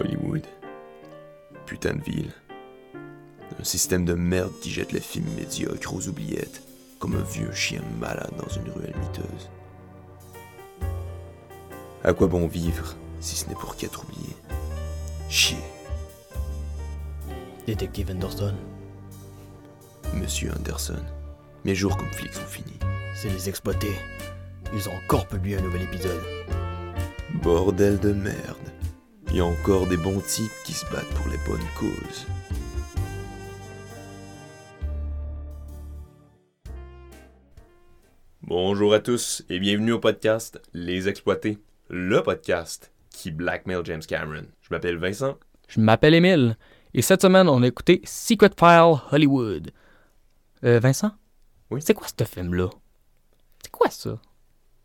Hollywood. 0.00 0.46
Putain 1.66 1.94
de 1.94 2.02
ville. 2.02 2.32
Un 3.58 3.64
système 3.64 4.04
de 4.04 4.14
merde 4.14 4.52
qui 4.62 4.70
jette 4.70 4.92
les 4.92 5.00
films 5.00 5.30
médiocres 5.36 5.94
aux 5.94 6.08
oubliettes, 6.08 6.62
comme 6.98 7.14
un 7.14 7.22
vieux 7.22 7.52
chien 7.52 7.82
malade 8.00 8.32
dans 8.38 8.48
une 8.48 8.70
ruelle 8.70 8.94
miteuse. 8.98 9.50
À 12.02 12.14
quoi 12.14 12.26
bon 12.26 12.46
vivre, 12.46 12.96
si 13.20 13.36
ce 13.36 13.48
n'est 13.48 13.54
pour 13.54 13.76
qu'être 13.76 14.04
oublié? 14.04 14.34
Chier. 15.28 15.58
Détective 17.66 18.10
Anderson, 18.10 18.54
Monsieur 20.14 20.50
Anderson, 20.56 21.04
mes 21.64 21.74
jours 21.74 21.96
comme 21.96 22.10
flic 22.10 22.32
sont 22.32 22.40
finis. 22.46 22.78
c'est 23.14 23.28
les 23.28 23.48
exploités. 23.48 23.94
Ils 24.74 24.88
ont 24.88 24.94
encore 25.04 25.28
publié 25.28 25.56
un 25.56 25.60
nouvel 25.62 25.82
épisode. 25.82 26.22
Bordel 27.42 27.98
de 27.98 28.12
merde. 28.12 28.59
Il 29.32 29.36
y 29.36 29.40
a 29.40 29.44
encore 29.44 29.86
des 29.86 29.96
bons 29.96 30.20
types 30.20 30.50
qui 30.64 30.72
se 30.72 30.84
battent 30.86 31.14
pour 31.14 31.28
les 31.28 31.38
bonnes 31.46 31.60
causes. 31.78 32.26
Bonjour 38.42 38.92
à 38.92 38.98
tous 38.98 39.44
et 39.48 39.60
bienvenue 39.60 39.92
au 39.92 40.00
podcast 40.00 40.60
Les 40.74 41.08
Exploités, 41.08 41.58
le 41.88 42.20
podcast 42.24 42.90
qui 43.10 43.30
blackmail 43.30 43.82
James 43.84 44.02
Cameron. 44.02 44.46
Je 44.62 44.68
m'appelle 44.72 44.96
Vincent. 44.96 45.38
Je 45.68 45.78
m'appelle 45.78 46.14
Émile, 46.14 46.56
et 46.92 47.00
cette 47.00 47.22
semaine, 47.22 47.48
on 47.48 47.62
a 47.62 47.68
écouté 47.68 48.00
Secret 48.04 48.50
File 48.58 48.96
Hollywood. 49.12 49.70
Euh, 50.64 50.80
Vincent? 50.80 51.12
Oui? 51.70 51.80
C'est 51.80 51.94
quoi 51.94 52.08
ce 52.08 52.24
film-là? 52.24 52.68
C'est 53.62 53.70
quoi 53.70 53.90
ça? 53.90 54.18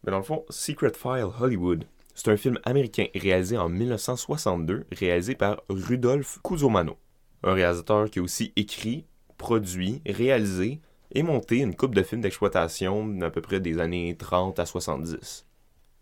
Mais 0.03 0.11
dans 0.11 0.19
le 0.19 0.23
fond, 0.23 0.45
Secret 0.51 0.93
File 0.93 1.29
Hollywood, 1.39 1.85
c'est 2.15 2.31
un 2.31 2.37
film 2.37 2.57
américain 2.63 3.05
réalisé 3.13 3.57
en 3.57 3.69
1962, 3.69 4.85
réalisé 4.91 5.35
par 5.35 5.61
Rudolph 5.69 6.39
Cusomano, 6.43 6.97
un 7.43 7.53
réalisateur 7.53 8.09
qui 8.09 8.19
a 8.19 8.21
aussi 8.23 8.53
écrit, 8.55 9.05
produit, 9.37 10.01
réalisé 10.05 10.79
et 11.11 11.23
monté 11.23 11.57
une 11.57 11.75
coupe 11.75 11.93
de 11.93 12.03
films 12.03 12.21
d'exploitation 12.21 13.05
d'à 13.05 13.29
peu 13.29 13.41
près 13.41 13.59
des 13.59 13.79
années 13.79 14.15
30 14.17 14.57
à 14.59 14.65
70. 14.65 15.45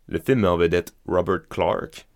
Le 0.08 0.20
film 0.20 0.42
met 0.42 0.48
en 0.48 0.58
vedette 0.58 0.96
Robert 1.08 1.48
Clark, 1.50 2.08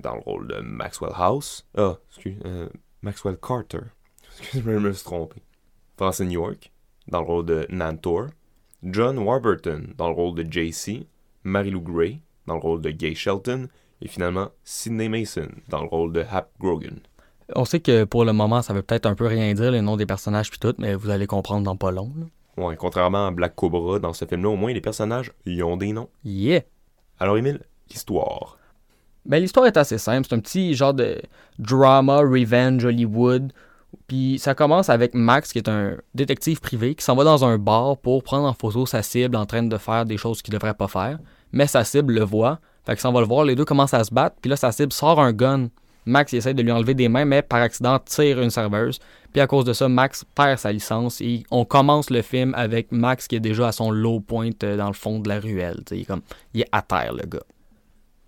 dans 0.00 0.14
le 0.14 0.20
rôle 0.20 0.48
de 0.48 0.60
Maxwell 0.60 1.12
House. 1.14 1.66
Ah, 1.76 1.98
excuse, 2.10 2.36
euh, 2.44 2.68
Maxwell 3.02 3.38
Carter. 3.38 3.86
Excuse-moi, 4.40 4.74
je 4.74 4.78
me 4.78 4.92
suis 4.92 5.04
trompé. 5.04 5.40
York, 5.98 6.72
dans 7.08 7.20
le 7.20 7.26
rôle 7.26 7.46
de 7.46 7.66
Nantor. 7.70 8.26
John 8.82 9.18
Warburton, 9.18 9.94
dans 9.96 10.08
le 10.08 10.14
rôle 10.14 10.34
de 10.34 10.42
JC. 10.42 11.06
Mary-Lou 11.44 11.80
Gray, 11.80 12.20
dans 12.46 12.54
le 12.54 12.60
rôle 12.60 12.80
de 12.80 12.90
Gay 12.90 13.14
Shelton. 13.14 13.68
Et 14.02 14.08
finalement, 14.08 14.48
Sidney 14.64 15.08
Mason, 15.08 15.48
dans 15.68 15.80
le 15.80 15.88
rôle 15.88 16.12
de 16.12 16.24
Hap 16.30 16.50
Grogan. 16.60 16.98
On 17.54 17.64
sait 17.64 17.80
que 17.80 18.04
pour 18.04 18.24
le 18.24 18.32
moment, 18.32 18.60
ça 18.60 18.74
veut 18.74 18.82
peut-être 18.82 19.06
un 19.06 19.14
peu 19.14 19.26
rien 19.26 19.54
dire, 19.54 19.70
les 19.70 19.80
noms 19.80 19.96
des 19.96 20.06
personnages 20.06 20.50
puis 20.50 20.58
tout, 20.58 20.74
mais 20.78 20.94
vous 20.94 21.10
allez 21.10 21.26
comprendre 21.26 21.64
dans 21.64 21.76
pas 21.76 21.92
long. 21.92 22.12
là. 22.18 22.26
Ouais, 22.64 22.76
contrairement 22.76 23.26
à 23.26 23.30
Black 23.30 23.54
Cobra, 23.54 23.98
dans 23.98 24.12
ce 24.12 24.24
film-là, 24.24 24.48
au 24.48 24.56
moins, 24.56 24.72
les 24.72 24.80
personnages, 24.80 25.32
ils 25.44 25.62
ont 25.62 25.76
des 25.76 25.92
noms. 25.92 26.08
Yeah! 26.24 26.62
Alors, 27.18 27.36
Emile, 27.36 27.60
l'histoire. 27.90 28.58
Ben, 29.26 29.40
l'histoire 29.40 29.66
est 29.66 29.76
assez 29.76 29.98
simple. 29.98 30.26
C'est 30.28 30.34
un 30.34 30.40
petit 30.40 30.74
genre 30.74 30.94
de 30.94 31.20
drama, 31.58 32.18
revenge, 32.18 32.84
Hollywood. 32.84 33.52
Puis 34.06 34.38
ça 34.38 34.54
commence 34.54 34.88
avec 34.88 35.14
Max, 35.14 35.52
qui 35.52 35.58
est 35.58 35.68
un 35.68 35.96
détective 36.14 36.60
privé, 36.60 36.94
qui 36.94 37.04
s'en 37.04 37.14
va 37.14 37.24
dans 37.24 37.44
un 37.44 37.58
bar 37.58 37.98
pour 37.98 38.22
prendre 38.22 38.46
en 38.46 38.52
photo 38.52 38.86
sa 38.86 39.02
cible 39.02 39.36
en 39.36 39.46
train 39.46 39.62
de 39.62 39.76
faire 39.78 40.04
des 40.04 40.16
choses 40.16 40.42
qu'il 40.42 40.52
devrait 40.52 40.74
pas 40.74 40.88
faire. 40.88 41.18
Mais 41.52 41.66
sa 41.66 41.84
cible 41.84 42.14
le 42.14 42.24
voit. 42.24 42.60
Fait 42.84 42.92
qu'il 42.92 43.00
s'en 43.00 43.12
va 43.12 43.20
le 43.20 43.26
voir. 43.26 43.44
Les 43.44 43.54
deux 43.54 43.64
commencent 43.64 43.94
à 43.94 44.04
se 44.04 44.12
battre. 44.12 44.36
Puis 44.40 44.48
là, 44.48 44.56
sa 44.56 44.72
cible 44.72 44.92
sort 44.92 45.20
un 45.20 45.32
gun. 45.32 45.68
Max 46.06 46.32
il 46.32 46.36
essaie 46.36 46.54
de 46.54 46.62
lui 46.62 46.70
enlever 46.70 46.94
des 46.94 47.08
mains, 47.08 47.24
mais 47.24 47.42
par 47.42 47.60
accident 47.60 47.98
tire 47.98 48.40
une 48.40 48.50
serveuse. 48.50 49.00
Puis 49.32 49.40
à 49.40 49.48
cause 49.48 49.64
de 49.64 49.72
ça, 49.72 49.88
Max 49.88 50.24
perd 50.34 50.58
sa 50.58 50.70
licence. 50.72 51.20
On 51.50 51.64
commence 51.64 52.10
le 52.10 52.22
film 52.22 52.54
avec 52.54 52.92
Max 52.92 53.26
qui 53.26 53.34
est 53.34 53.40
déjà 53.40 53.68
à 53.68 53.72
son 53.72 53.90
low 53.90 54.20
point 54.20 54.50
euh, 54.62 54.76
dans 54.76 54.86
le 54.86 54.92
fond 54.92 55.18
de 55.18 55.28
la 55.28 55.40
ruelle. 55.40 55.82
Il 55.90 56.60
est, 56.60 56.68
à 56.70 56.82
terre, 56.82 57.12
le 57.12 57.26
gars. 57.26 57.42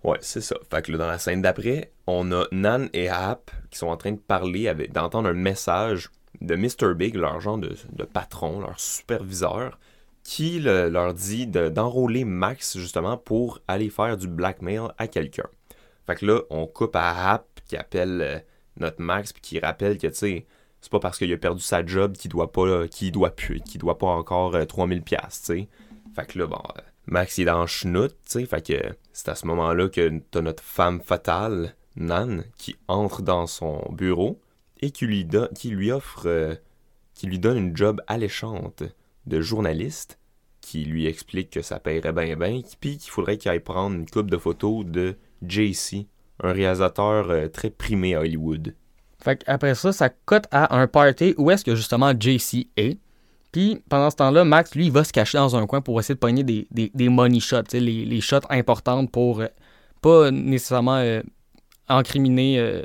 Ouais, 0.03 0.17
c'est 0.21 0.41
ça. 0.41 0.55
Fait 0.69 0.81
que 0.81 0.91
dans 0.91 1.07
la 1.07 1.17
scène 1.17 1.41
d'après, 1.41 1.91
on 2.05 2.31
a 2.33 2.45
Nan 2.51 2.89
et 2.93 3.09
Hap 3.09 3.49
qui 3.71 3.79
sont 3.79 3.87
en 3.87 3.97
train 3.97 4.11
de 4.11 4.19
parler, 4.19 4.73
d'entendre 4.93 5.29
un 5.29 5.33
message 5.33 6.09
de 6.41 6.55
Mr. 6.55 6.93
Big, 6.95 7.15
leur 7.15 7.39
genre 7.39 7.57
de 7.57 8.03
patron, 8.03 8.59
leur 8.59 8.79
superviseur, 8.79 9.77
qui 10.29 10.59
le- 10.59 10.89
leur 10.89 11.15
dit 11.15 11.47
de- 11.47 11.69
d'enrôler 11.69 12.23
Max 12.23 12.77
justement 12.77 13.17
pour 13.17 13.61
aller 13.67 13.89
faire 13.89 14.15
du 14.15 14.27
blackmail 14.27 14.89
à 14.99 15.07
quelqu'un. 15.07 15.47
Fait 16.05 16.13
que 16.17 16.25
là, 16.27 16.41
on 16.51 16.67
coupe 16.67 16.95
à 16.95 17.31
Hap 17.31 17.47
qui 17.65 17.75
appelle 17.75 18.21
euh, 18.21 18.39
notre 18.77 19.01
Max 19.01 19.33
puis 19.33 19.41
qui 19.41 19.59
rappelle 19.59 19.97
que, 19.97 20.05
tu 20.05 20.45
c'est 20.81 20.91
pas 20.91 20.99
parce 20.99 21.17
qu'il 21.17 21.33
a 21.33 21.37
perdu 21.37 21.63
sa 21.63 21.83
job 21.83 22.13
qu'il 22.15 22.29
doit 22.29 22.51
pas, 22.51 22.87
qu'il 22.87 23.11
doit 23.11 23.31
plus, 23.35 23.59
qu'il 23.61 23.81
doit 23.81 23.97
pas 23.97 24.05
encore 24.05 24.53
euh, 24.53 24.65
3000 24.65 25.01
pièces, 25.01 25.41
tu 25.41 25.45
sais. 25.61 25.67
Fait 26.15 26.27
que 26.27 26.37
là, 26.37 26.45
bon, 26.45 26.61
euh, 26.77 26.81
Max 27.07 27.39
est 27.39 27.45
dans 27.45 27.65
chenoute, 27.65 28.15
tu 28.23 28.33
sais, 28.41 28.45
fait 28.45 28.63
que 28.63 28.95
c'est 29.11 29.29
à 29.29 29.35
ce 29.35 29.47
moment-là 29.47 29.89
que 29.89 30.19
t'as 30.29 30.41
notre 30.41 30.61
femme 30.61 31.01
fatale, 31.01 31.73
Nan, 31.95 32.43
qui 32.59 32.75
entre 32.87 33.23
dans 33.23 33.47
son 33.47 33.81
bureau 33.91 34.39
et 34.79 34.91
qui 34.91 35.07
lui, 35.07 35.27
qui 35.55 35.69
lui 35.71 35.91
offre, 35.91 36.27
euh, 36.27 36.53
qui 37.15 37.25
lui 37.25 37.39
donne 37.39 37.57
une 37.57 37.75
job 37.75 37.99
alléchante 38.05 38.83
de 39.25 39.41
journaliste, 39.41 40.18
qui 40.69 40.85
lui 40.85 41.07
explique 41.07 41.49
que 41.49 41.63
ça 41.63 41.79
paierait 41.79 42.13
bien 42.13 42.35
bien, 42.35 42.61
puis 42.79 42.99
qu'il 42.99 43.09
faudrait 43.09 43.37
qu'il 43.37 43.49
aille 43.49 43.59
prendre 43.59 43.95
une 43.95 44.05
coupe 44.05 44.29
de 44.29 44.37
photos 44.37 44.85
de 44.85 45.15
JC, 45.41 46.05
un 46.43 46.51
réalisateur 46.51 47.31
euh, 47.31 47.47
très 47.47 47.71
primé 47.71 48.13
à 48.13 48.19
Hollywood. 48.19 48.75
Fait 49.17 49.43
qu'après 49.43 49.73
ça, 49.73 49.91
ça 49.91 50.09
cote 50.09 50.45
à 50.51 50.79
un 50.79 50.85
party 50.85 51.33
où 51.39 51.49
est-ce 51.49 51.65
que 51.65 51.73
justement 51.73 52.11
JC 52.11 52.67
est. 52.77 52.99
Puis 53.51 53.81
pendant 53.89 54.11
ce 54.11 54.17
temps-là, 54.17 54.45
Max, 54.45 54.75
lui, 54.75 54.85
il 54.85 54.91
va 54.91 55.03
se 55.03 55.11
cacher 55.11 55.39
dans 55.39 55.55
un 55.55 55.65
coin 55.65 55.81
pour 55.81 55.99
essayer 55.99 56.13
de 56.13 56.19
pogner 56.19 56.43
des, 56.43 56.67
des, 56.69 56.91
des 56.93 57.09
money 57.09 57.39
shots, 57.39 57.73
les, 57.73 58.05
les 58.05 58.21
shots 58.21 58.47
importantes 58.51 59.11
pour 59.11 59.41
euh, 59.41 59.47
pas 60.01 60.29
nécessairement 60.29 60.97
euh, 60.97 61.23
incriminer 61.87 62.59
euh, 62.59 62.83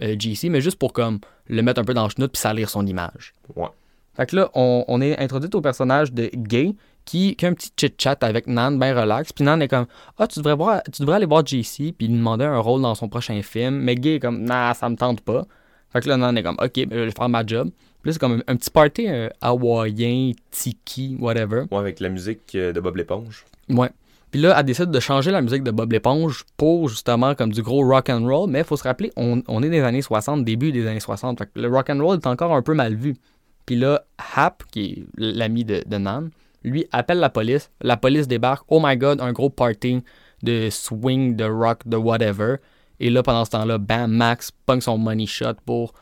JC, 0.00 0.48
mais 0.48 0.62
juste 0.62 0.78
pour 0.78 0.94
comme 0.94 1.20
le 1.48 1.60
mettre 1.60 1.82
un 1.82 1.84
peu 1.84 1.92
dans 1.92 2.04
le 2.04 2.10
chenoute 2.10 2.32
puis 2.32 2.40
salir 2.40 2.70
son 2.70 2.86
image. 2.86 3.34
Ouais. 3.54 3.68
Fait 4.14 4.26
que 4.26 4.36
là, 4.36 4.50
on, 4.54 4.84
on 4.88 5.00
est 5.02 5.18
introduit 5.18 5.50
au 5.52 5.60
personnage 5.60 6.12
de 6.12 6.30
Gay 6.34 6.74
qui, 7.04 7.36
qui 7.36 7.46
a 7.46 7.48
un 7.48 7.54
petit 7.54 7.70
chit-chat 7.76 8.16
avec 8.22 8.46
Nan, 8.46 8.78
bien 8.78 8.98
relax. 8.98 9.32
Puis 9.32 9.44
Nan 9.44 9.60
est 9.62 9.68
comme 9.68 9.86
Ah, 10.18 10.26
tu 10.26 10.38
devrais, 10.40 10.54
voir, 10.56 10.82
tu 10.92 11.02
devrais 11.02 11.16
aller 11.16 11.26
voir 11.26 11.44
JC, 11.44 11.92
puis 11.96 12.08
lui 12.08 12.16
demander 12.16 12.44
un 12.44 12.58
rôle 12.58 12.82
dans 12.82 12.94
son 12.94 13.08
prochain 13.08 13.40
film. 13.42 13.76
Mais 13.76 13.94
Gay 13.94 14.16
est 14.16 14.20
comme 14.20 14.42
Nah, 14.42 14.74
ça 14.74 14.88
me 14.88 14.96
tente 14.96 15.20
pas. 15.20 15.44
Fait 15.92 16.00
que 16.00 16.08
là, 16.08 16.16
Nan 16.16 16.36
est 16.36 16.42
comme 16.42 16.56
Ok, 16.60 16.74
ben, 16.74 16.88
je 16.92 17.04
vais 17.04 17.10
faire 17.10 17.28
ma 17.28 17.44
job. 17.46 17.70
Puis 18.02 18.10
là, 18.10 18.12
c'est 18.12 18.18
comme 18.18 18.42
un, 18.46 18.52
un 18.52 18.56
petit 18.56 18.70
party 18.70 19.08
euh, 19.08 19.28
hawaïen, 19.40 20.32
tiki, 20.50 21.16
whatever. 21.20 21.64
Ouais, 21.70 21.78
avec 21.78 22.00
la 22.00 22.08
musique 22.08 22.54
euh, 22.54 22.72
de 22.72 22.80
Bob 22.80 22.96
l'éponge. 22.96 23.44
Ouais. 23.70 23.90
Puis 24.30 24.42
là, 24.42 24.54
elle 24.58 24.66
décide 24.66 24.90
de 24.90 24.98
changer 24.98 25.30
la 25.30 25.40
musique 25.40 25.62
de 25.62 25.70
Bob 25.70 25.92
l'éponge 25.92 26.44
pour 26.56 26.88
justement 26.88 27.36
comme 27.36 27.52
du 27.52 27.62
gros 27.62 27.86
rock 27.86 28.10
and 28.10 28.26
roll. 28.26 28.50
Mais 28.50 28.58
il 28.58 28.64
faut 28.64 28.76
se 28.76 28.82
rappeler, 28.82 29.12
on, 29.16 29.42
on 29.46 29.62
est 29.62 29.70
des 29.70 29.80
années 29.80 30.02
60, 30.02 30.44
début 30.44 30.72
des 30.72 30.86
années 30.88 30.98
60. 30.98 31.38
Fait 31.38 31.46
que 31.46 31.60
le 31.60 31.68
rock 31.68 31.88
and 31.88 32.02
roll 32.04 32.18
est 32.18 32.26
encore 32.26 32.52
un 32.52 32.60
peu 32.62 32.74
mal 32.74 32.96
vu. 32.96 33.14
Puis 33.64 33.76
là, 33.76 34.04
Hap, 34.34 34.64
qui 34.72 34.84
est 34.84 35.04
l'ami 35.16 35.64
de, 35.64 35.84
de 35.86 35.96
Nan, 35.98 36.30
lui 36.64 36.86
appelle 36.92 37.18
la 37.18 37.30
police. 37.30 37.70
La 37.80 37.96
police 37.96 38.26
débarque. 38.26 38.64
Oh 38.68 38.80
my 38.82 38.96
god, 38.96 39.20
un 39.20 39.32
gros 39.32 39.50
party 39.50 40.02
de 40.42 40.68
swing, 40.70 41.36
de 41.36 41.44
rock, 41.44 41.86
de 41.86 41.96
whatever. 41.96 42.56
Et 43.00 43.10
là, 43.10 43.22
pendant 43.22 43.44
ce 43.44 43.50
temps-là, 43.50 43.78
bam, 43.78 44.10
Max 44.10 44.50
pogne 44.50 44.80
son 44.80 44.98
money 44.98 45.26
shot 45.26 45.54
pour 45.64 45.92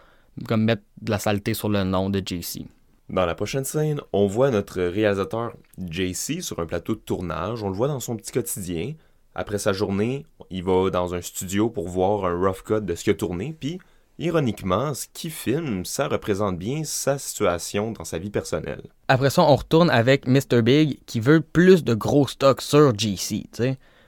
comme 0.47 0.65
mettre 0.65 0.83
de 1.01 1.11
la 1.11 1.19
saleté 1.19 1.55
sur 1.55 1.69
le 1.69 1.85
nom 1.85 2.11
de 2.11 2.23
JC. 2.25 2.67
Dans 3.09 3.27
la 3.27 3.35
prochaine 3.35 3.65
scène, 3.65 4.01
on 4.13 4.27
voit 4.27 4.51
notre 4.51 4.81
réalisateur 4.81 5.53
JC 5.79 6.41
sur 6.41 6.59
un 6.61 6.67
plateau 6.67 6.95
de 6.95 7.01
tournage. 7.01 7.63
On 7.63 7.69
le 7.69 7.75
voit 7.75 7.89
dans 7.89 8.01
son 8.01 8.17
petit 8.17 8.33
quotidien. 8.33 8.95
Après 9.35 9.59
sa 9.59 9.73
journée, 9.73 10.27
il 10.51 10.63
va 10.63 10.91
dans 10.91 11.15
un 11.15 11.21
studio 11.21 11.69
pour 11.69 11.89
voir 11.89 12.25
un 12.25 12.39
rough 12.39 12.63
cut 12.65 12.81
de 12.81 12.95
ce 12.95 13.05
qu'il 13.05 13.13
a 13.13 13.17
tourné. 13.17 13.57
Puis, 13.59 13.79
ironiquement, 14.23 14.95
ce 14.95 15.07
qu'il 15.13 15.31
filme, 15.31 15.85
ça 15.85 16.07
représente 16.09 16.57
bien 16.57 16.85
sa 16.85 17.19
situation 17.19 17.91
dans 17.91 18.05
sa 18.05 18.19
vie 18.19 18.31
personnelle. 18.31 18.83
Après 19.09 19.31
ça, 19.31 19.43
on 19.43 19.57
retourne 19.57 19.91
avec 19.91 20.27
Mr. 20.27 20.63
Big 20.63 21.01
qui 21.07 21.21
veut 21.21 21.41
plus 21.41 21.83
de 21.85 21.93
gros 21.95 22.29
stocks 22.29 22.63
sur 22.63 22.93
sais. 22.99 23.45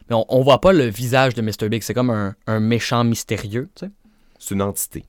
Mais 0.09 0.15
on, 0.15 0.25
on 0.29 0.43
voit 0.43 0.61
pas 0.61 0.73
le 0.73 0.85
visage 0.85 1.35
de 1.35 1.43
Mr. 1.43 1.69
Big, 1.69 1.83
c'est 1.83 1.95
comme 1.95 2.11
un, 2.11 2.35
un 2.47 2.61
méchant 2.61 3.05
mystérieux. 3.05 3.69
C'est 4.39 4.55
une 4.55 4.63
entité. 4.63 5.05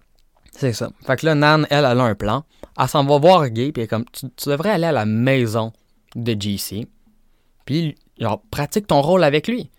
C'est 0.51 0.73
ça. 0.73 0.89
Fait 1.05 1.17
que 1.17 1.25
là, 1.25 1.35
Nan, 1.35 1.67
elle, 1.69 1.85
elle 1.85 1.99
a 1.99 2.03
un 2.03 2.15
plan. 2.15 2.43
Elle 2.79 2.87
s'en 2.87 3.03
va 3.05 3.17
voir 3.19 3.49
Gay, 3.49 3.71
puis 3.71 3.81
elle 3.81 3.83
est 3.83 3.87
comme, 3.87 4.05
tu, 4.11 4.25
tu 4.35 4.49
devrais 4.49 4.71
aller 4.71 4.87
à 4.87 4.91
la 4.91 5.05
maison 5.05 5.71
de 6.15 6.35
GC. 6.39 6.87
Puis, 7.65 7.95
genre, 8.19 8.41
pratique 8.49 8.87
ton 8.87 9.01
rôle 9.01 9.23
avec 9.23 9.47
lui. 9.47 9.69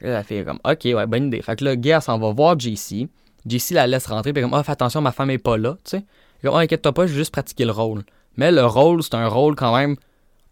Là, 0.00 0.18
elle 0.18 0.24
fait 0.24 0.44
comme, 0.44 0.60
ok, 0.64 0.80
ouais, 0.84 1.06
bonne 1.06 1.26
idée. 1.26 1.42
Fait 1.42 1.56
que 1.56 1.64
là, 1.64 1.74
Gay, 1.76 1.90
elle 1.90 2.02
s'en 2.02 2.18
va 2.18 2.32
voir 2.32 2.58
JC. 2.58 3.08
JC 3.46 3.72
la 3.72 3.86
laisse 3.86 4.06
rentrer, 4.06 4.32
puis 4.32 4.42
comme, 4.42 4.54
ah, 4.54 4.62
fais 4.62 4.72
attention, 4.72 5.00
ma 5.00 5.12
femme 5.12 5.30
est 5.30 5.38
pas 5.38 5.56
là, 5.56 5.76
tu 5.84 5.90
sais. 5.98 6.04
Comme, 6.42 6.54
ah, 6.54 6.58
inquiète-toi 6.60 6.92
pas, 6.92 7.06
je 7.06 7.12
vais 7.12 7.18
juste 7.18 7.32
pratiquer 7.32 7.64
le 7.64 7.72
rôle. 7.72 8.02
Mais 8.36 8.50
le 8.52 8.64
rôle, 8.64 9.02
c'est 9.02 9.14
un 9.14 9.28
rôle 9.28 9.54
quand 9.56 9.76
même 9.76 9.96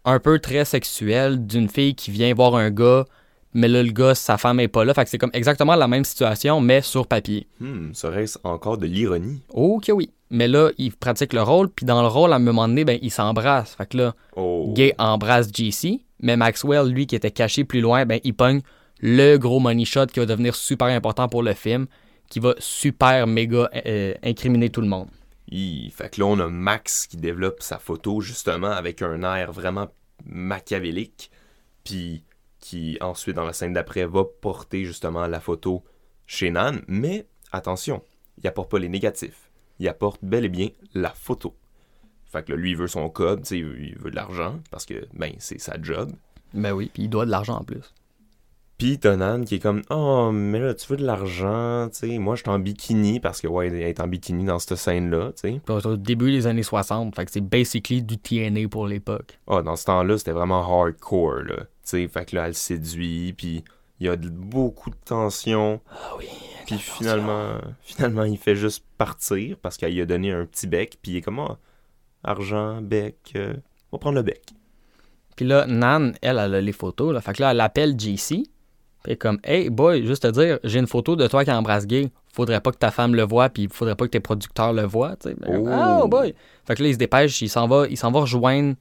un 0.05 0.19
peu 0.19 0.39
très 0.39 0.65
sexuel 0.65 1.45
d'une 1.45 1.69
fille 1.69 1.95
qui 1.95 2.11
vient 2.11 2.33
voir 2.33 2.55
un 2.55 2.69
gars, 2.69 3.05
mais 3.53 3.67
là, 3.67 3.81
le 3.83 3.91
gars, 3.91 4.15
sa 4.15 4.37
femme 4.37 4.59
est 4.59 4.67
pas 4.67 4.85
là. 4.85 4.93
Fait 4.93 5.03
que 5.03 5.09
c'est 5.09 5.17
comme 5.17 5.31
exactement 5.33 5.75
la 5.75 5.87
même 5.87 6.03
situation, 6.05 6.61
mais 6.61 6.81
sur 6.81 7.07
papier. 7.07 7.47
Hmm, 7.59 7.93
serait-ce 7.93 8.37
encore 8.43 8.77
de 8.77 8.85
l'ironie? 8.85 9.41
Ok, 9.49 9.89
oui. 9.93 10.11
Mais 10.29 10.47
là, 10.47 10.69
il 10.77 10.91
pratique 10.91 11.33
le 11.33 11.41
rôle, 11.41 11.69
puis 11.69 11.85
dans 11.87 12.01
le 12.03 12.07
rôle, 12.07 12.31
à 12.33 12.35
un 12.35 12.39
moment 12.39 12.67
donné, 12.67 12.85
ben, 12.85 12.99
il 13.01 13.09
s'embrasse. 13.09 13.73
Fait 13.75 13.87
que 13.87 13.97
là, 13.97 14.13
Oh. 14.35 14.71
Gay 14.75 14.93
embrasse 14.99 15.47
JC, 15.51 16.01
mais 16.21 16.37
Maxwell, 16.37 16.87
lui, 16.87 17.07
qui 17.07 17.15
était 17.15 17.31
caché 17.31 17.63
plus 17.63 17.81
loin, 17.81 18.05
ben, 18.05 18.19
il 18.23 18.35
pogne 18.35 18.61
le 19.01 19.37
gros 19.37 19.59
money 19.59 19.85
shot 19.85 20.05
qui 20.07 20.19
va 20.19 20.25
devenir 20.27 20.53
super 20.55 20.87
important 20.87 21.27
pour 21.27 21.41
le 21.41 21.53
film, 21.53 21.87
qui 22.29 22.39
va 22.39 22.53
super 22.59 23.27
méga 23.27 23.69
euh, 23.85 24.13
incriminer 24.23 24.69
tout 24.69 24.81
le 24.81 24.87
monde. 24.87 25.09
Hi, 25.51 25.89
Fait 25.89 26.09
que 26.13 26.21
là, 26.21 26.27
on 26.27 26.39
a 26.39 26.47
Max 26.47 27.07
qui 27.07 27.17
développe 27.17 27.61
sa 27.63 27.79
photo 27.79 28.21
justement 28.21 28.69
avec 28.71 29.01
un 29.01 29.23
air 29.23 29.51
vraiment 29.51 29.87
machiavélique, 30.25 31.31
puis 31.83 32.23
qui 32.59 32.97
ensuite, 33.01 33.35
dans 33.35 33.45
la 33.45 33.53
scène 33.53 33.73
d'après, 33.73 34.05
va 34.05 34.23
porter 34.41 34.85
justement 34.85 35.25
la 35.27 35.39
photo 35.39 35.83
chez 36.27 36.51
Nan. 36.51 36.81
Mais 36.87 37.25
attention, 37.51 38.03
il 38.41 38.47
apporte 38.47 38.69
pas 38.69 38.79
les 38.79 38.89
négatifs. 38.89 39.49
Il 39.79 39.87
apporte 39.87 40.19
bel 40.23 40.45
et 40.45 40.49
bien 40.49 40.69
la 40.93 41.09
photo. 41.09 41.55
Fait 42.25 42.45
que 42.45 42.51
là, 42.51 42.57
lui, 42.57 42.71
il 42.71 42.77
veut 42.77 42.87
son 42.87 43.09
code, 43.09 43.41
tu 43.41 43.47
sais, 43.47 43.57
il 43.59 43.65
veut- 43.65 43.79
il 43.81 43.97
veut 43.97 44.11
de 44.11 44.15
l'argent, 44.15 44.59
parce 44.69 44.85
que, 44.85 45.07
ben, 45.13 45.33
c'est 45.39 45.59
sa 45.59 45.81
job. 45.81 46.11
Ben 46.53 46.73
oui, 46.73 46.91
puis 46.93 47.03
il 47.03 47.09
doit 47.09 47.25
de 47.25 47.31
l'argent 47.31 47.57
en 47.57 47.63
plus. 47.63 47.93
Puis 48.79 48.97
t'as 48.97 49.15
Nan 49.17 49.45
qui 49.45 49.55
est 49.55 49.59
comme 49.59 49.81
Oh, 49.91 50.31
mais 50.33 50.59
là, 50.59 50.73
tu 50.73 50.87
veux 50.87 50.97
de 50.97 51.05
l'argent, 51.05 51.87
tu 51.91 52.07
sais. 52.09 52.17
Moi, 52.17 52.35
je 52.35 52.41
suis 52.41 52.49
en 52.49 52.57
bikini 52.59 53.19
parce 53.19 53.41
que, 53.41 53.47
ouais, 53.47 53.67
elle 53.67 53.75
est 53.81 53.99
en 53.99 54.07
bikini 54.07 54.45
dans 54.45 54.57
cette 54.57 54.77
scène-là, 54.77 55.33
tu 55.35 55.51
sais. 55.53 55.61
Puis 55.65 55.75
au 55.85 55.97
début 55.97 56.31
des 56.31 56.47
années 56.47 56.63
60, 56.63 57.13
fait 57.15 57.25
que 57.25 57.31
c'est 57.31 57.41
basically 57.41 58.01
du 58.01 58.17
TNA 58.17 58.69
pour 58.69 58.87
l'époque. 58.87 59.37
Ah, 59.47 59.61
dans 59.61 59.75
ce 59.75 59.83
temps-là, 59.85 60.17
c'était 60.17 60.31
vraiment 60.31 60.61
hardcore, 60.61 61.43
là. 61.43 61.57
Tu 61.57 61.65
sais, 61.83 62.07
fait 62.07 62.25
que 62.25 62.35
là, 62.37 62.43
elle 62.43 62.47
le 62.49 62.53
séduit, 62.53 63.33
puis 63.33 63.63
il 63.99 64.05
y 64.05 64.09
a 64.09 64.15
de- 64.15 64.29
beaucoup 64.29 64.89
de 64.89 64.95
tension. 65.03 65.81
Ah 65.91 66.13
oui. 66.17 66.25
Puis 66.65 66.77
finalement, 66.77 67.55
finalement, 67.81 68.23
il 68.23 68.37
fait 68.37 68.55
juste 68.55 68.85
partir 68.97 69.57
parce 69.61 69.75
qu'elle 69.75 69.93
lui 69.93 70.01
a 70.01 70.05
donné 70.05 70.31
un 70.31 70.45
petit 70.45 70.67
bec, 70.67 70.99
puis 71.01 71.11
il 71.11 71.17
est 71.17 71.21
comme 71.21 71.39
Ah, 71.39 71.57
argent, 72.23 72.81
bec, 72.81 73.17
euh, 73.35 73.53
on 73.91 73.97
va 73.97 73.99
prendre 73.99 74.15
le 74.15 74.21
bec. 74.23 74.41
Puis 75.35 75.45
là, 75.45 75.65
Nan, 75.67 76.13
elle, 76.21 76.37
elle 76.37 76.53
a 76.55 76.61
les 76.61 76.71
photos. 76.71 77.13
Là. 77.13 77.19
Fait 77.21 77.33
que 77.33 77.41
là, 77.41 77.51
elle 77.51 77.59
appelle 77.61 77.99
JC. 77.99 78.43
Puis 79.03 79.17
comme, 79.17 79.39
hey 79.43 79.69
boy, 79.69 80.05
juste 80.05 80.23
te 80.23 80.27
dire, 80.27 80.59
j'ai 80.63 80.79
une 80.79 80.87
photo 80.87 81.15
de 81.15 81.25
toi 81.27 81.45
qui 81.45 81.51
embrasse 81.51 81.87
gay. 81.87 82.09
Faudrait 82.33 82.59
pas 82.61 82.71
que 82.71 82.77
ta 82.77 82.91
femme 82.91 83.15
le 83.15 83.23
voie, 83.23 83.49
puis 83.49 83.67
faudrait 83.71 83.95
pas 83.95 84.05
que 84.05 84.11
tes 84.11 84.19
producteurs 84.19 84.73
le 84.73 84.83
voient. 84.83 85.15
Ben, 85.23 85.35
Oh. 85.47 86.01
Oh 86.03 86.07
boy. 86.07 86.33
Fait 86.65 86.75
que 86.75 86.83
là, 86.83 86.89
il 86.89 86.93
se 86.93 86.97
dépêche, 86.99 87.41
il 87.41 87.49
s'en 87.49 87.67
va, 87.67 87.87
il 87.89 87.97
s'en 87.97 88.11
va 88.11 88.19
rejoindre 88.21 88.75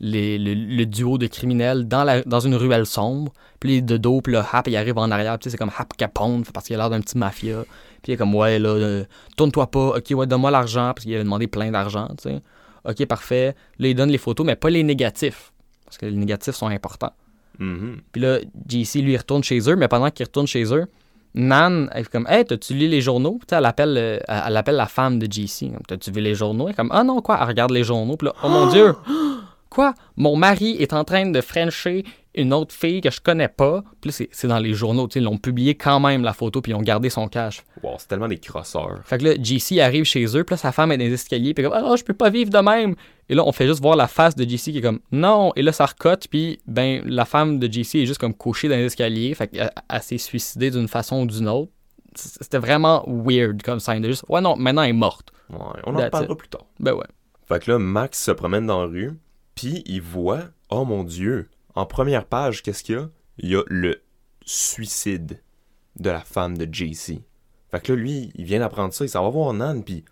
les- 0.00 0.38
le, 0.38 0.54
le 0.54 0.86
duo 0.86 1.18
de 1.18 1.26
criminels 1.26 1.86
dans, 1.86 2.04
la, 2.04 2.22
dans 2.22 2.40
une 2.40 2.54
ruelle 2.54 2.86
sombre. 2.86 3.32
Puis 3.60 3.82
de 3.82 3.96
dos, 3.96 4.20
puis 4.20 4.32
là, 4.32 4.46
Hap, 4.52 4.68
il 4.68 4.76
arrive 4.76 4.96
en 4.98 5.10
arrière. 5.10 5.38
Puis 5.38 5.50
c'est 5.50 5.56
comme 5.56 5.70
Hap 5.76 5.96
Capone, 5.96 6.44
parce 6.52 6.66
qu'il 6.66 6.74
a 6.76 6.78
l'air 6.78 6.90
d'un 6.90 7.00
petit 7.00 7.18
mafia. 7.18 7.64
Puis 8.02 8.12
il 8.12 8.14
est 8.14 8.16
comme, 8.16 8.34
ouais, 8.34 8.58
là, 8.58 8.68
euh, 8.70 9.04
tourne-toi 9.36 9.66
pas. 9.70 9.96
Ok, 9.96 10.04
ouais, 10.12 10.26
donne-moi 10.26 10.50
l'argent, 10.50 10.92
parce 10.94 11.02
qu'il 11.04 11.14
avait 11.14 11.24
demandé 11.24 11.46
plein 11.46 11.70
d'argent, 11.70 12.08
tu 12.20 12.30
sais. 12.30 12.40
Ok, 12.84 13.04
parfait. 13.06 13.54
Là, 13.78 13.88
il 13.88 13.94
donne 13.94 14.10
les 14.10 14.18
photos, 14.18 14.46
mais 14.46 14.56
pas 14.56 14.70
les 14.70 14.82
négatifs. 14.82 15.52
Parce 15.84 15.98
que 15.98 16.06
les 16.06 16.16
négatifs 16.16 16.54
sont 16.54 16.68
importants. 16.68 17.12
Mhm. 17.58 17.98
Puis 18.12 18.20
là, 18.22 18.38
JC, 18.68 19.00
lui, 19.02 19.12
il 19.12 19.16
retourne 19.16 19.42
chez 19.42 19.58
eux, 19.68 19.76
mais 19.76 19.88
pendant 19.88 20.10
qu'il 20.10 20.24
retourne 20.26 20.46
chez 20.46 20.64
eux, 20.74 20.86
Nan, 21.34 21.90
elle 21.92 22.04
fait 22.04 22.10
comme, 22.10 22.26
hey, 22.28 22.44
t'as-tu 22.44 22.74
lu 22.74 22.88
les 22.88 23.00
journaux? 23.00 23.38
Puis 23.38 23.56
elle 23.56 23.64
appelle, 23.64 23.96
euh, 23.96 24.18
elle 24.26 24.42
elle 24.46 24.56
appelle 24.56 24.76
la 24.76 24.86
femme 24.86 25.18
de 25.18 25.30
JC. 25.30 25.70
T'as-tu 25.86 26.10
vu 26.10 26.20
les 26.20 26.34
journaux? 26.34 26.66
Elle 26.66 26.72
est 26.72 26.76
comme, 26.76 26.90
ah 26.92 27.04
non, 27.04 27.20
quoi? 27.20 27.38
Elle 27.40 27.48
regarde 27.48 27.70
les 27.70 27.84
journaux. 27.84 28.16
Puis 28.16 28.26
là, 28.26 28.34
oh 28.42 28.48
mon 28.48 28.66
Dieu! 28.72 28.94
Quoi? 29.68 29.94
Mon 30.16 30.36
mari 30.36 30.76
est 30.80 30.92
en 30.94 31.04
train 31.04 31.26
de 31.26 31.40
frencher 31.40 32.04
une 32.40 32.52
autre 32.54 32.74
fille 32.74 33.00
que 33.00 33.10
je 33.10 33.20
connais 33.20 33.48
pas. 33.48 33.82
Puis 34.00 34.10
là, 34.10 34.26
c'est- 34.30 34.46
dans 34.46 34.58
les 34.58 34.72
journaux. 34.74 35.06
tu 35.08 35.14
sais, 35.14 35.20
Ils 35.20 35.24
l'ont 35.24 35.36
publié 35.38 35.74
quand 35.74 36.00
même, 36.00 36.22
la 36.22 36.32
photo, 36.32 36.60
puis 36.60 36.72
ils 36.72 36.74
ont 36.74 36.82
gardé 36.82 37.10
son 37.10 37.28
cash. 37.28 37.62
Wow, 37.82 37.96
c'est 37.98 38.08
tellement 38.08 38.28
des 38.28 38.38
crosseurs. 38.38 39.00
Fait 39.04 39.18
que 39.18 39.24
là, 39.24 39.34
JC 39.42 39.80
arrive 39.80 40.04
chez 40.04 40.24
eux, 40.36 40.44
puis 40.44 40.54
là, 40.54 40.56
sa 40.56 40.72
femme 40.72 40.92
est 40.92 40.96
dans 40.98 41.04
les 41.04 41.12
escaliers, 41.12 41.52
puis 41.54 41.64
comme, 41.64 41.72
ah, 41.74 41.94
je 41.96 42.04
peux 42.04 42.14
pas 42.14 42.30
vivre 42.30 42.50
de 42.50 42.58
même. 42.58 42.94
Et 43.28 43.34
là, 43.34 43.44
on 43.44 43.52
fait 43.52 43.66
juste 43.66 43.82
voir 43.82 43.96
la 43.96 44.08
face 44.08 44.34
de 44.36 44.44
JC 44.48 44.72
qui 44.72 44.78
est 44.78 44.82
comme, 44.82 45.00
non. 45.12 45.52
Et 45.56 45.62
là, 45.62 45.72
ça 45.72 45.86
recote, 45.86 46.28
puis 46.28 46.58
ben, 46.66 47.02
la 47.04 47.24
femme 47.24 47.58
de 47.58 47.66
JC 47.70 47.96
est 48.02 48.06
juste 48.06 48.20
comme 48.20 48.34
couchée 48.34 48.68
dans 48.68 48.76
les 48.76 48.84
escaliers, 48.84 49.34
fait 49.34 49.48
qu'elle 49.48 49.70
elle 49.90 50.02
s'est 50.02 50.18
suicidée 50.18 50.70
d'une 50.70 50.88
façon 50.88 51.22
ou 51.22 51.26
d'une 51.26 51.48
autre. 51.48 51.70
C'était 52.14 52.58
vraiment 52.58 53.04
weird 53.06 53.62
comme 53.62 53.80
scène 53.80 54.02
de 54.02 54.08
juste, 54.08 54.24
ouais, 54.28 54.40
non, 54.40 54.56
maintenant 54.56 54.82
elle 54.82 54.90
est 54.90 54.92
morte. 54.94 55.30
Ouais, 55.50 55.58
on 55.86 55.94
en 55.94 56.10
parlera 56.10 56.36
plus 56.36 56.48
tard. 56.48 56.64
Ben 56.80 56.92
ouais. 56.94 57.04
Fait 57.46 57.62
que 57.62 57.70
là, 57.70 57.78
Max 57.78 58.22
se 58.22 58.30
promène 58.30 58.66
dans 58.66 58.80
la 58.82 58.86
rue, 58.88 59.18
puis 59.54 59.82
il 59.86 60.00
voit, 60.02 60.40
oh 60.70 60.84
mon 60.84 61.04
dieu, 61.04 61.48
en 61.78 61.86
première 61.86 62.24
page, 62.24 62.64
qu'est-ce 62.64 62.82
qu'il 62.82 62.96
y 62.96 62.98
a? 62.98 63.08
Il 63.38 63.50
y 63.50 63.54
a 63.54 63.62
le 63.68 64.02
suicide 64.44 65.40
de 65.94 66.10
la 66.10 66.20
femme 66.20 66.58
de 66.58 66.66
JC. 66.72 67.22
Fait 67.70 67.80
que 67.80 67.92
là, 67.92 67.98
lui, 67.98 68.32
il 68.34 68.44
vient 68.44 68.58
d'apprendre 68.58 68.92
ça, 68.92 69.04
il 69.04 69.08
s'en 69.08 69.22
va 69.22 69.30
voir 69.30 69.52
Nan, 69.52 69.84
puis 69.84 70.04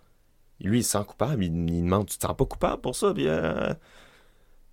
lui, 0.61 0.79
il 0.79 0.83
se 0.83 0.91
sent 0.91 1.03
coupable, 1.05 1.43
il, 1.43 1.51
demande, 1.83 2.07
tu 2.07 2.17
te 2.17 2.25
sens 2.25 2.37
pas 2.37 2.45
coupable 2.45 2.81
pour 2.81 2.95
ça? 2.95 3.13
Puis 3.13 3.27
euh, 3.27 3.73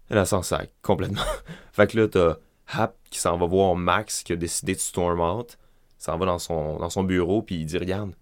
elle 0.08 0.18
a 0.18 0.24
s'en 0.24 0.42
sac, 0.42 0.70
complètement. 0.82 1.24
fait 1.72 1.90
que 1.90 1.98
là, 1.98 2.06
t'as 2.06 2.36
Hap 2.68 2.96
qui 3.10 3.18
s'en 3.18 3.36
va 3.38 3.46
voir 3.46 3.74
Max, 3.74 4.22
qui 4.22 4.32
a 4.32 4.36
décidé 4.36 4.74
de 4.74 4.78
storm 4.78 5.20
out, 5.20 5.58
s'en 5.98 6.16
va 6.16 6.26
dans 6.26 6.38
son, 6.38 6.78
dans 6.78 6.90
son 6.90 7.02
bureau, 7.02 7.42
puis 7.42 7.56
il 7.56 7.66
dit, 7.66 7.76
regarde, 7.76 8.14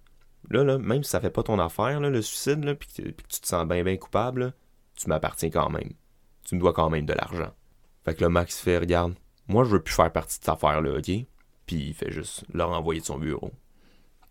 là, 0.49 0.79
même 0.79 1.05
si 1.05 1.11
ça 1.11 1.21
fait 1.21 1.31
pas 1.31 1.43
ton 1.43 1.59
affaire, 1.59 2.01
le 2.01 2.23
suicide, 2.23 2.75
puis 2.79 2.89
que, 2.89 3.03
tu 3.03 3.41
te 3.41 3.47
sens 3.47 3.69
bien, 3.69 3.97
coupable, 3.99 4.55
tu 4.97 5.11
m'appartiens 5.11 5.51
quand 5.51 5.69
même. 5.69 5.93
Tu 6.47 6.55
me 6.55 6.61
dois 6.61 6.73
quand 6.73 6.89
même 6.89 7.05
de 7.05 7.13
l'argent. 7.13 7.53
Fait 8.05 8.15
que 8.15 8.23
là, 8.23 8.29
Max 8.29 8.59
fait, 8.59 8.79
regarde, 8.79 9.15
moi, 9.49 9.65
je 9.65 9.71
veux 9.71 9.81
plus 9.81 9.95
faire 9.95 10.11
partie 10.13 10.39
de 10.39 10.45
cette 10.45 10.49
affaire-là, 10.49 10.99
OK? 10.99 11.05
Puis 11.67 11.77
il 11.89 11.95
fait 11.95 12.11
juste 12.11 12.45
le 12.53 12.65
renvoyer 12.65 13.01
de 13.01 13.07
son 13.07 13.19
bureau. 13.19 13.51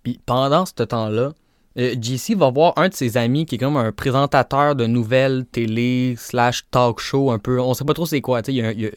Puis 0.04 0.20
pendant 0.26 0.66
ce 0.66 0.84
temps-là, 0.84 1.34
euh, 1.78 1.96
JC 2.02 2.36
va 2.36 2.50
voir 2.50 2.74
un 2.78 2.90
de 2.90 2.94
ses 2.94 3.16
amis 3.18 3.46
qui 3.46 3.56
est 3.56 3.58
comme 3.58 3.78
un 3.78 3.92
présentateur 3.92 4.76
de 4.76 4.86
nouvelles 4.88 5.46
télé 5.46 6.16
slash 6.18 6.66
talk 6.70 7.00
show 7.00 7.32
un 7.32 7.40
peu. 7.40 7.60
On 7.62 7.74
sait 7.74 7.86
pas 7.86 7.94
trop 7.94 8.06
c'est 8.06 8.20
quoi. 8.22 8.42
tu 8.42 8.52
sais, 8.52 8.58
il 8.58 8.64
y 8.64 8.66
a- 8.66 8.72
il 8.74 8.82
y 8.82 8.86
a- 8.88 8.92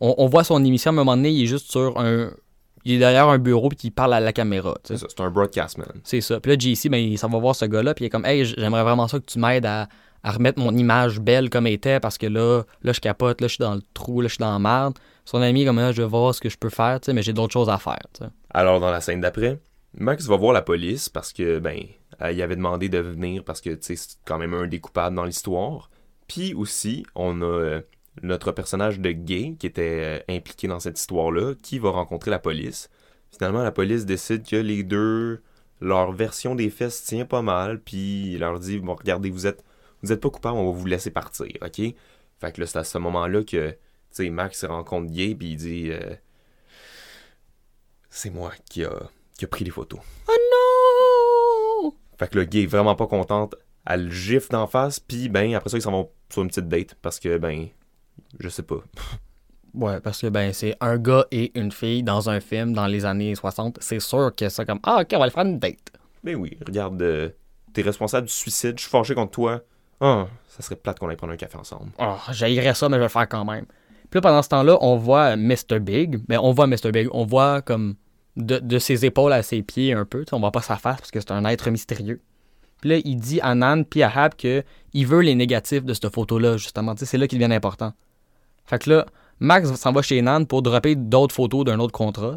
on, 0.00 0.14
on 0.18 0.26
voit 0.26 0.44
son 0.44 0.64
émission 0.64 0.90
à 0.90 0.92
un 0.92 0.96
moment 0.96 1.16
donné, 1.16 1.30
il 1.30 1.42
est 1.42 1.46
juste 1.46 1.70
sur 1.70 1.98
un. 1.98 2.30
Il 2.84 2.92
est 2.92 2.98
derrière 2.98 3.28
un 3.28 3.38
bureau 3.38 3.68
puis 3.68 3.76
il 3.84 3.90
parle 3.90 4.14
à 4.14 4.20
la 4.20 4.32
caméra. 4.32 4.78
C'est 4.84 4.96
ça, 4.96 5.06
c'est 5.08 5.20
un 5.20 5.28
broadcast 5.30 5.76
man. 5.76 5.88
C'est 6.04 6.20
ça. 6.22 6.40
Puis 6.40 6.52
là, 6.52 6.58
JC, 6.58 6.88
ben, 6.88 6.96
il 6.98 7.18
s'en 7.18 7.28
va 7.28 7.38
voir 7.38 7.54
ce 7.54 7.64
gars-là, 7.66 7.92
puis 7.94 8.04
il 8.04 8.06
est 8.06 8.10
comme, 8.10 8.24
hey, 8.24 8.44
j'aimerais 8.44 8.82
vraiment 8.84 9.06
ça 9.08 9.18
que 9.18 9.26
tu 9.26 9.38
m'aides 9.38 9.66
à, 9.66 9.88
à 10.22 10.32
remettre 10.32 10.60
mon 10.60 10.74
image 10.76 11.20
belle 11.20 11.50
comme 11.50 11.66
elle 11.66 11.74
était, 11.74 12.00
parce 12.00 12.18
que 12.18 12.26
là, 12.26 12.62
là, 12.82 12.92
je 12.92 13.00
capote, 13.00 13.40
là, 13.40 13.46
je 13.48 13.54
suis 13.54 13.62
dans 13.62 13.74
le 13.74 13.82
trou, 13.94 14.20
là, 14.20 14.28
je 14.28 14.34
suis 14.34 14.42
dans 14.42 14.52
la 14.52 14.58
merde. 14.58 14.98
Son 15.24 15.40
ami, 15.40 15.64
comme, 15.64 15.76
là, 15.76 15.92
je 15.92 16.02
vais 16.02 16.08
voir 16.08 16.34
ce 16.34 16.40
que 16.40 16.48
je 16.48 16.58
peux 16.58 16.70
faire, 16.70 16.98
mais 17.12 17.22
j'ai 17.22 17.32
d'autres 17.32 17.52
choses 17.52 17.70
à 17.70 17.78
faire. 17.78 17.98
Alors, 18.50 18.80
dans 18.80 18.90
la 18.90 19.00
scène 19.00 19.20
d'après, 19.20 19.58
Max 19.94 20.26
va 20.26 20.36
voir 20.36 20.52
la 20.52 20.62
police 20.62 21.08
parce 21.08 21.32
que, 21.32 21.58
ben, 21.58 21.78
il 22.30 22.42
avait 22.42 22.56
demandé 22.56 22.88
de 22.88 22.98
venir 22.98 23.44
parce 23.44 23.60
que, 23.60 23.70
tu 23.70 23.78
sais, 23.80 23.96
c'est 23.96 24.18
quand 24.24 24.38
même 24.38 24.54
un 24.54 24.66
des 24.66 24.80
coupables 24.80 25.16
dans 25.16 25.24
l'histoire. 25.24 25.90
Puis 26.28 26.54
aussi, 26.54 27.04
on 27.14 27.40
a 27.42 27.44
euh, 27.44 27.80
notre 28.22 28.52
personnage 28.52 29.00
de 29.00 29.10
gay 29.10 29.56
qui 29.58 29.66
était 29.66 30.22
euh, 30.28 30.34
impliqué 30.36 30.68
dans 30.68 30.80
cette 30.80 30.98
histoire-là, 30.98 31.54
qui 31.60 31.78
va 31.78 31.90
rencontrer 31.90 32.30
la 32.30 32.38
police. 32.38 32.88
Finalement, 33.32 33.62
la 33.62 33.72
police 33.72 34.06
décide 34.06 34.46
que 34.46 34.56
les 34.56 34.82
deux, 34.82 35.42
leur 35.80 36.12
version 36.12 36.54
des 36.54 36.70
faits 36.70 37.02
tient 37.04 37.24
pas 37.24 37.42
mal, 37.42 37.80
puis 37.80 38.34
il 38.34 38.38
leur 38.40 38.58
dit, 38.60 38.78
bon, 38.78 38.94
regardez, 38.94 39.30
vous 39.30 39.46
êtes, 39.46 39.64
vous 40.02 40.12
êtes 40.12 40.20
pas 40.20 40.30
coupable, 40.30 40.56
on 40.56 40.72
va 40.72 40.78
vous 40.78 40.86
laisser 40.86 41.10
partir, 41.10 41.48
ok? 41.62 41.80
Fait 42.40 42.52
que 42.52 42.60
là, 42.60 42.66
c'est 42.66 42.78
à 42.78 42.84
ce 42.84 42.98
moment-là 42.98 43.42
que, 43.42 43.70
tu 43.70 43.76
sais, 44.10 44.30
Max 44.30 44.64
rencontre 44.64 45.10
Gay, 45.10 45.34
puis 45.34 45.50
il 45.50 45.56
dit, 45.56 45.90
euh, 45.90 46.14
c'est 48.08 48.30
moi 48.30 48.52
qui 48.68 48.84
a, 48.84 48.92
qui 49.38 49.44
a 49.44 49.48
pris 49.48 49.64
les 49.64 49.70
photos. 49.70 50.00
Oh 50.28 50.32
non! 51.82 51.94
Fait 52.18 52.28
que 52.28 52.38
le 52.38 52.44
gay 52.44 52.64
est 52.64 52.66
vraiment 52.66 52.96
pas 52.96 53.06
contente. 53.06 53.54
Elle 53.86 54.06
le 54.06 54.10
gifle 54.10 54.50
d'en 54.50 54.66
face, 54.66 55.00
puis 55.00 55.28
ben, 55.28 55.54
après 55.54 55.70
ça, 55.70 55.78
ils 55.78 55.82
s'en 55.82 55.92
vont 55.92 56.10
sur 56.30 56.42
une 56.42 56.48
petite 56.48 56.68
date 56.68 56.94
parce 57.00 57.18
que, 57.18 57.38
ben, 57.38 57.68
je 58.38 58.48
sais 58.48 58.62
pas. 58.62 58.82
Ouais, 59.72 60.00
parce 60.00 60.20
que, 60.20 60.26
ben, 60.26 60.52
c'est 60.52 60.76
un 60.80 60.98
gars 60.98 61.26
et 61.30 61.56
une 61.56 61.70
fille 61.70 62.02
dans 62.02 62.28
un 62.28 62.40
film 62.40 62.72
dans 62.72 62.88
les 62.88 63.04
années 63.04 63.36
60. 63.36 63.78
C'est 63.80 64.00
sûr 64.00 64.34
que 64.34 64.48
c'est 64.48 64.66
comme, 64.66 64.80
ah, 64.82 65.02
ok, 65.02 65.10
on 65.12 65.18
va 65.18 65.22
aller 65.22 65.32
faire 65.32 65.44
une 65.44 65.60
date. 65.60 65.92
Ben 66.24 66.34
oui, 66.34 66.58
regarde, 66.66 67.00
euh, 67.00 67.28
t'es 67.72 67.82
responsable 67.82 68.26
du 68.26 68.32
suicide, 68.32 68.76
je 68.78 68.82
suis 68.82 68.90
fâché 68.90 69.14
contre 69.14 69.30
toi. 69.30 69.62
Ah, 70.00 70.26
ça 70.48 70.62
serait 70.62 70.76
plate 70.76 70.98
qu'on 70.98 71.08
aille 71.08 71.16
prendre 71.16 71.32
un 71.32 71.36
café 71.36 71.56
ensemble. 71.56 71.90
Oh, 71.98 72.16
j'haïrais 72.30 72.74
ça, 72.74 72.88
mais 72.88 72.96
je 72.96 73.00
vais 73.00 73.06
le 73.06 73.10
faire 73.10 73.28
quand 73.28 73.44
même. 73.44 73.66
Puis 74.10 74.18
là, 74.18 74.20
pendant 74.22 74.42
ce 74.42 74.48
temps-là, 74.48 74.78
on 74.80 74.96
voit 74.96 75.36
Mr. 75.36 75.78
Big. 75.80 76.20
Mais 76.28 76.36
on 76.36 76.52
voit 76.52 76.66
Mr. 76.66 76.90
Big. 76.92 77.08
On 77.12 77.24
voit 77.24 77.62
comme 77.62 77.94
de, 78.36 78.78
ses 78.78 79.04
épaules 79.04 79.32
à 79.32 79.42
ses 79.42 79.62
pieds 79.62 79.92
un 79.92 80.04
peu. 80.04 80.24
Tu 80.24 80.30
sais, 80.30 80.34
on 80.34 80.40
voit 80.40 80.52
pas 80.52 80.62
sa 80.62 80.76
face 80.76 80.98
parce 80.98 81.10
que 81.10 81.20
c'est 81.20 81.32
un 81.32 81.44
être 81.44 81.70
mystérieux. 81.70 82.20
Puis 82.80 82.90
là, 82.90 82.96
il 83.04 83.16
dit 83.16 83.40
à 83.42 83.54
Nan 83.54 83.84
puis 83.84 84.02
à 84.02 84.10
Hap 84.10 84.36
que 84.36 84.64
il 84.94 85.06
veut 85.06 85.20
les 85.20 85.34
négatifs 85.34 85.84
de 85.84 85.94
cette 85.94 86.08
photo-là, 86.08 86.56
justement. 86.56 86.94
C'est 86.96 87.18
là 87.18 87.28
qu'il 87.28 87.38
devient 87.38 87.54
important. 87.54 87.92
Fait 88.64 88.78
que 88.78 88.90
là, 88.90 89.06
Max 89.38 89.72
s'en 89.74 89.92
va 89.92 90.02
chez 90.02 90.20
Nan 90.22 90.46
pour 90.46 90.62
dropper 90.62 90.96
d'autres 90.96 91.34
photos 91.34 91.64
d'un 91.64 91.78
autre 91.78 91.92
contrat. 91.92 92.36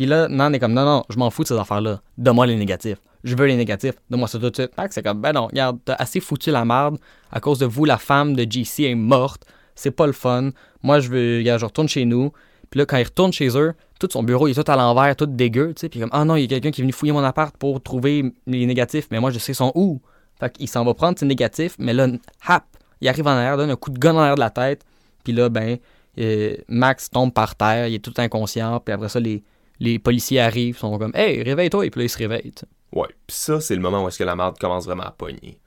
Puis 0.00 0.06
là, 0.06 0.28
Nan 0.28 0.54
est 0.54 0.58
comme, 0.58 0.72
non, 0.72 0.86
non, 0.86 1.04
je 1.10 1.18
m'en 1.18 1.28
fous 1.28 1.42
de 1.42 1.48
ces 1.48 1.58
affaires-là. 1.58 2.00
Donne-moi 2.16 2.46
les 2.46 2.56
négatifs. 2.56 2.96
Je 3.22 3.36
veux 3.36 3.44
les 3.44 3.54
négatifs. 3.54 3.96
Donne-moi 4.08 4.28
ça 4.28 4.38
tout 4.38 4.48
de 4.48 4.54
suite. 4.54 4.70
C'est 4.88 5.02
comme, 5.02 5.20
ben 5.20 5.34
non, 5.34 5.48
regarde, 5.48 5.78
t'as 5.84 5.92
assez 5.92 6.20
foutu 6.20 6.50
la 6.50 6.64
merde. 6.64 6.96
À 7.30 7.38
cause 7.38 7.58
de 7.58 7.66
vous, 7.66 7.84
la 7.84 7.98
femme 7.98 8.34
de 8.34 8.50
JC 8.50 8.84
est 8.84 8.94
morte. 8.94 9.44
C'est 9.74 9.90
pas 9.90 10.06
le 10.06 10.14
fun. 10.14 10.52
Moi, 10.82 11.00
je 11.00 11.10
veux, 11.10 11.44
je 11.44 11.64
retourne 11.66 11.86
chez 11.86 12.06
nous. 12.06 12.32
Puis 12.70 12.78
là, 12.78 12.86
quand 12.86 12.96
il 12.96 13.04
retourne 13.04 13.30
chez 13.30 13.54
eux, 13.58 13.74
tout 13.98 14.08
son 14.10 14.22
bureau, 14.22 14.48
il 14.48 14.52
est 14.52 14.64
tout 14.64 14.72
à 14.72 14.74
l'envers, 14.74 15.14
tout 15.14 15.26
dégueu, 15.26 15.74
tu 15.74 15.82
sais. 15.82 15.90
Puis 15.90 16.00
comme, 16.00 16.08
ah 16.14 16.24
non, 16.24 16.36
il 16.36 16.40
y 16.40 16.44
a 16.44 16.48
quelqu'un 16.48 16.70
qui 16.70 16.80
est 16.80 16.84
venu 16.84 16.94
fouiller 16.94 17.12
mon 17.12 17.22
appart 17.22 17.54
pour 17.54 17.82
trouver 17.82 18.32
les 18.46 18.64
négatifs, 18.64 19.06
mais 19.10 19.20
moi, 19.20 19.30
je 19.30 19.38
sais 19.38 19.52
son 19.52 19.70
où. 19.74 20.00
Fait 20.38 20.50
qu'il 20.50 20.66
s'en 20.66 20.82
va 20.82 20.94
prendre 20.94 21.18
ses 21.18 21.26
négatifs, 21.26 21.76
mais 21.78 21.92
là, 21.92 22.08
hap, 22.46 22.64
il 23.02 23.08
arrive 23.10 23.26
en 23.26 23.32
arrière, 23.32 23.58
donne 23.58 23.68
un 23.68 23.76
coup 23.76 23.90
de 23.90 23.98
gun 23.98 24.14
en 24.14 24.20
arrière 24.20 24.36
de 24.36 24.40
la 24.40 24.48
tête, 24.48 24.82
puis 25.24 25.34
là, 25.34 25.50
ben, 25.50 25.76
euh, 26.18 26.56
Max 26.68 27.10
tombe 27.10 27.34
par 27.34 27.54
terre, 27.54 27.88
il 27.88 27.96
est 27.96 27.98
tout 27.98 28.14
inconscient, 28.16 28.80
puis 28.80 28.94
après 28.94 29.10
ça, 29.10 29.20
les, 29.20 29.44
les 29.80 29.98
policiers 29.98 30.40
arrivent, 30.40 30.78
sont 30.78 30.98
comme, 30.98 31.14
hey, 31.14 31.42
réveille-toi, 31.42 31.86
et 31.86 31.90
puis 31.90 32.00
là, 32.00 32.04
il 32.04 32.10
se 32.10 32.18
réveille, 32.18 32.52
tu 32.52 32.60
sais. 32.60 32.66
Ouais, 32.92 33.08
pis 33.26 33.34
ça, 33.34 33.60
c'est 33.60 33.74
le 33.74 33.80
moment 33.80 34.04
où 34.04 34.08
est-ce 34.08 34.18
que 34.18 34.24
la 34.24 34.36
marde 34.36 34.58
commence 34.58 34.84
vraiment 34.84 35.04
à 35.04 35.10
pogner. 35.10 35.60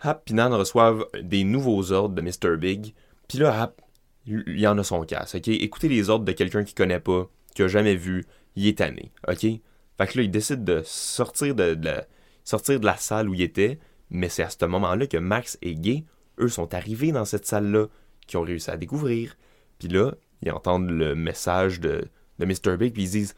Hap 0.00 0.30
et 0.30 0.32
Nan 0.32 0.52
reçoivent 0.52 1.06
des 1.20 1.44
nouveaux 1.44 1.92
ordres 1.92 2.14
de 2.14 2.22
Mr. 2.22 2.56
Big, 2.56 2.94
puis 3.28 3.38
là, 3.38 3.62
Hap, 3.62 3.82
il 4.26 4.58
y 4.58 4.66
en 4.66 4.78
a 4.78 4.84
son 4.84 5.02
casse, 5.02 5.34
ok? 5.34 5.48
Écoutez 5.48 5.88
les 5.88 6.08
ordres 6.08 6.24
de 6.24 6.32
quelqu'un 6.32 6.64
qui 6.64 6.74
connaît 6.74 7.00
pas, 7.00 7.28
qui 7.54 7.62
a 7.62 7.68
jamais 7.68 7.96
vu, 7.96 8.24
il 8.56 8.66
est 8.66 8.78
tanné, 8.78 9.12
ok? 9.26 9.40
Fait 9.40 10.06
que 10.06 10.18
là, 10.18 10.22
il 10.22 10.30
décide 10.30 10.64
de 10.64 10.82
sortir 10.84 11.54
de, 11.54 11.74
de 11.74 11.84
la, 11.86 12.04
sortir 12.44 12.78
de 12.78 12.86
la 12.86 12.96
salle 12.96 13.28
où 13.28 13.34
il 13.34 13.42
était, 13.42 13.78
mais 14.10 14.28
c'est 14.28 14.44
à 14.44 14.50
ce 14.50 14.64
moment-là 14.64 15.06
que 15.06 15.16
Max 15.16 15.58
et 15.60 15.74
Gay, 15.74 16.04
eux, 16.38 16.48
sont 16.48 16.72
arrivés 16.74 17.12
dans 17.12 17.24
cette 17.24 17.46
salle-là, 17.46 17.86
qui 18.26 18.36
ont 18.36 18.42
réussi 18.42 18.70
à 18.70 18.76
découvrir. 18.76 19.36
Puis 19.78 19.88
là, 19.88 20.12
ils 20.42 20.52
entendent 20.52 20.90
le 20.90 21.14
message 21.14 21.80
de, 21.80 22.04
de 22.38 22.44
Mr. 22.44 22.76
Big, 22.76 22.92
puis 22.92 23.04
ils 23.04 23.10
disent 23.10 23.34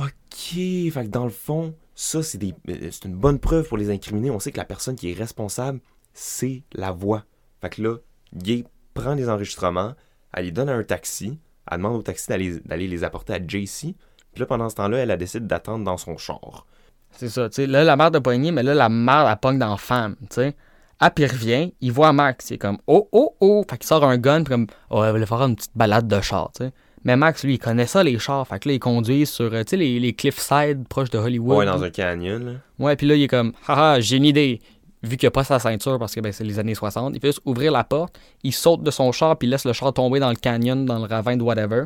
Ok, 0.00 0.10
fait 0.36 0.90
que 1.04 1.08
dans 1.08 1.24
le 1.24 1.30
fond, 1.30 1.74
ça, 1.94 2.22
c'est 2.22 2.38
des- 2.38 2.54
euh, 2.68 2.88
c'est 2.90 3.04
une 3.04 3.14
bonne 3.16 3.38
preuve 3.38 3.68
pour 3.68 3.76
les 3.76 3.90
incriminés. 3.90 4.30
On 4.30 4.40
sait 4.40 4.52
que 4.52 4.56
la 4.56 4.64
personne 4.64 4.96
qui 4.96 5.10
est 5.10 5.14
responsable, 5.14 5.80
c'est 6.14 6.62
la 6.72 6.92
voix. 6.92 7.24
Fait 7.60 7.70
que 7.70 7.82
là, 7.82 7.96
Gay 8.34 8.64
prend 8.94 9.14
les 9.14 9.28
enregistrements, 9.28 9.94
elle 10.32 10.46
les 10.46 10.52
donne 10.52 10.68
à 10.68 10.74
un 10.74 10.84
taxi, 10.84 11.38
elle 11.70 11.76
demande 11.78 11.96
au 11.96 12.02
taxi 12.02 12.28
d'aller 12.28 12.88
les 12.88 13.04
apporter 13.04 13.34
à 13.34 13.38
JC. 13.46 13.94
Puis 14.32 14.40
là, 14.40 14.46
pendant 14.46 14.68
ce 14.70 14.76
temps-là, 14.76 14.98
elle 14.98 15.10
a 15.10 15.16
décidé 15.16 15.44
d'attendre 15.46 15.84
dans 15.84 15.96
son 15.96 16.16
char. 16.16 16.66
C'est 17.10 17.28
ça, 17.28 17.48
tu 17.48 17.56
sais. 17.56 17.66
Là, 17.66 17.82
la 17.84 17.96
mère 17.96 18.10
de 18.12 18.20
poignée, 18.20 18.52
mais 18.52 18.62
là, 18.62 18.74
la 18.74 18.88
mère, 18.88 19.28
elle 19.28 19.36
pogne 19.38 19.58
dans 19.58 19.76
femme, 19.76 20.16
tu 20.22 20.26
sais. 20.36 20.56
Ah, 21.00 21.10
il 21.16 21.26
revient, 21.26 21.72
il 21.80 21.92
voit 21.92 22.12
Max, 22.12 22.50
il 22.50 22.54
est 22.54 22.58
comme 22.58 22.78
oh, 22.86 23.08
oh, 23.12 23.34
oh. 23.40 23.64
Fait 23.68 23.78
qu'il 23.78 23.86
sort 23.86 24.04
un 24.04 24.18
gun, 24.18 24.44
puis 24.44 24.52
comme 24.52 24.66
oh, 24.90 25.02
elle 25.02 25.12
voulait 25.12 25.26
faire 25.26 25.40
une 25.42 25.56
petite 25.56 25.72
balade 25.74 26.06
de 26.06 26.20
char, 26.20 26.52
tu 26.54 26.64
sais. 26.64 26.72
Mais 27.04 27.16
Max, 27.16 27.44
lui, 27.44 27.54
il 27.54 27.58
connaît 27.58 27.86
ça, 27.86 28.02
les 28.02 28.18
chars. 28.18 28.46
Fait 28.46 28.58
que 28.58 28.68
là, 28.68 28.74
il 28.74 28.78
conduit 28.78 29.24
sur, 29.26 29.52
euh, 29.54 29.62
tu 29.64 29.70
sais, 29.70 29.76
les, 29.76 29.98
les 30.00 30.12
cliffside 30.12 30.86
proches 30.88 31.10
de 31.10 31.18
Hollywood. 31.18 31.56
Ouais, 31.58 31.66
dans 31.66 31.82
un 31.82 31.90
canyon, 31.90 32.44
là. 32.44 32.52
Ouais, 32.78 32.94
puis 32.96 33.06
là, 33.06 33.14
il 33.14 33.22
est 33.22 33.28
comme, 33.28 33.52
haha, 33.66 34.00
j'ai 34.00 34.16
une 34.16 34.24
idée. 34.26 34.60
Vu 35.02 35.16
qu'il 35.16 35.26
a 35.26 35.30
pas 35.30 35.44
sa 35.44 35.58
ceinture 35.58 35.98
parce 35.98 36.14
que 36.14 36.20
ben, 36.20 36.30
c'est 36.30 36.44
les 36.44 36.58
années 36.58 36.74
60, 36.74 37.14
il 37.14 37.20
fait 37.22 37.28
juste 37.28 37.40
ouvrir 37.46 37.72
la 37.72 37.84
porte, 37.84 38.20
il 38.42 38.52
saute 38.52 38.82
de 38.82 38.90
son 38.90 39.12
char, 39.12 39.38
puis 39.38 39.48
il 39.48 39.50
laisse 39.50 39.64
le 39.64 39.72
char 39.72 39.94
tomber 39.94 40.20
dans 40.20 40.28
le 40.28 40.36
canyon, 40.36 40.84
dans 40.84 40.98
le 40.98 41.06
ravin 41.06 41.38
de 41.38 41.42
whatever. 41.42 41.84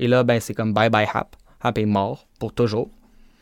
Et 0.00 0.08
là, 0.08 0.24
ben, 0.24 0.40
c'est 0.40 0.52
comme 0.52 0.74
bye 0.74 0.90
bye 0.90 1.06
Hap. 1.14 1.36
Hap 1.62 1.78
est 1.78 1.84
mort 1.86 2.26
pour 2.40 2.52
toujours. 2.52 2.90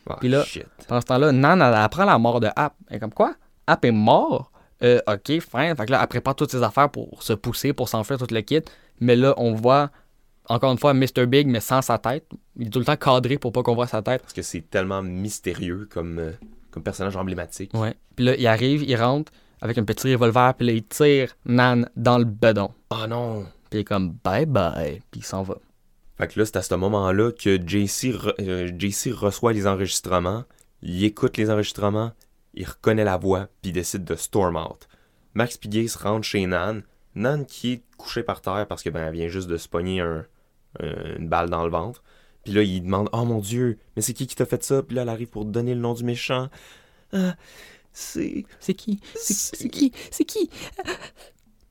Ah, 0.07 0.17
Puis 0.19 0.29
là- 0.29 0.43
shit. 0.43 0.65
Pendant 0.87 1.01
ce 1.01 1.05
temps-là, 1.07 1.31
Nan, 1.31 1.59
elle 1.59 1.73
apprend 1.73 2.05
la 2.05 2.19
mort 2.19 2.39
de 2.39 2.49
Hap. 2.55 2.75
Elle 2.87 2.97
est 2.97 2.99
comme 2.99 3.13
quoi? 3.13 3.33
Hap 3.65 3.83
est 3.83 3.91
mort? 3.91 4.51
Euh, 4.83 4.99
Ok, 5.07 5.39
fin. 5.39 5.73
Fait 5.75 5.85
que 5.87 5.91
là, 5.91 5.99
elle 6.03 6.07
prépare 6.07 6.35
toutes 6.35 6.51
ses 6.51 6.61
affaires 6.61 6.91
pour 6.91 7.23
se 7.23 7.33
pousser, 7.33 7.73
pour 7.73 7.89
s'enfuir 7.89 8.19
tout 8.19 8.27
le 8.29 8.41
kit. 8.41 8.61
Mais 8.99 9.15
là, 9.15 9.33
on 9.37 9.53
voit, 9.53 9.89
encore 10.49 10.71
une 10.71 10.77
fois, 10.77 10.93
Mr. 10.93 11.25
Big, 11.27 11.47
mais 11.47 11.59
sans 11.59 11.81
sa 11.81 11.97
tête. 11.97 12.27
Il 12.57 12.67
est 12.67 12.69
tout 12.69 12.79
le 12.79 12.85
temps 12.85 12.95
cadré 12.95 13.37
pour 13.37 13.51
pas 13.51 13.63
qu'on 13.63 13.75
voit 13.75 13.87
sa 13.87 14.01
tête. 14.01 14.21
Parce 14.21 14.33
que 14.33 14.41
c'est 14.41 14.61
tellement 14.69 15.01
mystérieux 15.01 15.87
comme, 15.91 16.19
euh, 16.19 16.31
comme 16.71 16.83
personnage 16.83 17.15
emblématique. 17.15 17.73
Ouais. 17.73 17.95
Puis 18.15 18.25
là, 18.25 18.35
il 18.37 18.47
arrive, 18.47 18.83
il 18.83 18.95
rentre 18.95 19.31
avec 19.61 19.77
un 19.77 19.83
petit 19.83 20.13
revolver, 20.13 20.53
puis 20.55 20.67
là, 20.67 20.73
il 20.73 20.83
tire 20.83 21.35
Nan 21.45 21.89
dans 21.95 22.17
le 22.17 22.25
bedon. 22.25 22.71
Ah 22.89 23.07
non! 23.07 23.43
Puis 23.69 23.79
il 23.79 23.79
est 23.79 23.83
comme 23.83 24.15
bye 24.23 24.45
bye, 24.45 25.01
puis 25.11 25.21
il 25.21 25.25
s'en 25.25 25.43
va. 25.43 25.57
Fait 26.17 26.27
que 26.27 26.39
là, 26.39 26.45
c'est 26.45 26.57
à 26.57 26.61
ce 26.61 26.75
moment-là 26.75 27.31
que 27.31 27.55
JC, 27.57 28.11
re- 28.13 28.33
euh, 28.39 28.71
JC 28.77 29.11
reçoit 29.11 29.51
les 29.53 29.67
enregistrements, 29.67 30.43
il 30.81 31.03
écoute 31.03 31.35
les 31.37 31.49
enregistrements, 31.49 32.11
il 32.53 32.65
reconnaît 32.65 33.03
la 33.03 33.17
voix, 33.17 33.47
puis 33.61 33.71
il 33.71 33.73
décide 33.73 34.05
de 34.05 34.15
storm 34.15 34.55
out. 34.55 34.87
Max 35.33 35.57
Piguet 35.57 35.87
se 35.87 35.97
rentre 35.97 36.23
chez 36.25 36.45
Nan. 36.45 36.83
Nan 37.15 37.45
qui 37.45 37.73
est 37.73 37.81
couchée 37.97 38.23
par 38.23 38.39
terre 38.41 38.65
parce 38.67 38.83
que 38.83 38.89
ben, 38.89 39.07
elle 39.07 39.13
vient 39.13 39.27
juste 39.27 39.47
de 39.49 39.57
se 39.57 39.67
pogner 39.67 39.99
un- 40.01 40.25
une 40.79 41.27
balle 41.27 41.49
dans 41.49 41.63
le 41.63 41.71
ventre. 41.71 42.03
Puis 42.43 42.53
là, 42.53 42.61
il 42.61 42.83
demande 42.83 43.09
Oh 43.11 43.25
mon 43.25 43.39
Dieu, 43.39 43.79
mais 43.95 44.01
c'est 44.01 44.13
qui 44.13 44.27
qui 44.27 44.35
t'a 44.35 44.45
fait 44.45 44.63
ça 44.63 44.83
Puis 44.83 44.95
là, 44.95 45.01
elle 45.01 45.09
arrive 45.09 45.27
pour 45.29 45.45
donner 45.45 45.73
le 45.73 45.81
nom 45.81 45.93
du 45.93 46.03
méchant. 46.03 46.49
Ah, 47.11 47.35
c'est. 47.91 48.45
C'est 48.59 48.75
qui? 48.75 48.99
C'est 49.15 49.69
qui? 49.69 49.91
C'est 50.11 50.25
qui? 50.25 50.49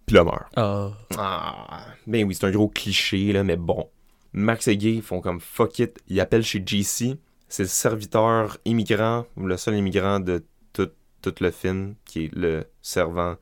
Puis 0.07 0.17
là, 0.17 0.25
meurt. 0.25 0.47
Ah. 0.57 0.93
Ah, 1.17 1.87
ben 2.07 2.27
oui, 2.27 2.35
c'est 2.35 2.47
un 2.47 2.51
gros 2.51 2.69
cliché, 2.69 3.33
là, 3.33 3.45
mais 3.45 3.57
bon. 3.57 3.89
Max 4.33 4.67
et 4.69 4.77
Gay 4.77 5.01
font 5.01 5.21
comme 5.21 5.41
fuck 5.41 5.79
it, 5.79 5.97
ils 6.09 6.21
appellent 6.21 6.43
chez 6.43 6.63
JC. 6.65 7.17
C'est 7.49 7.63
le 7.63 7.69
serviteur 7.69 8.59
immigrant, 8.65 9.27
le 9.37 9.57
seul 9.57 9.77
immigrant 9.77 10.19
de 10.19 10.45
tout, 10.73 10.89
tout 11.23 11.35
le 11.41 11.51
film, 11.53 11.95
qui 12.05 12.25
est 12.25 12.35
le 12.35 12.65
servant. 12.83 13.37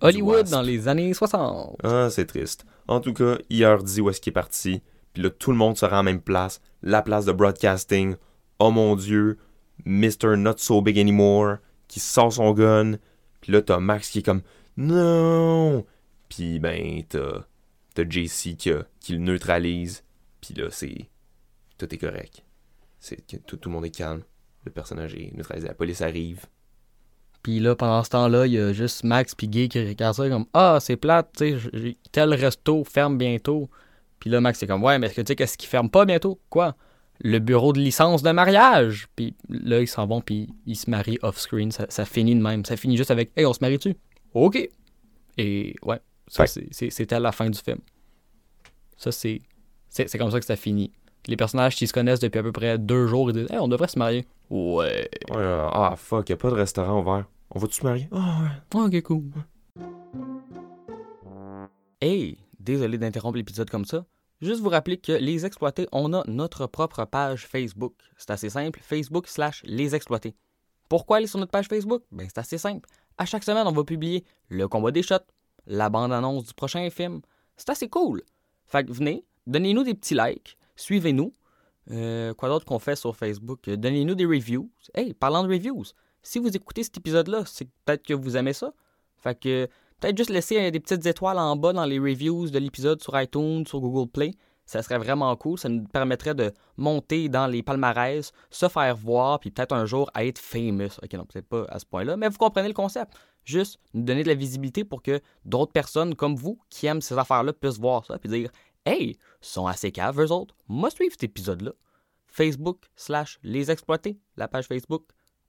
Hollywood 0.00 0.48
dans 0.48 0.62
les 0.62 0.88
années 0.88 1.14
60. 1.14 1.78
Ah, 1.84 2.08
c'est 2.10 2.26
triste. 2.26 2.66
En 2.88 3.00
tout 3.00 3.12
cas, 3.12 3.38
il 3.50 3.66
dit 3.84 4.00
où 4.00 4.10
est-ce 4.10 4.20
qu'il 4.20 4.30
est 4.30 4.34
parti. 4.34 4.82
Puis 5.12 5.22
là, 5.22 5.30
tout 5.30 5.50
le 5.50 5.56
monde 5.56 5.76
se 5.76 5.84
rend 5.84 5.92
à 5.92 5.96
la 5.96 6.02
même 6.02 6.20
place. 6.20 6.60
La 6.82 7.02
place 7.02 7.24
de 7.24 7.32
broadcasting. 7.32 8.16
Oh 8.58 8.70
mon 8.70 8.96
dieu, 8.96 9.38
Mr. 9.84 10.36
Not 10.36 10.58
So 10.58 10.80
Big 10.82 10.98
Anymore, 10.98 11.56
qui 11.88 12.00
sort 12.00 12.32
son 12.32 12.52
gun. 12.52 12.98
Puis 13.40 13.52
là, 13.52 13.62
t'as 13.62 13.78
Max 13.78 14.10
qui 14.10 14.20
est 14.20 14.22
comme 14.22 14.42
Non! 14.76 15.84
Puis 16.28 16.58
ben, 16.58 17.02
t'as, 17.08 17.46
t'as 17.94 18.08
JC 18.08 18.56
qui, 18.56 18.72
le 19.12 19.18
neutralise. 19.18 20.04
Puis 20.40 20.54
là, 20.54 20.68
c'est. 20.70 21.08
Tout 21.78 21.94
est 21.94 21.98
correct. 21.98 22.44
C'est 22.98 23.26
tout, 23.26 23.56
tout 23.56 23.68
le 23.68 23.74
monde 23.74 23.86
est 23.86 23.90
calme. 23.90 24.22
Le 24.64 24.70
personnage 24.70 25.14
est 25.14 25.32
neutralisé. 25.34 25.68
La 25.68 25.74
police 25.74 26.00
arrive. 26.00 26.46
Puis 27.46 27.60
là, 27.60 27.76
pendant 27.76 28.02
ce 28.02 28.10
temps-là, 28.10 28.46
il 28.48 28.54
y 28.54 28.58
a 28.58 28.72
juste 28.72 29.04
Max 29.04 29.32
puis 29.36 29.46
Guy 29.46 29.68
qui 29.68 29.78
regardent 29.86 30.16
ça 30.16 30.28
comme 30.28 30.46
Ah, 30.52 30.78
c'est 30.80 30.96
plate, 30.96 31.28
tu 31.38 31.56
sais, 31.60 31.96
tel 32.10 32.34
resto 32.34 32.82
ferme 32.82 33.16
bientôt. 33.18 33.70
Puis 34.18 34.30
là, 34.30 34.40
Max, 34.40 34.58
c'est 34.58 34.66
comme 34.66 34.82
Ouais, 34.82 34.98
mais 34.98 35.06
est-ce 35.06 35.14
que 35.14 35.20
tu 35.20 35.28
sais 35.28 35.36
qu'est-ce 35.36 35.56
qui 35.56 35.68
ferme 35.68 35.88
pas 35.88 36.04
bientôt? 36.04 36.40
Quoi? 36.50 36.74
Le 37.20 37.38
bureau 37.38 37.72
de 37.72 37.78
licence 37.78 38.24
de 38.24 38.32
mariage. 38.32 39.06
Puis 39.14 39.36
là, 39.48 39.80
ils 39.80 39.86
s'en 39.86 40.08
vont, 40.08 40.20
puis 40.20 40.48
ils 40.66 40.74
se 40.74 40.90
marient 40.90 41.20
off-screen. 41.22 41.70
Ça, 41.70 41.86
ça 41.88 42.04
finit 42.04 42.34
de 42.34 42.42
même. 42.42 42.64
Ça 42.64 42.76
finit 42.76 42.96
juste 42.96 43.12
avec 43.12 43.30
Hey, 43.36 43.46
on 43.46 43.52
se 43.52 43.60
marie-tu 43.60 43.94
Ok. 44.34 44.68
Et 45.38 45.76
ouais, 45.84 46.00
ça, 46.26 46.42
c'est- 46.72 46.90
c'était 46.90 47.20
la 47.20 47.30
fin 47.30 47.48
du 47.48 47.60
film. 47.60 47.78
Ça, 48.96 49.12
c'est. 49.12 49.40
C'est 49.88 50.08
c'est 50.08 50.18
comme 50.18 50.32
ça 50.32 50.40
que 50.40 50.46
ça 50.46 50.56
finit. 50.56 50.90
Les 51.28 51.36
personnages 51.36 51.76
qui 51.76 51.86
se 51.86 51.92
connaissent 51.92 52.18
depuis 52.18 52.40
à 52.40 52.42
peu 52.42 52.50
près 52.50 52.76
deux 52.76 53.06
jours, 53.06 53.30
ils 53.30 53.34
disent 53.34 53.50
Hey, 53.52 53.58
on 53.60 53.68
devrait 53.68 53.86
se 53.86 54.00
marier. 54.00 54.26
Ouais. 54.50 55.08
Ouais, 55.30 55.36
ah 55.72 55.94
fuck, 55.96 56.28
y 56.28 56.32
a 56.32 56.36
pas 56.36 56.50
de 56.50 56.54
restaurant 56.56 57.00
ouvert. 57.00 57.26
On 57.56 57.58
va-tu 57.58 57.76
se 57.76 57.84
marier? 57.84 58.06
Ah 58.12 58.42
ouais. 58.74 58.82
Ok, 58.82 59.02
cool. 59.04 59.30
Hey, 62.02 62.36
désolé 62.60 62.98
d'interrompre 62.98 63.38
l'épisode 63.38 63.70
comme 63.70 63.86
ça. 63.86 64.04
Juste 64.42 64.60
vous 64.60 64.68
rappeler 64.68 64.98
que 64.98 65.12
Les 65.12 65.46
Exploités, 65.46 65.88
on 65.90 66.12
a 66.12 66.22
notre 66.26 66.66
propre 66.66 67.06
page 67.06 67.46
Facebook. 67.46 67.94
C'est 68.18 68.30
assez 68.30 68.50
simple, 68.50 68.80
Facebook 68.82 69.26
slash 69.26 69.62
Les 69.64 69.94
Exploités. 69.94 70.36
Pourquoi 70.90 71.16
aller 71.16 71.26
sur 71.26 71.38
notre 71.38 71.50
page 71.50 71.66
Facebook? 71.68 72.02
Ben 72.12 72.26
c'est 72.28 72.36
assez 72.36 72.58
simple. 72.58 72.86
À 73.16 73.24
chaque 73.24 73.42
semaine, 73.42 73.66
on 73.66 73.72
va 73.72 73.84
publier 73.84 74.22
le 74.50 74.68
combat 74.68 74.90
des 74.90 75.02
shots, 75.02 75.14
la 75.66 75.88
bande-annonce 75.88 76.44
du 76.44 76.52
prochain 76.52 76.90
film. 76.90 77.22
C'est 77.56 77.70
assez 77.70 77.88
cool. 77.88 78.20
Fait 78.66 78.84
que 78.84 78.92
venez, 78.92 79.24
donnez-nous 79.46 79.82
des 79.82 79.94
petits 79.94 80.14
likes, 80.14 80.58
suivez-nous. 80.76 81.32
Euh, 81.90 82.34
quoi 82.34 82.50
d'autre 82.50 82.66
qu'on 82.66 82.80
fait 82.80 82.96
sur 82.96 83.16
Facebook? 83.16 83.66
Donnez-nous 83.66 84.14
des 84.14 84.26
reviews. 84.26 84.70
Hey, 84.92 85.14
parlant 85.14 85.42
de 85.42 85.48
reviews, 85.48 85.84
si 86.26 86.40
vous 86.40 86.54
écoutez 86.56 86.82
cet 86.82 86.96
épisode-là, 86.96 87.44
c'est 87.46 87.68
peut-être 87.84 88.02
que 88.04 88.12
vous 88.12 88.36
aimez 88.36 88.52
ça. 88.52 88.72
Fait 89.16 89.38
que 89.38 89.68
peut-être 90.00 90.16
juste 90.16 90.30
laisser 90.30 90.58
euh, 90.58 90.70
des 90.72 90.80
petites 90.80 91.06
étoiles 91.06 91.38
en 91.38 91.54
bas 91.54 91.72
dans 91.72 91.84
les 91.84 92.00
reviews 92.00 92.50
de 92.50 92.58
l'épisode 92.58 93.00
sur 93.00 93.18
iTunes, 93.20 93.64
sur 93.64 93.80
Google 93.80 94.10
Play. 94.10 94.32
Ça 94.66 94.82
serait 94.82 94.98
vraiment 94.98 95.34
cool. 95.36 95.56
Ça 95.56 95.68
nous 95.68 95.84
permettrait 95.84 96.34
de 96.34 96.52
monter 96.76 97.28
dans 97.28 97.46
les 97.46 97.62
palmarès, 97.62 98.32
se 98.50 98.68
faire 98.68 98.96
voir, 98.96 99.38
puis 99.38 99.52
peut-être 99.52 99.72
un 99.72 99.86
jour 99.86 100.10
être 100.16 100.40
famous. 100.40 100.98
Ok, 101.00 101.12
non, 101.12 101.24
peut-être 101.24 101.46
pas 101.46 101.64
à 101.68 101.78
ce 101.78 101.86
point-là, 101.86 102.16
mais 102.16 102.28
vous 102.28 102.38
comprenez 102.38 102.66
le 102.66 102.74
concept. 102.74 103.12
Juste 103.44 103.78
nous 103.94 104.02
donner 104.02 104.24
de 104.24 104.28
la 104.28 104.34
visibilité 104.34 104.82
pour 104.82 105.02
que 105.02 105.20
d'autres 105.44 105.72
personnes 105.72 106.16
comme 106.16 106.34
vous 106.34 106.58
qui 106.68 106.86
aiment 106.86 107.00
ces 107.00 107.16
affaires-là 107.16 107.52
puissent 107.52 107.78
voir 107.78 108.04
ça, 108.04 108.18
puis 108.18 108.28
dire 108.28 108.50
Hey, 108.84 109.10
ils 109.10 109.18
sont 109.40 109.68
assez 109.68 109.92
caves, 109.92 110.20
eux 110.20 110.32
autres. 110.32 110.56
Moi, 110.66 110.90
suivre 110.90 111.12
cet 111.12 111.22
épisode-là. 111.22 111.70
Facebook 112.26 112.78
slash 112.96 113.38
les 113.44 113.70
exploiter, 113.70 114.18
la 114.36 114.48
page 114.48 114.66
Facebook. 114.66 115.04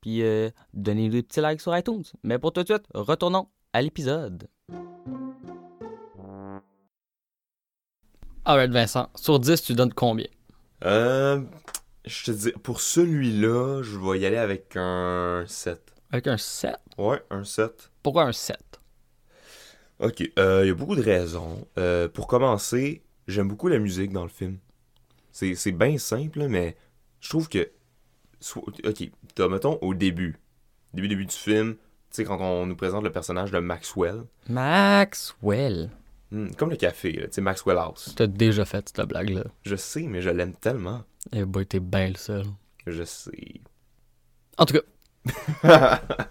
Puis 0.08 0.22
euh, 0.22 0.50
donnez 0.74 1.10
des 1.10 1.22
petits 1.22 1.42
likes 1.42 1.60
sur 1.60 1.78
iTunes. 1.78 2.06
Mais 2.24 2.40
pour 2.40 2.54
tout 2.54 2.64
de 2.64 2.68
suite, 2.68 2.86
retournons 2.94 3.50
à 3.74 3.82
l'épisode. 3.82 4.48
Alright 8.46 8.72
Vincent, 8.72 9.10
sur 9.16 9.38
10, 9.38 9.62
tu 9.64 9.74
donnes 9.74 9.92
combien? 9.92 10.28
Euh, 10.86 11.42
je 12.06 12.24
te 12.24 12.32
dis, 12.32 12.52
pour 12.64 12.80
celui-là, 12.80 13.82
je 13.84 13.98
vais 13.98 14.20
y 14.20 14.26
aller 14.26 14.38
avec 14.38 14.78
un 14.78 15.44
7. 15.46 15.94
Avec 16.12 16.28
un 16.28 16.38
7? 16.38 16.78
Ouais, 16.98 17.22
un 17.30 17.44
7. 17.44 17.92
Pourquoi 18.02 18.24
un 18.24 18.32
7? 18.32 18.58
Ok, 20.00 20.24
euh, 20.40 20.62
il 20.64 20.68
y 20.70 20.72
a 20.72 20.74
beaucoup 20.74 20.96
de 20.96 21.04
raisons. 21.04 21.68
Euh, 21.78 22.08
pour 22.08 22.28
commencer, 22.28 23.04
j'aime 23.28 23.50
beaucoup 23.50 23.68
la 23.68 23.78
musique 23.78 24.14
dans 24.14 24.24
le 24.24 24.30
film. 24.30 24.60
C'est 25.34 25.54
c'est 25.56 25.74
bien 25.74 25.98
simple, 25.98 26.48
mais 26.48 26.78
je 27.20 27.28
trouve 27.28 27.50
que. 27.50 27.70
Ok, 28.84 29.10
t'as, 29.36 29.48
mettons, 29.48 29.78
au 29.82 29.94
début, 29.94 30.38
début, 30.94 31.08
début 31.08 31.26
du 31.26 31.34
film, 31.36 31.76
tu 31.76 31.80
sais, 32.12 32.24
quand 32.24 32.40
on 32.40 32.66
nous 32.66 32.76
présente 32.76 33.04
le 33.04 33.12
personnage 33.12 33.52
de 33.52 33.60
Maxwell, 33.60 34.24
Maxwell. 34.50 35.90
hmm, 36.32 36.50
comme 36.58 36.70
le 36.70 36.76
café, 36.78 37.14
tu 37.14 37.28
sais, 37.32 37.42
Maxwell 37.42 37.78
House. 37.78 38.14
T'as 38.16 38.28
déjà 38.28 38.64
fait 38.66 38.88
cette 38.96 39.08
blague-là. 39.08 39.44
Je 39.64 39.76
sais, 39.76 40.04
mais 40.04 40.22
je 40.22 40.30
l'aime 40.30 40.54
tellement. 40.54 41.04
Eh 41.34 41.46
boy, 41.46 41.66
t'es 41.66 41.80
bien 41.80 42.10
le 42.10 42.16
seul. 42.16 42.46
Je 42.86 43.04
sais. 43.04 43.62
En 44.58 44.66
tout 44.66 44.76
cas, 44.76 44.82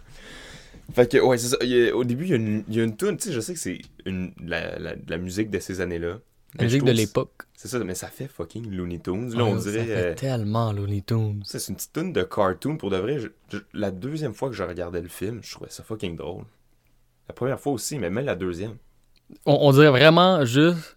Fait 0.95 1.11
que, 1.11 1.19
ouais, 1.19 1.37
c'est 1.37 1.49
ça. 1.49 1.57
Il 1.63 1.69
y 1.69 1.89
a- 1.89 1.95
au 1.97 2.05
début, 2.05 2.25
il 2.25 2.31
y 2.31 2.33
a 2.33 2.37
une, 2.37 2.65
il 2.69 2.77
y 2.77 2.81
a 2.81 2.85
une 2.85 2.97
tune, 2.97 3.17
tu 3.17 3.25
sais, 3.29 3.33
je 3.35 3.41
sais 3.41 3.53
que 3.55 3.59
c'est 3.61 3.81
une, 4.07 4.33
la, 4.41 4.79
la, 4.79 4.95
la 5.07 5.19
musique 5.19 5.51
de 5.51 5.59
ces 5.59 5.81
années-là. 5.81 6.21
Je 6.59 6.65
musique 6.65 6.85
de 6.85 6.93
l'époque. 6.93 7.33
C'est 7.55 7.69
ça, 7.69 7.79
mais 7.81 7.95
ça 7.95 8.09
fait 8.09 8.29
fucking 8.29 8.71
Looney 8.71 8.99
Tunes. 9.01 9.35
Là, 9.35 9.45
on 9.45 9.57
Oh, 9.57 9.59
ça 9.61 9.71
dirait. 9.71 9.85
fait 9.85 9.93
euh, 9.97 10.15
tellement 10.15 10.73
Looney 10.73 11.03
Tunes. 11.03 11.43
c'est 11.45 11.67
une 11.69 11.77
petite 11.77 11.93
tune 11.93 12.13
de 12.13 12.23
cartoon. 12.23 12.77
Pour 12.77 12.91
de 12.91 12.97
vrai, 12.97 13.19
je- 13.19 13.29
je- 13.51 13.59
la 13.73 13.91
deuxième 13.91 14.35
fois 14.35 14.49
que 14.51 14.55
je 14.55 14.63
regardais 14.63 15.01
le 15.01 15.09
film, 15.09 15.41
je 15.43 15.53
trouvais 15.55 15.71
ça 15.71 15.83
fucking 15.83 16.17
drôle. 16.17 16.45
La 17.29 17.35
première 17.35 17.59
fois 17.59 17.73
aussi, 17.73 17.99
mais 17.99 18.11
même 18.11 18.25
la 18.27 18.37
deuxième. 18.37 18.77
On, 19.47 19.59
on 19.63 19.73
dirait 19.73 19.91
vraiment 19.91 20.45
juste 20.45 20.97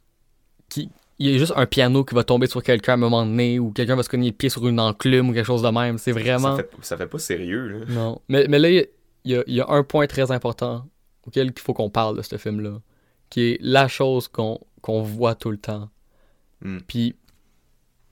qu'il 0.69 0.89
il 1.21 1.31
y 1.31 1.35
a 1.35 1.37
juste 1.37 1.51
un 1.57 1.65
piano 1.65 2.05
qui 2.05 2.15
va 2.15 2.23
tomber 2.23 2.47
sur 2.47 2.63
quelqu'un 2.63 2.93
à 2.93 2.95
un 2.95 2.97
moment 2.97 3.25
donné 3.25 3.59
ou 3.59 3.71
quelqu'un 3.71 3.97
va 3.97 4.03
se 4.03 4.09
cogner 4.09 4.27
le 4.29 4.35
pied 4.35 4.47
sur 4.47 4.65
une 4.67 4.79
enclume 4.79 5.29
ou 5.29 5.33
quelque 5.33 5.45
chose 5.45 5.61
de 5.61 5.67
même. 5.69 5.97
C'est 5.97 6.13
vraiment. 6.13 6.55
Ça 6.55 6.63
fait, 6.63 6.69
ça 6.81 6.95
fait 6.97 7.07
pas 7.07 7.19
sérieux, 7.19 7.67
là. 7.67 7.85
Non. 7.89 8.21
Mais, 8.29 8.47
mais 8.47 8.57
là, 8.59 8.69
y 8.69 8.87
y, 9.25 9.33
il 9.47 9.53
y 9.55 9.59
a 9.59 9.67
un 9.69 9.83
point 9.83 10.07
très 10.07 10.31
important 10.31 10.85
auquel 11.27 11.47
il 11.53 11.59
faut 11.61 11.73
qu'on 11.73 11.89
parle 11.89 12.15
de 12.15 12.21
ce 12.21 12.37
film-là, 12.37 12.79
qui 13.29 13.41
est 13.51 13.57
la 13.59 13.89
chose 13.89 14.29
qu'on 14.29 14.61
qu'on 14.81 15.01
voit 15.01 15.35
tout 15.35 15.51
le 15.51 15.57
temps. 15.57 15.89
Hmm. 16.61 16.79
Puis, 16.87 17.15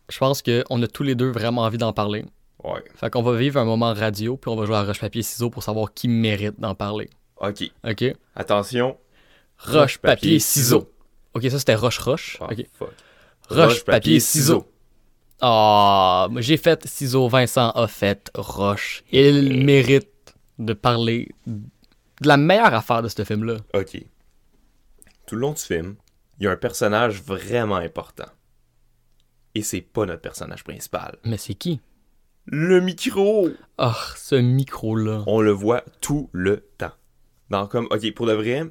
je 0.10 0.18
pense 0.18 0.42
qu'on 0.42 0.82
a 0.82 0.88
tous 0.88 1.04
les 1.04 1.16
deux 1.16 1.32
vraiment 1.32 1.64
envie 1.64 1.78
d'en 1.78 1.94
parler. 1.94 2.26
Ouais. 2.64 2.84
Fait 2.96 3.10
qu'on 3.10 3.22
va 3.22 3.36
vivre 3.36 3.60
un 3.60 3.66
moment 3.66 3.94
radio, 3.94 4.38
puis 4.38 4.50
on 4.50 4.56
va 4.56 4.66
jouer 4.66 4.78
à 4.78 4.84
roche-papier-ciseaux 4.84 5.50
pour 5.50 5.64
savoir 5.64 5.94
qui 5.94 6.08
mérite 6.08 6.60
d'en 6.60 6.76
parler. 6.76 7.10
Ok. 7.40 7.72
OK? 7.84 8.06
Attention. 8.36 8.98
Roche-papier-ciseaux. 9.60 10.92
OK, 11.34 11.44
ça 11.50 11.60
c'était 11.60 11.76
roche-roche. 11.76 12.38
Ah, 12.42 12.48
OK. 12.52 12.66
fuck. 12.74 12.90
Roche, 13.50 13.86
papier, 13.86 14.20
ciseaux. 14.20 14.66
Ah, 15.42 16.28
moi, 16.30 16.42
j'ai 16.42 16.58
fait 16.58 16.86
ciseaux, 16.88 17.28
Vincent 17.28 17.70
a 17.72 17.88
fait 17.88 18.30
roche. 18.36 19.04
Il 19.12 19.64
mérite 19.64 20.10
de 20.60 20.74
parler 20.74 21.30
de 21.46 22.28
la 22.28 22.38
meilleure 22.38 22.74
affaire 22.74 23.02
de 23.02 23.08
ce 23.08 23.24
film-là. 23.24 23.58
Ok. 23.74 24.02
Tout 25.28 25.36
le 25.36 25.42
long 25.42 25.52
du 25.52 25.62
film, 25.62 25.96
il 26.40 26.46
y 26.46 26.48
a 26.48 26.52
un 26.52 26.58
personnage 26.58 27.22
vraiment 27.22 27.76
important. 27.76 28.28
Et 29.56 29.62
c'est 29.64 29.82
pas 29.82 30.06
notre 30.06 30.22
personnage 30.22 30.64
principal. 30.64 31.18
Mais 31.26 31.38
c'est 31.38 31.56
qui? 31.56 31.82
Le 32.46 32.80
micro! 32.80 33.50
Ah, 33.78 33.98
ce 34.16 34.36
micro-là. 34.36 35.24
On 35.28 35.42
le 35.42 35.52
voit 35.52 35.84
tout 36.00 36.30
le 36.32 36.62
temps. 36.78 36.92
Dans 37.50 37.68
comme, 37.68 37.88
ok, 37.92 38.14
pour 38.14 38.26
de 38.28 38.34
vrai, 38.34 38.64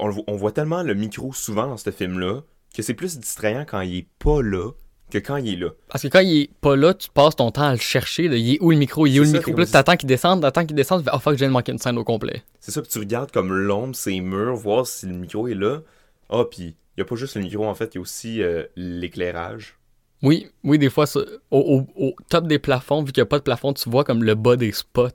on, 0.00 0.36
voit 0.36 0.52
tellement 0.52 0.82
le 0.82 0.94
micro 0.94 1.32
souvent 1.32 1.66
dans 1.66 1.76
ce 1.76 1.90
film-là 1.90 2.42
que 2.74 2.82
c'est 2.82 2.94
plus 2.94 3.18
distrayant 3.18 3.64
quand 3.64 3.80
il 3.82 3.98
est 3.98 4.08
pas 4.18 4.42
là 4.42 4.70
que 5.10 5.18
quand 5.18 5.36
il 5.36 5.52
est 5.52 5.56
là. 5.56 5.70
Parce 5.88 6.02
que 6.02 6.08
quand 6.08 6.20
il 6.20 6.42
est 6.42 6.50
pas 6.60 6.74
là, 6.74 6.94
tu 6.94 7.08
passes 7.10 7.36
ton 7.36 7.50
temps 7.50 7.62
à 7.62 7.72
le 7.72 7.78
chercher. 7.78 8.28
là. 8.28 8.36
Il 8.36 8.54
est 8.54 8.58
où 8.60 8.70
le 8.70 8.78
micro? 8.78 9.06
Il 9.06 9.16
est 9.16 9.20
où 9.20 9.22
le 9.22 9.28
ça, 9.28 9.32
micro? 9.34 9.50
c'est 9.50 9.54
Puis 9.54 9.64
là, 9.64 9.70
t'attends 9.70 9.96
qu'il 9.96 10.08
descende, 10.08 10.40
t'attends 10.42 10.66
qu'il 10.66 10.74
descende. 10.74 11.02
Tu 11.02 11.04
fais, 11.04 11.14
oh 11.14 11.20
fuck, 11.20 11.34
je 11.34 11.38
viens 11.38 11.48
de 11.48 11.52
manquer 11.52 11.72
une 11.72 11.78
scène 11.78 11.98
au 11.98 12.04
complet. 12.04 12.42
C'est 12.60 12.72
ça, 12.72 12.82
puis 12.82 12.90
tu 12.90 12.98
regardes 12.98 13.30
comme 13.30 13.52
l'ombre, 13.52 13.94
ses 13.94 14.20
murs, 14.20 14.56
voir 14.56 14.86
si 14.86 15.06
le 15.06 15.12
micro 15.12 15.46
est 15.46 15.54
là. 15.54 15.82
Ah, 16.30 16.44
puis 16.50 16.76
il 16.96 17.00
y 17.00 17.02
a 17.02 17.04
pas 17.04 17.16
juste 17.16 17.36
le 17.36 17.42
micro, 17.42 17.64
en 17.66 17.74
fait, 17.74 17.94
il 17.94 17.96
y 17.96 17.98
a 17.98 18.00
aussi 18.02 18.42
euh, 18.42 18.64
l'éclairage. 18.76 19.76
Oui, 20.22 20.48
oui, 20.62 20.78
des 20.78 20.90
fois, 20.90 21.04
au, 21.16 21.26
au- 21.50 21.86
au 22.06 22.14
top 22.30 22.46
des 22.46 22.58
plafonds, 22.58 23.02
vu 23.02 23.12
qu'il 23.12 23.20
n'y 23.20 23.26
a 23.26 23.28
pas 23.28 23.38
de 23.38 23.44
plafond, 23.44 23.72
tu 23.74 23.90
vois 23.90 24.04
comme 24.04 24.22
le 24.24 24.34
bas 24.34 24.56
des 24.56 24.72
spots. 24.72 25.08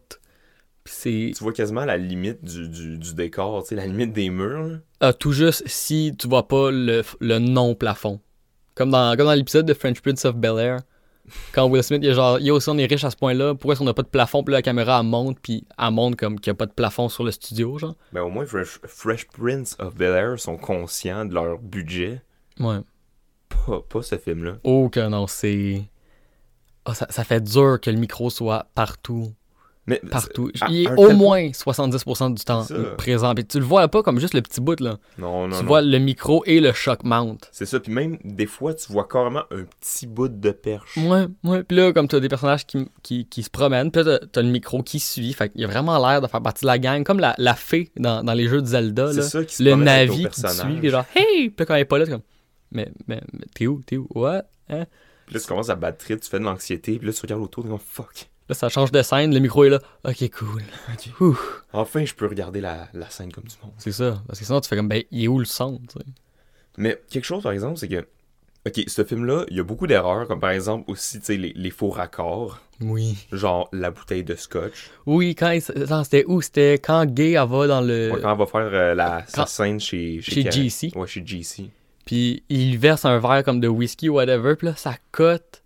Tu 1.03 1.31
vois 1.41 1.53
quasiment 1.53 1.85
la 1.85 1.97
limite 1.97 2.43
du, 2.43 2.67
du, 2.67 2.97
du 2.97 3.13
décor, 3.13 3.61
tu 3.63 3.69
sais, 3.69 3.75
la 3.75 3.85
limite 3.85 4.11
des 4.13 4.29
murs. 4.29 4.79
ah, 4.99 5.13
tout 5.13 5.31
juste 5.31 5.63
si 5.67 6.13
tu 6.17 6.27
vois 6.27 6.47
pas 6.47 6.71
le, 6.71 7.03
le 7.19 7.37
non-plafond. 7.39 8.19
Comme 8.75 8.89
dans, 8.91 9.15
comme 9.15 9.25
dans 9.27 9.33
l'épisode 9.33 9.65
de 9.65 9.73
French 9.73 10.01
Prince 10.01 10.25
of 10.25 10.35
Bel-Air. 10.35 10.79
Quand 11.51 11.67
Will 11.67 11.83
Smith, 11.83 12.01
il 12.03 12.09
est 12.09 12.13
genre, 12.13 12.39
yo, 12.39 12.59
si 12.59 12.69
on 12.69 12.77
est 12.77 12.85
riche 12.85 13.03
à 13.03 13.11
ce 13.11 13.15
point-là, 13.15 13.53
pourquoi 13.53 13.73
est-ce 13.73 13.79
qu'on 13.79 13.85
n'a 13.85 13.93
pas 13.93 14.03
de 14.03 14.07
plafond? 14.07 14.43
Puis 14.43 14.51
là, 14.51 14.59
la 14.59 14.61
caméra, 14.61 14.99
elle 14.99 15.05
monte, 15.05 15.39
puis 15.39 15.65
elle 15.77 15.91
monte 15.91 16.15
comme 16.15 16.39
qu'il 16.39 16.51
n'y 16.51 16.55
a 16.55 16.57
pas 16.57 16.65
de 16.65 16.71
plafond 16.71 17.09
sur 17.09 17.23
le 17.23 17.31
studio, 17.31 17.77
genre? 17.77 17.95
Ben 18.11 18.21
au 18.21 18.29
moins, 18.29 18.45
Fresh, 18.45 18.79
Fresh 18.85 19.27
Prince 19.27 19.75
of 19.79 19.95
Bel-Air 19.95 20.39
sont 20.39 20.57
conscients 20.57 21.25
de 21.25 21.33
leur 21.33 21.59
budget. 21.59 22.21
Ouais. 22.59 22.79
Pas, 23.49 23.81
pas 23.87 24.01
ce 24.01 24.17
film-là. 24.17 24.57
Oh 24.63 24.89
que 24.89 25.07
non, 25.07 25.27
c'est... 25.27 25.83
Ah, 26.85 26.93
ça, 26.93 27.07
ça 27.09 27.23
fait 27.23 27.41
dur 27.41 27.79
que 27.79 27.91
le 27.91 27.97
micro 27.97 28.29
soit 28.29 28.67
partout. 28.73 29.31
Mais 29.89 29.99
Partout. 30.09 30.51
Il 30.69 30.83
est 30.85 30.89
au 30.97 31.11
moins 31.15 31.47
70% 31.49 32.33
du 32.35 32.43
temps 32.43 32.65
présent. 32.97 33.33
Puis 33.33 33.45
tu 33.45 33.59
le 33.59 33.65
vois 33.65 33.87
pas 33.87 34.03
comme 34.03 34.19
juste 34.19 34.33
le 34.35 34.41
petit 34.41 34.61
bout, 34.61 34.79
là. 34.79 34.97
Non, 35.17 35.47
non, 35.47 35.57
tu 35.57 35.63
non. 35.63 35.67
vois 35.67 35.81
le 35.81 35.97
micro 35.97 36.43
et 36.45 36.59
le 36.59 36.71
shock 36.73 37.03
mount. 37.03 37.37
C'est 37.51 37.65
ça, 37.65 37.79
puis 37.79 37.91
même 37.91 38.17
des 38.23 38.45
fois, 38.45 38.73
tu 38.75 38.91
vois 38.91 39.07
carrément 39.07 39.43
un 39.51 39.63
petit 39.79 40.05
bout 40.05 40.27
de 40.29 40.51
perche. 40.51 40.95
Ouais, 40.97 41.25
ouais. 41.43 41.63
Puis 41.63 41.75
là, 41.75 41.91
comme 41.91 42.07
tu 42.07 42.15
as 42.15 42.19
des 42.19 42.29
personnages 42.29 42.65
qui, 42.67 42.87
qui, 43.01 43.25
qui 43.25 43.41
se 43.43 43.49
promènent, 43.49 43.89
puis 43.91 44.03
là, 44.03 44.19
t'as- 44.19 44.27
t'as 44.27 44.41
le 44.43 44.49
micro 44.49 44.83
qui 44.83 44.99
suit. 44.99 45.33
Fait 45.33 45.49
qu'il 45.49 45.63
a 45.63 45.67
vraiment 45.67 45.97
l'air 46.07 46.21
de 46.21 46.27
faire 46.27 46.41
partie 46.41 46.65
de 46.65 46.67
la 46.67 46.77
gang. 46.77 47.03
Comme 47.03 47.19
la, 47.19 47.33
la 47.39 47.55
fée 47.55 47.91
dans, 47.97 48.23
dans 48.23 48.33
les 48.33 48.47
jeux 48.47 48.61
de 48.61 48.67
Zelda, 48.67 49.11
C'est 49.11 49.17
là. 49.19 49.23
ça 49.23 49.43
qui 49.43 49.55
se 49.55 49.63
Le 49.63 49.71
promène 49.71 49.87
avec 49.87 50.09
Navi 50.09 50.23
ton 50.25 50.29
qui 50.29 50.41
te 50.41 50.47
suit, 50.47 50.77
puis 50.79 50.89
genre, 50.89 51.05
hey! 51.15 51.49
Puis 51.49 51.55
là, 51.59 51.65
quand 51.65 51.75
il 51.75 51.79
est 51.79 51.85
pas 51.85 51.97
là, 51.97 52.05
c'est 52.05 52.11
comme, 52.11 52.21
mais, 52.71 52.91
mais, 53.07 53.21
mais 53.33 53.45
t'es 53.55 53.65
où? 53.65 53.81
T'es 53.85 53.97
où? 53.97 54.07
What? 54.13 54.43
Hein? 54.69 54.85
Puis 55.25 55.35
là, 55.35 55.41
tu 55.41 55.47
commences 55.47 55.69
à 55.69 55.75
battre 55.75 56.03
tu 56.05 56.17
fais 56.29 56.39
de 56.39 56.43
l'anxiété, 56.43 56.97
puis 56.97 57.07
là, 57.07 57.13
tu 57.13 57.21
regardes 57.21 57.41
autour, 57.41 57.63
t'es 57.63 57.69
comme 57.69 57.79
fuck. 57.79 58.28
Là, 58.49 58.55
ça 58.55 58.67
change 58.67 58.91
de 58.91 59.01
scène, 59.03 59.31
le 59.33 59.39
micro 59.39 59.63
est 59.63 59.69
là. 59.69 59.79
Ok, 60.03 60.29
cool. 60.31 60.63
Ouf. 61.19 61.63
Enfin, 61.71 62.03
je 62.03 62.15
peux 62.15 62.25
regarder 62.25 62.61
la, 62.61 62.87
la 62.93 63.09
scène 63.09 63.31
comme 63.31 63.43
du 63.43 63.55
monde. 63.61 63.73
C'est 63.77 63.91
ça. 63.91 64.21
Parce 64.27 64.39
que 64.39 64.45
sinon, 64.45 64.59
tu 64.59 64.67
fais 64.67 64.75
comme, 64.75 64.87
ben, 64.87 65.03
il 65.11 65.23
est 65.23 65.27
où 65.27 65.37
le 65.37 65.45
son, 65.45 65.79
tu 65.87 65.99
sais? 65.99 66.05
Mais 66.77 66.99
quelque 67.09 67.25
chose, 67.25 67.43
par 67.43 67.51
exemple, 67.51 67.77
c'est 67.77 67.87
que. 67.87 68.07
Ok, 68.67 68.83
ce 68.87 69.05
film-là, 69.05 69.45
il 69.49 69.55
y 69.55 69.59
a 69.61 69.63
beaucoup 69.63 69.87
d'erreurs, 69.87 70.27
comme 70.27 70.41
par 70.41 70.49
exemple 70.49 70.83
aussi, 70.91 71.19
tu 71.19 71.25
sais, 71.27 71.37
les, 71.37 71.53
les 71.55 71.69
faux 71.69 71.89
raccords. 71.89 72.59
Oui. 72.81 73.17
Genre 73.31 73.69
la 73.71 73.89
bouteille 73.89 74.23
de 74.23 74.35
scotch. 74.35 74.89
Oui, 75.05 75.33
quand 75.33 75.57
c'était 76.03 76.25
où? 76.27 76.41
C'était 76.41 76.73
quand 76.73 77.05
Gay, 77.05 77.31
elle 77.31 77.47
va 77.47 77.67
dans 77.67 77.79
le... 77.81 78.11
Ouais, 78.11 78.21
quand 78.21 78.33
on 78.33 78.35
va 78.35 78.45
faire 78.45 78.69
euh, 78.73 78.95
la, 78.95 79.23
sa 79.27 79.45
scène 79.45 79.79
chez... 79.79 80.21
Chez 80.21 80.51
GC. 80.51 80.91
Ouais, 80.95 81.07
chez 81.07 81.23
GC. 81.25 81.69
Puis 82.05 82.43
il 82.49 82.77
verse 82.77 83.05
un 83.05 83.17
verre 83.19 83.43
comme 83.45 83.61
de 83.61 83.67
whisky 83.69 84.09
ou 84.09 84.15
whatever, 84.15 84.55
puis 84.55 84.67
là, 84.67 84.75
ça 84.75 84.95
cote. 85.13 85.61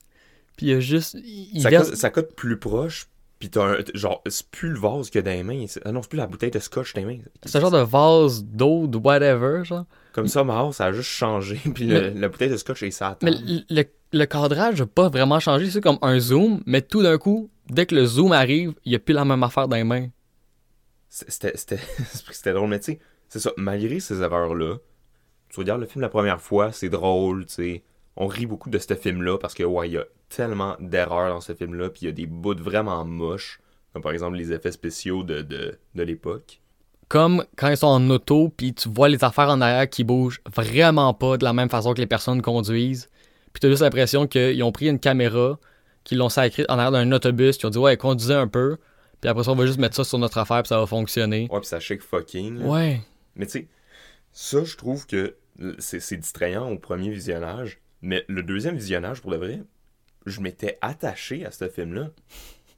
Puis 0.57 0.67
il 0.67 0.69
y 0.69 0.73
a 0.73 0.79
juste... 0.79 1.17
Il 1.23 1.61
Ça 1.61 1.69
verse... 1.69 1.89
cote, 1.89 1.97
ça 1.97 2.09
cote 2.09 2.35
plus 2.35 2.57
proche, 2.57 3.07
puis 3.39 3.49
t'as 3.49 3.63
un... 3.65 3.77
Genre, 3.93 4.21
c'est 4.27 4.47
plus 4.47 4.69
le 4.69 4.79
vase 4.79 5.09
que 5.09 5.19
dans 5.19 5.31
les 5.31 5.43
mains. 5.43 5.65
Ah 5.85 5.91
non, 5.91 6.01
c'est 6.01 6.09
plus 6.09 6.17
la 6.17 6.27
bouteille 6.27 6.51
de 6.51 6.59
scotch 6.59 6.93
dans 6.93 7.01
les 7.01 7.07
mains. 7.07 7.21
C'est 7.45 7.57
un 7.57 7.61
genre 7.61 7.71
de 7.71 7.79
vase 7.79 8.43
d'eau, 8.43 8.87
de 8.87 8.97
whatever, 8.97 9.63
genre. 9.65 9.85
Comme 10.13 10.27
ça, 10.27 10.43
ma 10.43 10.57
house, 10.59 10.75
ça 10.77 10.85
a 10.85 10.91
juste 10.91 11.09
changé, 11.09 11.59
puis 11.73 11.85
le- 11.87 12.09
la 12.11 12.29
bouteille 12.29 12.49
de 12.51 12.57
scotch 12.57 12.83
est 12.83 12.91
ça. 12.91 13.17
Mais 13.23 13.31
le, 13.31 13.61
le- 13.69 13.83
le 14.15 14.25
cadrage 14.25 14.79
n'a 14.79 14.85
pas 14.85 15.09
vraiment 15.09 15.39
changé. 15.39 15.71
C'est 15.71 15.81
comme 15.81 15.97
un 16.03 16.19
zoom, 16.19 16.61
mais 16.67 16.81
tout 16.83 17.01
d'un 17.01 17.17
coup, 17.17 17.49
dès 17.67 17.87
que 17.87 17.95
le 17.95 18.05
zoom 18.05 18.31
arrive, 18.31 18.73
il 18.85 18.89
n'y 18.91 18.95
a 18.95 18.99
plus 18.99 19.13
la 19.13 19.25
même 19.25 19.41
affaire 19.41 19.67
dans 19.67 19.75
les 19.75 19.83
mains. 19.83 20.07
C'était 21.09 21.53
c'était- 21.55 21.79
c'était 22.31 22.53
drôle, 22.53 22.69
mais 22.69 22.79
tu 22.79 22.93
sais, 22.93 22.99
c'est 23.29 23.39
ça. 23.39 23.51
Malgré 23.57 23.99
ces 23.99 24.21
erreurs-là, 24.21 24.77
tu 25.49 25.59
regardes 25.59 25.81
le 25.81 25.87
film 25.87 26.01
la 26.01 26.09
première 26.09 26.41
fois, 26.41 26.71
c'est 26.71 26.89
drôle, 26.89 27.45
tu 27.47 27.53
sais. 27.53 27.83
On 28.15 28.27
rit 28.27 28.45
beaucoup 28.45 28.69
de 28.69 28.77
ce 28.77 28.93
film-là 28.93 29.37
parce 29.37 29.53
que, 29.53 29.63
ouais, 29.63 29.89
il 29.89 29.93
y 29.93 29.97
a 29.97 30.05
tellement 30.29 30.75
d'erreurs 30.79 31.29
dans 31.33 31.41
ce 31.41 31.53
film-là, 31.53 31.89
puis 31.89 32.03
il 32.03 32.05
y 32.05 32.09
a 32.09 32.11
des 32.11 32.25
bouts 32.27 32.55
vraiment 32.55 33.03
moches, 33.05 33.59
comme 33.91 34.01
par 34.01 34.11
exemple 34.11 34.37
les 34.37 34.51
effets 34.51 34.71
spéciaux 34.71 35.23
de, 35.23 35.41
de, 35.41 35.77
de 35.95 36.03
l'époque. 36.03 36.59
Comme 37.07 37.45
quand 37.57 37.69
ils 37.69 37.77
sont 37.77 37.87
en 37.87 38.09
auto, 38.09 38.49
puis 38.55 38.73
tu 38.73 38.89
vois 38.89 39.09
les 39.09 39.23
affaires 39.23 39.49
en 39.49 39.61
arrière 39.61 39.89
qui 39.89 40.03
bougent 40.03 40.41
vraiment 40.55 41.13
pas 41.13 41.37
de 41.37 41.43
la 41.43 41.53
même 41.53 41.69
façon 41.69 41.93
que 41.93 41.99
les 42.01 42.07
personnes 42.07 42.41
conduisent. 42.41 43.09
Puis 43.51 43.59
tu 43.59 43.67
as 43.67 43.69
juste 43.69 43.81
l'impression 43.83 44.25
qu'ils 44.25 44.63
ont 44.63 44.71
pris 44.71 44.87
une 44.87 44.99
caméra, 44.99 45.59
qu'ils 46.03 46.17
l'ont 46.17 46.29
sacrée 46.29 46.65
en 46.69 46.73
arrière 46.79 46.91
d'un 46.91 47.11
autobus, 47.11 47.57
qu'ils 47.57 47.67
ont 47.67 47.71
dit 47.71 47.77
ouais, 47.77 47.97
conduisez 47.97 48.33
un 48.33 48.47
peu. 48.47 48.77
Puis 49.21 49.29
après 49.29 49.43
ça, 49.43 49.51
on 49.51 49.55
va 49.55 49.65
juste 49.65 49.79
mettre 49.79 49.95
ça 49.95 50.03
sur 50.03 50.17
notre 50.17 50.37
affaire, 50.39 50.63
puis 50.63 50.69
ça 50.69 50.79
va 50.79 50.85
fonctionner. 50.87 51.47
Ouais, 51.51 51.59
puis 51.59 51.67
ça 51.67 51.79
shake 51.79 52.01
fucking. 52.01 52.59
là. 52.59 52.65
Ouais. 52.65 53.01
Mais 53.35 53.45
tu 53.45 53.51
sais, 53.59 53.67
ça, 54.31 54.63
je 54.63 54.75
trouve 54.75 55.05
que 55.05 55.35
c'est 55.77 56.17
distrayant 56.17 56.67
au 56.69 56.79
premier 56.79 57.09
visionnage, 57.11 57.79
mais 58.03 58.25
le 58.27 58.43
deuxième 58.43 58.75
visionnage, 58.75 59.21
pour 59.21 59.31
le 59.31 59.37
vrai, 59.37 59.63
je 60.25 60.41
m'étais 60.41 60.77
attaché 60.81 61.45
à 61.45 61.51
ce 61.51 61.69
film-là. 61.69 62.09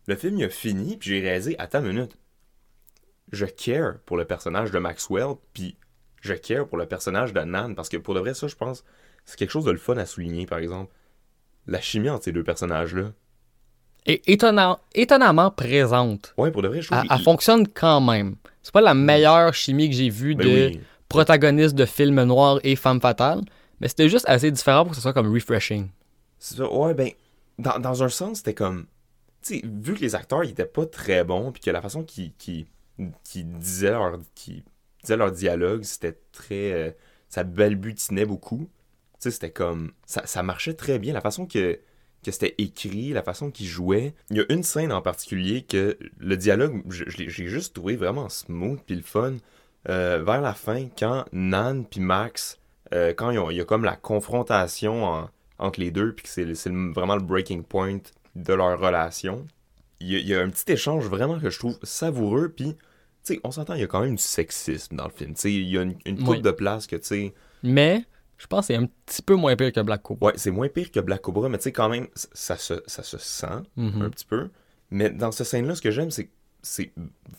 Le 0.08 0.16
film, 0.16 0.38
il 0.38 0.46
a 0.46 0.50
fini, 0.50 0.98
puis 0.98 1.10
j'ai 1.10 1.20
réalisé, 1.20 1.56
attends 1.58 1.82
une 1.82 1.94
minute, 1.94 2.16
je 3.32 3.46
care 3.46 3.98
pour 4.06 4.18
le 4.18 4.26
personnage 4.26 4.70
de 4.70 4.78
Maxwell, 4.78 5.34
puis 5.54 5.78
je 6.22 6.34
care 6.34 6.68
pour 6.68 6.78
le 6.78 6.86
personnage 6.86 7.34
de 7.34 7.42
Nan, 7.42 7.74
parce 7.74 7.90
que 7.90 7.98
pour 7.98 8.14
de 8.14 8.20
vrai, 8.20 8.36
ça, 8.36 8.48
je 8.48 8.56
pense, 8.56 8.86
c'est 9.26 9.36
quelque 9.38 9.50
chose 9.50 9.66
de 9.66 9.72
le 9.72 9.78
fun 9.78 9.98
à 9.98 10.06
souligner, 10.06 10.46
par 10.46 10.60
exemple. 10.60 10.94
La 11.66 11.82
chimie 11.82 12.10
entre 12.10 12.26
ces 12.26 12.32
deux 12.32 12.44
personnages-là. 12.44 13.12
Et 14.06 14.32
étonnant, 14.32 14.78
étonnamment 14.94 15.50
présente. 15.50 16.36
Ouais, 16.38 16.52
pour 16.52 16.62
de 16.62 16.68
vrai, 16.68 16.82
je 16.84 16.92
trouve 16.92 17.04
Elle, 17.10 17.20
fonctionne 17.22 17.68
quand 17.68 18.00
même. 18.00 18.36
C'est 18.62 18.74
pas 18.74 18.82
la 18.82 18.94
meilleure 18.94 19.56
chimie 19.56 19.90
que 19.90 19.96
j'ai 19.96 20.10
vue 20.10 20.36
Ben 20.36 20.46
de 20.46 20.68
oui. 20.68 20.80
protagoniste 21.10 21.74
de 21.74 21.86
film 21.86 22.22
noir 22.24 22.60
et 22.64 22.76
femme 22.76 23.02
fatale, 23.02 23.42
mais 23.80 23.88
c'était 23.88 24.10
juste 24.10 24.26
assez 24.28 24.52
différent 24.52 24.84
pour 24.84 24.92
que 24.92 24.96
ce 24.96 25.02
soit 25.02 25.14
comme 25.14 25.34
refreshing. 25.34 25.90
Ça, 26.40 26.72
ouais, 26.72 26.94
ben, 26.94 27.10
dans, 27.60 27.80
dans 27.80 28.04
un 28.04 28.10
sens, 28.10 28.38
c'était 28.38 28.54
comme. 28.54 28.86
Tu 29.42 29.60
sais, 29.60 29.62
vu 29.66 29.94
que 29.94 30.02
les 30.02 30.16
acteurs, 30.16 30.44
ils 30.44 30.52
étaient 30.52 30.66
pas 30.66 30.86
très 30.86 31.24
bons, 31.24 31.52
puis 31.52 31.62
que 31.62 31.72
la 31.72 31.82
façon 31.82 32.04
qu'ils 32.04 32.34
disaient 32.98 33.92
leur, 33.92 35.32
dialogue, 35.32 35.84
c'était 35.84 36.18
très. 36.32 36.72
euh, 36.72 36.92
ça 37.30 37.44
balbutinait 37.44 38.26
beaucoup. 38.26 38.70
Tu 39.14 39.20
sais, 39.20 39.32
c'était 39.32 39.52
comme. 39.52 39.92
Ça, 40.06 40.26
ça 40.26 40.44
marchait 40.44 40.74
très 40.74 41.00
bien. 41.00 41.14
La 41.14 41.22
façon 41.22 41.46
que, 41.46 41.80
que 42.24 42.32
c'était 42.32 42.56
écrit, 42.58 43.14
la 43.14 43.24
façon 43.24 43.52
qu'ils 43.52 43.68
jouaient. 43.68 44.14
Il 44.32 44.38
y 44.38 44.42
a 44.42 44.46
une 44.50 44.64
scène 44.64 44.92
en 44.92 45.02
particulier 45.02 45.64
que 45.64 45.98
le 46.18 46.38
dialogue, 46.38 46.82
j'ai 46.90 47.48
juste 47.48 47.76
trouvé 47.76 47.96
vraiment 47.96 48.30
smooth 48.30 48.80
puis 48.86 48.96
le 48.96 49.04
fun. 49.04 49.36
Euh, 49.88 50.24
vers 50.24 50.42
la 50.42 50.56
fin, 50.56 50.88
quand 50.98 51.26
Nan 51.32 51.86
puis 51.86 52.00
Max, 52.00 52.58
euh, 52.94 53.14
quand 53.14 53.32
il 53.50 53.56
y 53.58 53.62
a 53.62 53.66
comme 53.66 53.84
la 53.84 53.96
confrontation 53.96 55.04
en- 55.06 55.30
entre 55.58 55.80
les 55.80 55.92
deux, 55.92 56.14
puis 56.14 56.24
que 56.24 56.30
c'est 56.56 56.70
vraiment 56.94 57.16
le 57.16 57.22
breaking 57.22 57.64
point 57.64 58.00
de 58.36 58.54
leur 58.54 58.80
relation, 58.80 59.46
il 60.02 60.12
y, 60.12 60.16
a, 60.16 60.20
il 60.20 60.28
y 60.28 60.36
a 60.36 60.42
un 60.42 60.50
petit 60.50 60.72
échange 60.74 61.06
vraiment 61.08 61.40
que 61.40 61.50
je 61.50 61.58
trouve 61.58 61.78
savoureux, 61.84 62.50
puis, 62.56 62.76
tu 62.76 63.36
sais, 63.36 63.40
on 63.44 63.52
s'entend, 63.52 63.74
il 63.76 63.82
y 63.82 63.84
a 63.84 63.88
quand 63.88 64.02
même 64.02 64.16
du 64.16 64.22
sexisme 64.22 64.98
dans 64.98 65.06
le 65.06 65.12
film. 65.12 65.34
Tu 65.34 65.42
sais, 65.42 65.54
il 65.54 65.68
y 65.70 65.78
a 65.78 65.84
une, 65.84 65.96
une 66.06 66.18
coupe 66.18 66.28
Oui. 66.36 66.42
de 66.42 66.52
place 66.52 66.86
que, 66.88 66.98
tu 66.98 67.06
sais, 67.06 67.34
Mais 67.64 68.04
je 68.38 68.48
pense 68.48 68.68
que 68.68 68.74
c'est 68.74 68.80
un 68.80 68.88
petit 69.06 69.22
peu 69.22 69.36
moins 69.36 69.56
pire 69.56 69.72
que 69.72 69.80
Black 69.80 70.02
Cobra. 70.04 70.28
ouais, 70.28 70.34
c'est 70.36 70.52
moins 70.52 70.68
pire 70.68 70.92
que 70.92 71.00
Black 71.00 71.22
Cobra, 71.22 71.48
mais 71.48 71.58
tu 71.58 71.64
sais, 71.64 71.72
quand 71.72 71.88
même, 71.90 72.08
ça 72.14 72.58
se, 72.58 72.74
ça 72.86 73.02
se 73.04 73.18
sent 73.18 73.48
Mhm. 73.78 74.02
un 74.02 74.10
petit 74.10 74.26
peu. 74.26 74.50
Mais 74.92 75.10
dans 75.10 75.32
cette 75.32 75.48
scène-là, 75.48 75.76
ce 75.76 75.82
que 75.82 75.92
j'aime, 75.92 76.12
c'est 76.12 76.30
c'est 76.62 76.92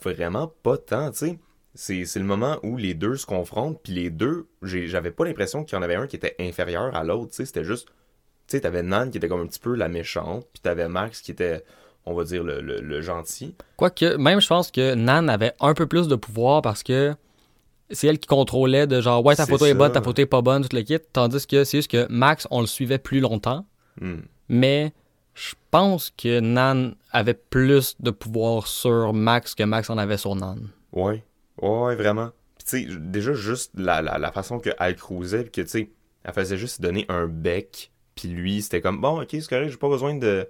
vraiment 0.02 0.46
pas 0.62 0.78
tant, 0.78 1.10
tu 1.10 1.18
sais. 1.18 1.38
C'est 1.76 2.04
c'est 2.06 2.18
le 2.18 2.24
moment 2.24 2.56
où 2.62 2.76
les 2.76 2.94
deux 2.94 3.16
se 3.16 3.26
confrontent, 3.26 3.78
puis 3.82 3.92
les 3.92 4.10
deux, 4.10 4.46
j'avais 4.62 5.10
pas 5.10 5.24
l'impression 5.24 5.62
qu'il 5.62 5.76
y 5.76 5.78
en 5.78 5.82
avait 5.82 5.94
un 5.94 6.06
qui 6.06 6.16
était 6.16 6.34
inférieur 6.40 6.96
à 6.96 7.04
l'autre, 7.04 7.30
tu 7.30 7.36
sais. 7.36 7.44
C'était 7.44 7.64
juste, 7.64 7.86
tu 7.86 7.92
sais, 8.48 8.60
t'avais 8.62 8.82
Nan 8.82 9.10
qui 9.10 9.18
était 9.18 9.28
comme 9.28 9.42
un 9.42 9.46
petit 9.46 9.60
peu 9.60 9.74
la 9.74 9.88
méchante, 9.88 10.46
puis 10.52 10.60
t'avais 10.62 10.88
Max 10.88 11.20
qui 11.20 11.30
était, 11.30 11.62
on 12.06 12.14
va 12.14 12.24
dire, 12.24 12.42
le, 12.42 12.60
le- 12.60 12.80
le 12.80 13.00
gentil. 13.02 13.54
Quoique, 13.76 14.16
même 14.16 14.40
je 14.40 14.46
pense 14.48 14.70
que 14.70 14.94
Nan 14.94 15.28
avait 15.28 15.52
un 15.60 15.74
peu 15.74 15.86
plus 15.86 16.08
de 16.08 16.16
pouvoir 16.16 16.62
parce 16.62 16.82
que 16.82 17.14
c'est 17.90 18.06
elle 18.08 18.18
qui 18.18 18.26
contrôlait 18.26 18.86
de 18.86 19.00
genre, 19.00 19.24
ouais, 19.24 19.36
ta 19.36 19.44
C'est 19.44 19.52
photo 19.52 19.66
est 19.66 19.74
bonne, 19.74 19.92
ta 19.92 20.02
photo 20.02 20.20
est 20.22 20.26
pas 20.26 20.42
bonne, 20.42 20.66
tout 20.66 20.74
le 20.74 20.82
kit. 20.82 20.98
Tandis 21.12 21.46
que 21.46 21.62
c'est 21.62 21.78
juste 21.78 21.90
que 21.90 22.06
Max, 22.10 22.48
on 22.50 22.60
le 22.60 22.66
suivait 22.66 22.98
plus 22.98 23.20
longtemps. 23.20 23.64
Hmm. 24.00 24.20
Mais 24.48 24.92
je 25.34 25.54
pense 25.70 26.10
que 26.16 26.40
Nan 26.40 26.94
avait 27.12 27.34
plus 27.34 27.94
de 28.00 28.10
pouvoir 28.10 28.66
sur 28.66 29.12
Max 29.12 29.54
que 29.54 29.62
Max 29.62 29.90
en 29.90 29.98
avait 29.98 30.16
sur 30.16 30.34
Nan. 30.34 30.68
Ouais, 30.92 31.22
ouais, 31.62 31.94
vraiment. 31.96 32.30
Puis 32.58 32.66
tu 32.66 32.90
sais, 32.92 32.98
déjà, 32.98 33.32
juste 33.34 33.72
la, 33.76 34.02
la, 34.02 34.18
la 34.18 34.32
façon 34.32 34.58
qu'elle 34.58 34.96
cruisait, 34.96 35.42
puis 35.42 35.50
que 35.52 35.60
tu 35.62 35.68
sais, 35.68 35.90
elle 36.24 36.32
faisait 36.32 36.56
juste 36.56 36.80
donner 36.80 37.04
un 37.08 37.26
bec, 37.26 37.92
puis 38.14 38.28
lui, 38.28 38.62
c'était 38.62 38.80
comme, 38.80 39.00
bon, 39.00 39.20
ok, 39.22 39.28
c'est 39.30 39.48
correct, 39.48 39.70
j'ai 39.70 39.76
pas 39.76 39.88
besoin 39.88 40.14
de. 40.14 40.48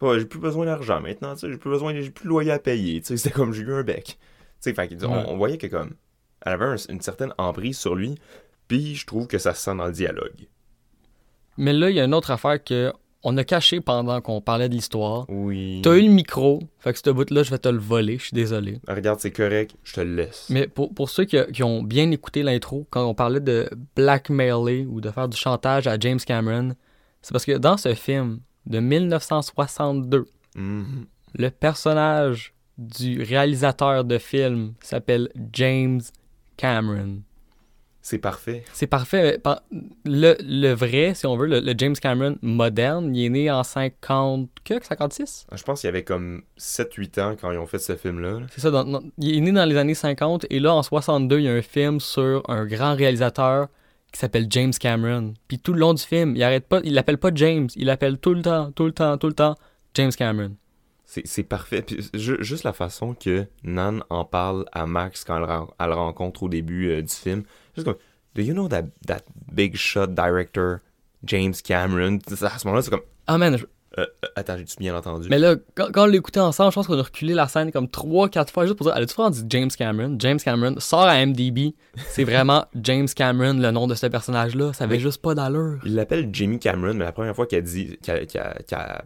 J'ai 0.00 0.24
plus 0.26 0.38
besoin 0.38 0.64
d'argent 0.66 1.00
maintenant, 1.00 1.34
tu 1.34 1.40
sais, 1.40 1.50
j'ai 1.50 1.58
plus 1.58 1.70
besoin, 1.70 1.92
j'ai 2.00 2.10
plus 2.10 2.22
de 2.24 2.28
loyer 2.28 2.52
à 2.52 2.58
payer, 2.60 3.00
tu 3.00 3.08
sais, 3.08 3.16
c'était 3.16 3.34
comme, 3.34 3.52
j'ai 3.52 3.62
eu 3.62 3.72
un 3.74 3.82
bec. 3.82 4.04
Tu 4.06 4.14
sais, 4.60 4.74
fait 4.74 5.04
on, 5.04 5.12
Ouais. 5.12 5.24
on 5.26 5.36
voyait 5.36 5.58
que 5.58 5.66
comme, 5.66 5.94
elle 6.46 6.52
avait 6.52 6.64
un- 6.66 6.76
une 6.88 7.00
certaine 7.00 7.34
emprise 7.36 7.76
sur 7.78 7.96
lui, 7.96 8.14
puis 8.68 8.94
je 8.94 9.06
trouve 9.06 9.26
que 9.26 9.38
ça 9.38 9.54
se 9.54 9.62
sent 9.64 9.74
dans 9.74 9.86
le 9.86 9.92
dialogue. 9.92 10.46
Mais 11.56 11.72
là, 11.72 11.90
il 11.90 11.96
y 11.96 12.00
a 12.00 12.04
une 12.04 12.14
autre 12.14 12.30
affaire 12.30 12.62
que 12.62 12.92
on 13.24 13.36
a 13.36 13.44
caché 13.44 13.80
pendant 13.80 14.20
qu'on 14.20 14.40
parlait 14.40 14.68
de 14.68 14.74
l'histoire. 14.74 15.24
Oui. 15.28 15.80
T'as 15.82 15.96
eu 15.96 16.02
le 16.02 16.12
micro, 16.12 16.60
fait 16.78 16.92
que 16.92 16.98
ce 17.04 17.10
bout-là, 17.10 17.42
je 17.42 17.50
vais 17.50 17.58
te 17.58 17.68
le 17.68 17.78
voler, 17.78 18.16
je 18.18 18.24
suis 18.24 18.34
désolé. 18.34 18.78
Regarde, 18.86 19.18
c'est 19.20 19.32
correct, 19.32 19.74
je 19.82 19.94
te 19.94 20.00
le 20.00 20.14
laisse. 20.16 20.46
Mais 20.50 20.68
pour, 20.68 20.94
pour 20.94 21.10
ceux 21.10 21.24
qui, 21.24 21.36
qui 21.52 21.62
ont 21.62 21.82
bien 21.82 22.10
écouté 22.12 22.42
l'intro, 22.42 22.86
quand 22.90 23.04
on 23.04 23.14
parlait 23.14 23.40
de 23.40 23.68
blackmailer 23.96 24.86
ou 24.86 25.00
de 25.00 25.10
faire 25.10 25.28
du 25.28 25.36
chantage 25.36 25.86
à 25.86 25.98
James 25.98 26.20
Cameron, 26.24 26.74
c'est 27.22 27.32
parce 27.32 27.44
que 27.44 27.58
dans 27.58 27.76
ce 27.76 27.94
film 27.94 28.40
de 28.66 28.78
1962, 28.80 30.26
Mhm. 30.54 31.06
le 31.38 31.50
personnage 31.50 32.54
du 32.78 33.22
réalisateur 33.22 34.04
de 34.04 34.18
film 34.18 34.74
s'appelle 34.80 35.28
James 35.52 36.00
Cameron. 36.56 37.22
C'est 38.00 38.18
parfait. 38.18 38.64
C'est 38.72 38.86
parfait. 38.86 39.38
par- 39.38 39.60
Le, 40.04 40.36
le 40.42 40.72
vrai, 40.72 41.12
si 41.14 41.26
on 41.26 41.36
veut, 41.36 41.46
le, 41.46 41.60
le 41.60 41.74
James 41.76 41.94
Cameron 41.96 42.36
moderne, 42.42 43.14
il 43.14 43.24
est 43.26 43.28
né 43.28 43.50
en 43.50 43.62
50... 43.62 44.48
Que? 44.64 44.74
56? 44.82 45.46
Je 45.54 45.62
pense 45.62 45.80
qu'il 45.80 45.88
y 45.88 45.90
avait 45.90 46.04
comme 46.04 46.42
7-8 46.58 47.20
ans 47.20 47.36
quand 47.38 47.50
ils 47.50 47.58
ont 47.58 47.66
fait 47.66 47.78
ce 47.78 47.96
film-là. 47.96 48.40
là. 48.40 48.46
C'est 48.50 48.60
ça. 48.62 48.84
il 49.18 49.36
est 49.36 49.40
né 49.40 49.52
dans 49.52 49.64
les 49.64 49.76
années 49.76 49.94
50 49.94 50.46
et 50.48 50.60
là, 50.60 50.74
en 50.74 50.82
62, 50.82 51.38
il 51.40 51.44
y 51.44 51.48
a 51.48 51.52
un 51.52 51.60
film 51.62 52.00
sur 52.00 52.42
un 52.48 52.64
grand 52.66 52.94
réalisateur 52.94 53.66
qui 54.12 54.20
s'appelle 54.20 54.46
James 54.48 54.72
Cameron. 54.72 55.34
Puis 55.48 55.58
tout 55.58 55.74
le 55.74 55.80
long 55.80 55.92
du 55.92 56.02
film, 56.02 56.34
il 56.34 56.42
arrête 56.42 56.66
pas, 56.66 56.80
il 56.84 56.94
l'appelle 56.94 57.18
pas 57.18 57.30
James, 57.34 57.68
il 57.76 57.86
l'appelle 57.86 58.16
tout 58.18 58.32
le 58.32 58.40
temps, 58.40 58.70
tout 58.72 58.86
le 58.86 58.92
temps, 58.92 59.18
tout 59.18 59.26
le 59.26 59.34
temps 59.34 59.54
James 59.94 60.12
Cameron. 60.12 60.52
C'est 61.04 61.42
parfait. 61.42 61.80
Puis, 61.80 62.06
ju- 62.12 62.36
juste 62.40 62.64
la 62.64 62.74
façon 62.74 63.14
que 63.14 63.46
Nan 63.64 64.02
en 64.10 64.26
parle 64.26 64.66
à 64.72 64.84
Max 64.86 65.24
quand 65.24 65.38
elle, 65.38 65.44
ren- 65.44 65.68
elle 65.80 65.88
le 65.88 65.94
rencontre 65.94 66.42
au 66.42 66.48
début 66.50 66.90
euh, 66.90 67.00
du 67.00 67.12
film. 67.12 67.44
Juste 67.78 67.86
comme, 67.86 67.96
Do 68.34 68.42
you 68.42 68.52
know 68.54 68.68
that, 68.68 68.84
that 69.06 69.22
big 69.52 69.74
shot 69.76 70.08
director, 70.08 70.78
James 71.24 71.54
Cameron? 71.64 72.18
À 72.42 72.58
ce 72.58 72.66
moment-là, 72.66 72.82
c'est 72.82 72.90
comme, 72.90 73.00
Ah 73.26 73.38
man, 73.38 73.56
je- 73.56 73.64
euh, 73.98 74.02
euh, 74.02 74.28
attends, 74.36 74.56
j'ai-tu 74.58 74.76
bien 74.78 74.94
entendu? 74.94 75.28
mais 75.30 75.38
là, 75.38 75.56
quand, 75.74 75.90
quand 75.92 76.04
on 76.04 76.06
l'écoutait 76.06 76.38
ensemble, 76.40 76.70
je 76.70 76.74
pense 76.76 76.86
qu'on 76.86 76.98
a 76.98 77.02
reculé 77.02 77.32
la 77.34 77.48
scène 77.48 77.72
comme 77.72 77.86
3-4 77.88 78.50
fois 78.52 78.66
juste 78.66 78.76
pour 78.76 78.86
dire, 78.86 78.94
allez-tu 78.94 79.14
faire 79.14 79.30
dit 79.30 79.42
James 79.48 79.70
Cameron? 79.76 80.14
James 80.20 80.38
Cameron 80.38 80.78
sort 80.78 81.00
à 81.02 81.24
MDB. 81.24 81.74
C'est 82.10 82.22
vraiment 82.22 82.66
James 82.76 83.08
Cameron, 83.08 83.54
le 83.54 83.70
nom 83.72 83.86
de 83.88 83.94
ce 83.94 84.06
personnage-là. 84.06 84.72
Ça 84.74 84.84
avait 84.84 84.96
Mais- 84.96 85.00
juste 85.00 85.20
pas 85.22 85.34
d'allure. 85.34 85.80
Il 85.84 85.94
l'appelle 85.94 86.28
Jimmy 86.32 86.58
Cameron, 86.60 86.94
mais 86.94 87.04
la 87.06 87.12
première 87.12 87.34
fois 87.34 87.46
qu'elle 87.46 87.64
dit, 87.64 87.96
qu'elle 88.02 88.26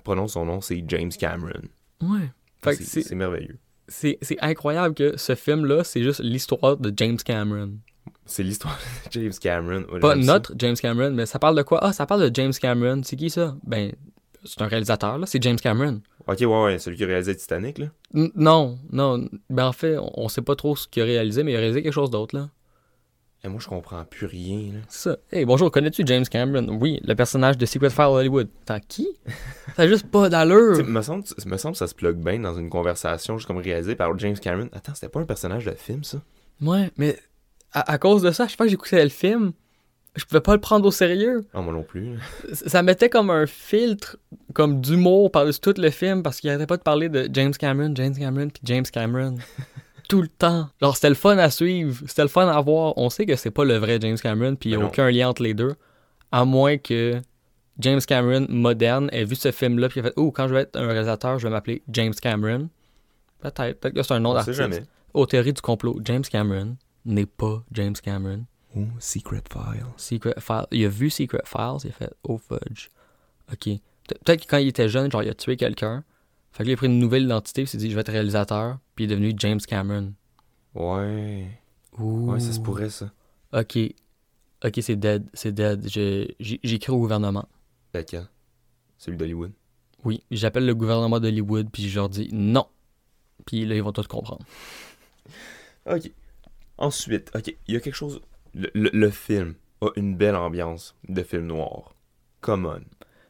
prononce 0.05 0.33
son 0.33 0.45
nom, 0.45 0.61
c'est 0.61 0.83
James 0.89 1.13
Cameron. 1.19 1.63
Ouais. 2.03 2.75
C'est 2.75 3.15
merveilleux. 3.15 3.59
c'est 3.89 4.19
c'est 4.23 4.39
incroyable 4.41 4.95
que 4.95 5.17
ce 5.17 5.35
film-là, 5.35 5.85
c'est 5.85 6.03
juste 6.03 6.21
l'histoire 6.21 6.77
de 6.77 6.93
James 6.97 7.17
Cameron. 7.17 7.73
C'est 8.25 8.43
l'histoire 8.43 8.79
de 9.07 9.11
James 9.21 9.33
Cameron. 9.41 9.85
Pas 10.01 10.15
notre 10.15 10.55
James 10.59 10.77
Cameron, 10.77 11.11
mais 11.11 11.27
ça 11.27 11.39
parle 11.39 11.57
de 11.57 11.63
quoi? 11.63 11.79
Ah, 11.83 11.93
ça 11.93 12.07
parle 12.07 12.31
de 12.31 12.35
James 12.35 12.53
Cameron. 12.53 13.03
C'est 13.05 13.17
qui 13.17 13.31
ça? 13.31 13.57
Ben, 13.65 13.93
c'est 14.45 14.61
un 14.63 14.67
réalisateur, 14.67 15.19
là. 15.19 15.27
C'est 15.27 15.43
James 15.43 15.57
Cameron. 15.59 16.01
Ok, 16.27 16.39
ouais, 16.41 16.47
ouais, 16.47 16.79
celui 16.79 16.97
qui 16.97 17.05
a 17.05 17.07
réalisé 17.07 17.35
Titanic, 17.37 17.79
là. 17.79 17.87
N- 18.15 18.31
non, 18.37 18.79
non. 18.93 19.29
Ben, 19.51 19.67
en 19.67 19.73
fait, 19.73 19.97
on, 19.99 20.29
sait 20.29 20.43
pas 20.43 20.55
trop 20.55 20.77
ce 20.77 20.87
qu'il 20.87 21.03
a 21.03 21.07
réalisé, 21.07 21.43
mais 21.43 21.53
il 21.53 21.57
a 21.57 21.59
réalisé 21.59 21.83
quelque 21.83 21.93
chose 21.93 22.11
d'autre, 22.11 22.37
là. 22.37 22.49
Et 23.45 23.49
moi, 23.49 23.59
je 23.61 23.67
comprends 23.67 24.05
plus 24.05 24.27
rien, 24.27 24.73
là. 24.73 24.79
C'est 24.89 25.11
ça. 25.11 25.17
Hey, 25.33 25.45
bonjour, 25.45 25.69
connais-tu 25.73 26.05
James 26.07 26.25
Cameron? 26.25 26.79
Oui, 26.81 27.01
le 27.05 27.15
personnage 27.15 27.59
de 27.59 27.67
Secret 27.67 27.91
File 27.91 28.05
Hollywood. 28.05 28.49
Attends, 28.63 28.85
qui? 28.87 29.09
A 29.77 29.89
juste 29.89 30.07
pas 30.07 30.29
d'allure. 30.29 30.85
Me 30.87 31.03
semble, 31.03 31.25
me 31.45 31.57
semble 31.57 31.73
que 31.73 31.79
ça 31.79 31.89
se 31.89 31.95
plug 31.95 32.17
bien 32.17 32.39
dans 32.39 32.55
une 32.55 32.71
conversation 32.71 33.39
juste 33.39 33.49
comme 33.49 33.59
réalisée 33.59 33.97
par 33.97 34.17
James 34.21 34.39
Cameron. 34.39 34.69
Attends, 34.73 34.95
c'était 34.95 35.09
pas 35.09 35.19
un 35.19 35.25
personnage 35.25 35.65
de 35.65 35.73
film, 35.73 36.05
ça? 36.05 36.19
Ouais, 36.61 36.93
mais 36.97 37.19
à, 37.73 37.93
à 37.93 37.99
cause 37.99 38.23
de 38.23 38.31
ça, 38.31 38.47
chaque 38.49 38.57
fois 38.57 38.67
que 38.67 38.71
j'écoutais 38.71 39.03
le 39.03 39.09
film, 39.11 39.53
je 40.15 40.25
pouvais 40.25 40.41
pas 40.41 40.55
le 40.55 40.61
prendre 40.61 40.87
au 40.87 40.91
sérieux. 40.91 41.45
Ah, 41.55 41.61
moi 41.63 41.73
non 41.73 41.83
plus. 41.83 42.19
ça 42.53 42.83
mettait 42.83 43.09
comme 43.09 43.31
un 43.31 43.47
filtre 43.47 44.17
comme 44.53 44.81
d'humour 44.81 45.31
par-dessus 45.31 45.61
tout 45.61 45.75
le 45.79 45.91
film 45.91 46.23
parce 46.23 46.41
qu'il 46.41 46.51
arrêtait 46.51 46.67
pas 46.67 46.77
de 46.77 46.83
parler 46.83 47.09
de 47.09 47.29
James 47.33 47.53
Cameron, 47.55 47.93
James 47.95 48.15
Cameron 48.15 48.49
puis 48.49 48.61
James 48.65 48.85
Cameron 48.85 49.37
tout 50.11 50.21
le 50.21 50.29
temps. 50.29 50.69
Genre 50.83 50.95
c'était 50.95 51.09
le 51.09 51.15
fun 51.15 51.39
à 51.39 51.49
suivre, 51.51 52.03
c'était 52.07 52.23
le 52.23 52.29
fun 52.29 52.47
à 52.47 52.61
voir. 52.61 52.93
On 52.99 53.09
sait 53.09 53.25
que 53.25 53.37
c'est 53.37 53.51
pas 53.51 53.65
le 53.65 53.77
vrai 53.79 53.99
James 54.03 54.19
Cameron 54.19 54.55
puis 54.57 54.71
il 54.71 54.73
y 54.73 54.77
a 54.77 54.85
aucun 54.85 55.11
lien 55.11 55.29
entre 55.31 55.43
les 55.43 55.55
deux 55.55 55.73
à 56.31 56.45
moins 56.45 56.77
que 56.77 57.21
James 57.79 58.01
Cameron 58.07 58.47
moderne 58.51 59.09
ait 59.13 59.25
vu 59.25 59.35
ce 59.35 59.51
film 59.51 59.79
là 59.79 59.89
puis 59.89 60.01
il 60.01 60.07
a 60.07 60.09
fait 60.09 60.15
"Oh, 60.17 60.31
quand 60.31 60.47
je 60.47 60.55
vais 60.55 60.61
être 60.63 60.77
un 60.77 60.87
réalisateur, 60.87 61.39
je 61.39 61.47
vais 61.47 61.51
m'appeler 61.53 61.83
James 61.89 62.13
Cameron." 62.15 62.69
Peut-être, 63.41 63.81
peut-être 63.81 63.95
que 63.95 64.03
c'est 64.03 64.13
un 64.15 64.21
nom 64.21 64.35
d'artiste. 64.35 64.59
jamais. 64.59 64.83
Aux 65.15 65.25
théories 65.27 65.55
du 65.55 65.63
complot, 65.63 65.99
James 66.05 66.23
Cameron 66.23 66.77
n'est 67.05 67.27
pas 67.27 67.63
James 67.73 67.95
Cameron. 67.95 68.45
Oh, 68.77 68.85
Secret 68.99 69.43
Files. 69.53 69.87
Secret 69.97 70.35
Files. 70.41 70.67
Il 70.71 70.85
a 70.85 70.89
vu 70.89 71.11
Secret 71.11 71.43
Files, 71.45 71.79
il 71.85 71.91
a 71.91 71.93
fait 71.93 72.13
Oh 72.25 72.39
fudge. 72.39 72.89
Ok. 73.53 73.65
Pe- 74.09 74.15
Peut-être 74.25 74.43
que 74.45 74.47
quand 74.51 74.59
il 74.59 74.69
était 74.69 74.89
jeune, 74.89 75.11
genre 75.11 75.23
il 75.23 75.29
a 75.29 75.35
tué 75.35 75.57
quelqu'un. 75.57 76.05
Fait 76.53 76.65
qu'il 76.65 76.73
a 76.73 76.77
pris 76.77 76.87
une 76.87 76.99
nouvelle 76.99 77.25
identité, 77.25 77.63
puis 77.63 77.69
il 77.69 77.71
s'est 77.71 77.79
dit 77.79 77.91
je 77.91 77.95
vais 77.95 78.01
être 78.03 78.13
réalisateur, 78.13 78.79
puis 78.95 79.05
il 79.05 79.11
est 79.13 79.15
devenu 79.15 79.33
James 79.39 79.61
Cameron. 79.61 80.13
Ouais. 80.75 81.49
Ouh. 81.99 82.33
Ouais, 82.33 82.41
ça 82.41 82.53
se 82.53 82.61
pourrait, 82.61 82.89
ça. 82.91 83.11
Ok. 83.53 83.79
Ok, 84.65 84.79
c'est 84.81 84.97
dead. 84.97 85.27
C'est 85.35 85.53
dead. 85.53 85.85
Écrit 86.41 86.93
au 86.93 86.99
gouvernement. 86.99 87.47
Lequel? 87.95 88.27
Celui 88.97 89.17
d'Hollywood. 89.19 89.53
Oui, 90.05 90.23
j'appelle 90.31 90.65
le 90.67 90.75
gouvernement 90.75 91.21
d'Hollywood, 91.21 91.69
puis 91.71 91.89
je 91.89 91.97
leur 91.99 92.09
dis 92.09 92.29
non. 92.33 92.67
Puis 93.45 93.67
là, 93.67 93.75
ils 93.75 93.83
vont 93.83 93.93
tout 93.93 94.03
comprendre. 94.05 94.45
Ok. 95.85 96.11
Ensuite, 96.83 97.31
ok, 97.35 97.55
il 97.69 97.75
y 97.75 97.77
a 97.77 97.81
quelque 97.81 97.95
chose. 97.95 98.21
Le, 98.55 98.69
le- 98.75 98.91
le 98.93 99.11
film 99.11 99.55
a 99.81 99.89
une 99.97 100.17
belle 100.17 100.37
ambiance 100.37 100.95
de 101.09 101.23
film 101.23 101.47
noir. 101.47 101.95
Come 102.41 102.67
on. 102.67 102.81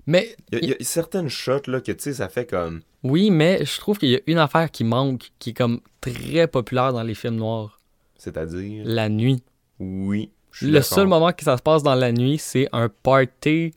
Mais 0.07 0.35
Il 0.51 0.59
y 0.59 0.63
a, 0.63 0.65
il 0.65 0.69
y 0.71 0.73
a 0.73 0.77
certaines 0.85 1.29
shots, 1.29 1.69
là, 1.69 1.81
que 1.81 1.93
tu 1.93 2.03
sais, 2.03 2.15
ça 2.15 2.29
fait 2.29 2.47
comme. 2.47 2.81
oui, 3.05 3.31
mais 3.31 3.65
je 3.65 3.79
trouve 3.79 3.99
qu'il 3.99 4.09
y 4.11 4.17
a 4.17 4.21
une 4.27 4.39
affaire 4.39 4.71
qui 4.71 4.83
manque, 4.85 5.31
qui 5.39 5.51
est 5.51 5.55
comme 5.55 5.81
très 6.01 6.49
populaire 6.49 6.93
dans 6.93 7.03
les 7.05 7.15
films 7.15 7.37
noirs. 7.37 7.79
C'est-à-dire? 8.17 8.83
La 8.87 9.09
nuit. 9.09 9.43
Oui. 9.79 10.31
Le 10.61 10.81
seul 10.83 11.07
moment 11.07 11.33
que 11.33 11.45
ça 11.45 11.57
se 11.57 11.63
passe 11.63 11.83
dans 11.83 11.95
la 11.95 12.11
nuit, 12.13 12.39
c'est 12.39 12.69
un 12.73 12.89
party 12.89 13.73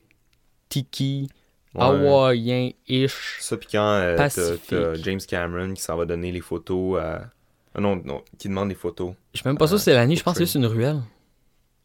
tiki 0.69 1.29
Ouais. 1.73 1.81
hawaïen-ish. 1.83 3.37
Ça, 3.41 3.57
puis 3.57 3.67
quand 3.71 3.81
euh, 3.81 4.95
James 5.03 5.19
Cameron 5.27 5.73
qui 5.73 5.81
s'en 5.81 5.97
va 5.97 6.05
donner 6.05 6.31
les 6.31 6.39
photos 6.41 6.99
à. 7.01 7.29
Ah 7.75 7.81
non, 7.81 8.01
non, 8.03 8.23
qui 8.37 8.47
demande 8.47 8.69
des 8.69 8.75
photos. 8.75 9.13
Je 9.33 9.39
suis 9.39 9.47
même 9.49 9.57
pas 9.57 9.67
sûr 9.67 9.77
si 9.77 9.85
c'est 9.85 9.93
la 9.93 10.07
nuit, 10.07 10.15
je 10.15 10.23
pense 10.23 10.37
que 10.37 10.45
c'est 10.45 10.57
une 10.59 10.65
ruelle. 10.65 11.01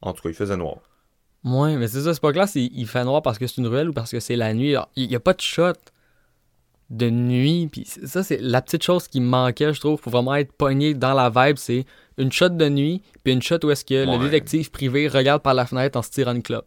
En 0.03 0.12
tout 0.12 0.22
cas, 0.22 0.29
il 0.29 0.35
faisait 0.35 0.57
noir. 0.57 0.76
Ouais, 1.44 1.76
mais 1.76 1.88
c'est 1.88 2.03
ça, 2.03 2.14
c'est 2.14 2.20
pas 2.20 2.33
clair 2.33 2.48
s'il 2.48 2.70
il 2.79 2.87
fait 2.87 3.03
noir 3.05 3.22
parce 3.22 3.38
que 3.38 3.46
c'est 3.46 3.57
une 3.59 3.66
ruelle 3.66 3.88
ou 3.88 3.92
parce 3.92 4.11
que 4.11 4.20
c'est 4.20 4.37
la 4.37 4.55
nuit. 4.55 4.70
Alors, 4.76 4.88
Il 4.96 5.11
y 5.11 5.16
a 5.16 5.20
pas 5.20 5.33
de 5.35 5.40
shot 5.40 5.72
de 6.90 7.09
nuit, 7.09 7.68
puis 7.70 7.85
ça, 7.87 8.22
c'est 8.22 8.38
la 8.40 8.61
petite 8.62 8.83
chose 8.83 9.07
qui 9.09 9.20
me 9.20 9.26
manquait, 9.26 9.72
je 9.72 9.79
trouve, 9.81 10.00
pour 10.00 10.11
vraiment 10.11 10.35
être 10.35 10.53
pogné 10.53 10.92
dans 10.92 11.14
la 11.14 11.31
vibe, 11.31 11.57
c'est 11.57 11.85
une 12.18 12.33
shot 12.33 12.48
de 12.50 12.68
nuit, 12.68 13.03
puis 13.22 13.33
une 13.33 13.42
shot 13.42 13.59
où 13.64 13.70
est-ce 13.70 13.85
que 13.85 14.07
Ouais. 14.07 14.18
le 14.18 14.24
détective 14.24 14.70
privé 14.72 15.07
regarde 15.09 15.40
par 15.42 15.55
la 15.55 15.66
fenêtre 15.66 15.96
en 15.98 16.03
se 16.03 16.11
tirant 16.11 16.35
une 16.35 16.42
clope. 16.42 16.66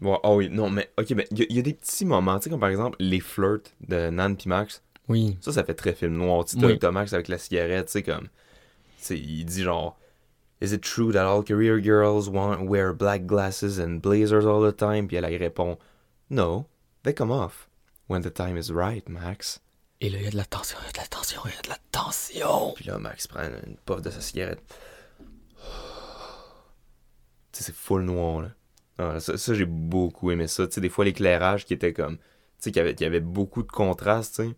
Ouais, 0.00 0.16
ah 0.22 0.32
oui, 0.32 0.48
non, 0.48 0.70
mais 0.70 0.90
ok, 0.96 1.10
mais 1.10 1.26
il 1.32 1.38
y, 1.38 1.42
a- 1.42 1.46
il 1.50 1.56
y 1.56 1.58
a 1.58 1.62
des 1.62 1.74
petits 1.74 2.04
moments, 2.04 2.38
tu 2.38 2.44
sais, 2.44 2.50
comme 2.50 2.60
par 2.60 2.68
exemple 2.68 2.96
les 3.00 3.18
flirts 3.18 3.72
de 3.88 4.10
Nan 4.10 4.36
puis 4.36 4.48
Max. 4.48 4.80
Oui. 5.08 5.36
Ça, 5.40 5.52
ça 5.52 5.64
fait 5.64 5.74
très 5.74 5.92
film 5.92 6.12
noir. 6.16 6.44
Tu 6.44 6.56
sais, 6.58 6.64
Oui. 6.64 6.78
Max 6.92 7.12
avec 7.12 7.26
la 7.28 7.38
cigarette, 7.38 7.86
tu 7.86 7.92
sais, 7.92 8.02
comme. 8.04 8.28
Tu 8.98 9.04
sais, 9.04 9.18
il 9.18 9.44
dit 9.44 9.62
genre. 9.62 9.96
Is 10.60 10.72
it 10.72 10.82
true 10.82 11.12
that 11.12 11.24
all 11.24 11.44
career 11.44 11.80
girls 11.80 12.28
want 12.28 12.62
wear 12.66 12.92
black 12.92 13.26
glasses 13.26 13.78
and 13.78 14.00
blazers 14.02 14.44
all 14.44 14.60
the 14.60 14.76
time? 14.76 15.06
Puis 15.06 15.16
elle, 15.16 15.24
elle 15.24 15.36
répond 15.40 15.78
No, 16.30 16.66
they 17.04 17.14
come 17.14 17.30
off 17.30 17.68
when 18.08 18.22
the 18.22 18.30
time 18.32 18.56
is 18.56 18.70
right, 18.72 19.08
Max. 19.08 19.60
Et 20.00 20.10
là, 20.10 20.18
il 20.18 20.24
y 20.24 20.26
a 20.26 20.30
de 20.30 20.36
la 20.36 20.44
tension, 20.44 20.76
il 20.82 20.86
y 20.86 20.88
a 20.88 20.92
de 20.92 20.98
la 20.98 21.06
tension, 21.06 21.40
il 21.44 21.52
y 21.54 21.58
a 21.58 21.62
de 21.62 21.68
la 21.68 21.78
tension. 21.92 22.72
Puis 22.74 22.84
là, 22.86 22.98
Max 22.98 23.26
prend 23.28 23.42
une 23.44 23.76
puff 23.84 24.02
de 24.02 24.10
sa 24.10 24.20
cigarette. 24.20 24.62
Tu 27.52 27.58
sais, 27.58 27.64
c'est 27.64 27.74
full 27.74 28.02
noir, 28.02 28.42
là. 28.42 28.48
Ah, 28.98 29.20
ça, 29.20 29.38
ça, 29.38 29.54
j'ai 29.54 29.64
beaucoup 29.64 30.30
aimé 30.32 30.48
ça. 30.48 30.66
Tu 30.66 30.74
sais, 30.74 30.80
des 30.80 30.88
fois, 30.88 31.04
l'éclairage 31.04 31.64
qui 31.64 31.74
était 31.74 31.92
comme. 31.92 32.16
Tu 32.18 32.24
sais, 32.58 32.70
qu'il 32.72 32.78
y 32.78 32.80
avait, 32.80 32.94
qu'il 32.94 33.04
y 33.04 33.06
avait 33.06 33.20
beaucoup 33.20 33.62
de 33.62 33.70
contraste, 33.70 34.36
tu 34.36 34.48
sais. 34.48 34.56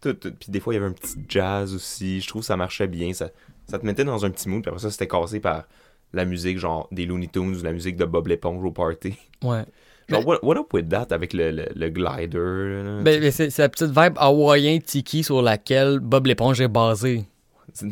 Tout- 0.00 0.14
tout- 0.14 0.34
Puis 0.34 0.50
des 0.50 0.60
fois, 0.60 0.72
il 0.72 0.76
y 0.76 0.80
avait 0.80 0.88
un 0.88 0.92
petit 0.94 1.18
jazz 1.28 1.74
aussi. 1.74 2.20
Je 2.20 2.28
trouve 2.28 2.42
que 2.42 2.46
ça 2.46 2.56
marchait 2.56 2.86
bien. 2.88 3.12
Ça, 3.12 3.30
ça 3.68 3.78
te 3.78 3.86
mettait 3.86 4.04
dans 4.04 4.24
un 4.24 4.30
petit 4.30 4.48
mood. 4.48 4.62
Puis 4.62 4.68
après 4.68 4.80
ça, 4.82 4.90
c'était 4.90 5.06
cassé 5.08 5.40
par 5.40 5.64
la 6.12 6.24
musique, 6.24 6.58
genre 6.58 6.88
des 6.90 7.06
Looney 7.06 7.28
Tunes 7.28 7.54
ou 7.54 7.62
la 7.62 7.72
musique 7.72 7.96
de 7.96 8.04
Bob 8.04 8.26
l'éponge 8.28 8.64
au 8.64 8.70
party. 8.72 9.14
Ouais. 9.44 9.64
Genre, 10.08 10.26
what, 10.26 10.38
what 10.42 10.56
up 10.56 10.72
with 10.72 10.88
that 10.88 11.08
avec 11.10 11.32
le, 11.34 11.50
le, 11.50 11.66
le 11.76 11.90
glider, 11.90 12.82
là? 12.82 13.02
Ben, 13.02 13.20
ben, 13.20 13.30
c'est 13.30 13.56
la 13.58 13.68
petite 13.68 13.88
vibe 13.90 14.14
hawaïen 14.16 14.80
tiki 14.80 15.22
sur 15.22 15.42
laquelle 15.42 16.00
Bob 16.00 16.26
l'éponge 16.26 16.60
est 16.60 16.68
basé. 16.68 17.24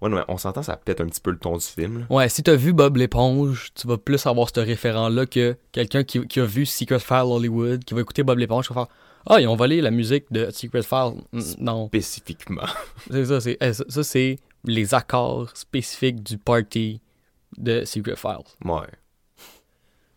Ouais, 0.00 0.08
non, 0.10 0.16
mais 0.16 0.22
on 0.28 0.36
s'entend, 0.36 0.62
ça 0.62 0.76
pète 0.76 1.00
un 1.00 1.06
petit 1.06 1.20
peu 1.20 1.30
le 1.30 1.38
ton 1.38 1.56
du 1.56 1.64
film, 1.64 2.00
là. 2.00 2.06
Ouais, 2.10 2.28
si 2.28 2.42
t'as 2.42 2.54
vu 2.54 2.72
Bob 2.72 2.96
l'éponge, 2.98 3.70
tu 3.74 3.88
vas 3.88 3.96
plus 3.96 4.24
avoir 4.26 4.48
ce 4.54 4.60
référent-là 4.60 5.26
que 5.26 5.56
quelqu'un 5.72 6.04
qui, 6.04 6.26
qui 6.28 6.40
a 6.40 6.44
vu 6.44 6.66
Secret 6.66 6.98
File 6.98 7.24
Hollywood, 7.24 7.82
qui 7.84 7.94
va 7.94 8.02
écouter 8.02 8.22
Bob 8.22 8.38
l'éponge, 8.38 8.68
qui 8.68 8.74
va 8.74 8.84
faire 8.84 8.94
Ah, 9.26 9.40
ils 9.40 9.48
ont 9.48 9.56
volé 9.56 9.80
la 9.80 9.90
musique 9.90 10.26
de 10.30 10.50
Secret 10.50 10.82
File. 10.82 11.14
Non, 11.58 11.86
Spécifiquement. 11.88 12.66
c'est 13.10 13.24
ça, 13.24 13.40
c'est, 13.40 13.56
eh, 13.60 13.72
ça, 13.72 13.84
ça, 13.88 14.02
c'est 14.04 14.38
les 14.64 14.94
accords 14.94 15.50
spécifiques 15.56 16.22
du 16.22 16.38
party 16.38 17.00
de 17.58 17.84
Secret 17.84 18.16
Files. 18.16 18.44
Ouais. 18.64 18.86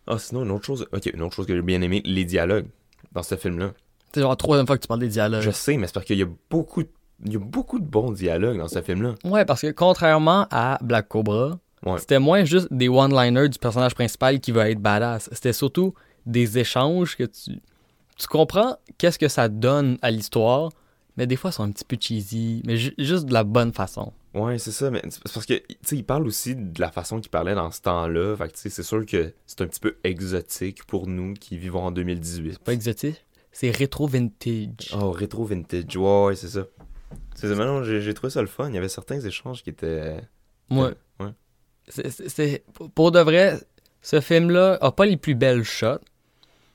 Ah, 0.07 0.17
sinon, 0.17 0.43
une 0.43 0.51
autre 0.51 0.65
chose. 0.65 0.88
Ok, 0.93 1.05
une 1.13 1.21
autre 1.21 1.36
chose 1.36 1.45
que 1.45 1.55
j'ai 1.55 1.62
bien 1.62 1.81
aimé, 1.81 2.01
les 2.05 2.23
dialogues 2.25 2.67
dans 3.12 3.23
ce 3.23 3.36
film-là. 3.36 3.71
C'est 4.13 4.21
genre 4.21 4.29
la 4.31 4.36
troisième 4.38 4.65
fois 4.65 4.77
que 4.77 4.81
tu 4.83 4.88
parles 4.88 5.01
des 5.01 5.10
dialogues. 5.10 5.41
Je 5.41 5.51
sais, 5.51 5.75
mais 5.77 5.88
c'est 5.88 5.93
parce 5.93 6.05
qu'il 6.05 6.17
y 6.17 6.23
a 6.23 6.27
beaucoup 6.49 6.83
de. 6.83 6.89
Il 7.25 7.33
y 7.33 7.36
a 7.36 7.39
beaucoup 7.39 7.79
de 7.79 7.86
bons 7.86 8.12
dialogues 8.12 8.57
dans 8.60 8.67
ce 8.67 8.81
film-là. 8.81 9.15
Ouais, 9.23 9.43
parce 9.43 9.62
que 9.62 9.71
contrairement 9.71 10.47
à 10.51 10.77
Black 10.81 11.07
Cobra, 11.07 11.60
Ouais. 11.86 11.97
c'était 11.99 12.19
moins 12.19 12.43
juste 12.43 12.67
des 12.71 12.89
one-liners 12.89 13.49
du 13.49 13.57
personnage 13.60 13.95
principal 13.95 14.39
qui 14.39 14.51
va 14.51 14.69
être 14.69 14.79
badass. 14.79 15.27
C'était 15.31 15.53
surtout 15.53 15.93
des 16.25 16.57
échanges 16.60 17.15
que 17.17 17.23
tu. 17.23 17.60
Tu 18.17 18.27
comprends 18.27 18.77
qu'est-ce 18.97 19.19
que 19.19 19.27
ça 19.27 19.47
donne 19.49 19.97
à 20.01 20.10
l'histoire, 20.12 20.71
mais 21.17 21.27
des 21.27 21.36
fois, 21.36 21.49
ils 21.49 21.53
sont 21.53 21.63
un 21.63 21.71
petit 21.71 21.86
peu 21.86 21.97
cheesy, 21.99 22.62
mais 22.65 22.77
ju- 22.77 22.93
juste 22.97 23.25
de 23.25 23.33
la 23.33 23.43
bonne 23.43 23.73
façon. 23.73 24.13
Ouais, 24.33 24.57
c'est 24.59 24.71
ça, 24.71 24.91
mais 24.91 25.01
c'est 25.09 25.23
parce 25.23 25.45
que, 25.45 25.53
tu 25.55 25.75
sais, 25.83 25.95
il 25.95 26.03
parle 26.03 26.27
aussi 26.27 26.55
de 26.55 26.79
la 26.79 26.91
façon 26.91 27.19
qu'il 27.19 27.31
parlait 27.31 27.55
dans 27.55 27.71
ce 27.71 27.81
temps-là. 27.81 28.35
Fait 28.37 28.47
que, 28.49 28.53
tu 28.53 28.59
sais, 28.59 28.69
c'est 28.69 28.83
sûr 28.83 29.05
que 29.05 29.33
c'est 29.45 29.61
un 29.61 29.67
petit 29.67 29.79
peu 29.79 29.97
exotique 30.03 30.83
pour 30.85 31.07
nous 31.07 31.33
qui 31.33 31.57
vivons 31.57 31.81
en 31.83 31.91
2018. 31.91 32.59
Pas 32.59 32.73
exotique, 32.73 33.25
c'est 33.51 33.71
rétro 33.71 34.05
vintage. 34.07 34.93
Oh, 34.93 35.11
rétro 35.11 35.45
vintage. 35.45 35.95
Ouais, 35.97 36.25
ouais, 36.27 36.35
c'est 36.35 36.49
ça. 36.49 36.65
C'est 37.35 37.47
j'ai 38.01 38.13
trouvé 38.13 38.29
ça 38.31 38.41
le 38.41 38.47
fun. 38.47 38.67
Il 38.69 38.75
y 38.75 38.77
avait 38.77 38.89
certains 38.89 39.19
échanges 39.19 39.63
qui 39.63 39.69
étaient. 39.69 40.17
Ouais. 40.69 40.93
c'est- 41.87 42.27
c'est- 42.27 42.65
pour 42.95 43.11
de 43.11 43.19
vrai, 43.21 43.57
ce 44.01 44.19
film-là 44.19 44.77
a 44.81 44.91
pas 44.91 45.05
les 45.05 45.15
plus 45.17 45.35
belles 45.35 45.63
shots, 45.63 45.99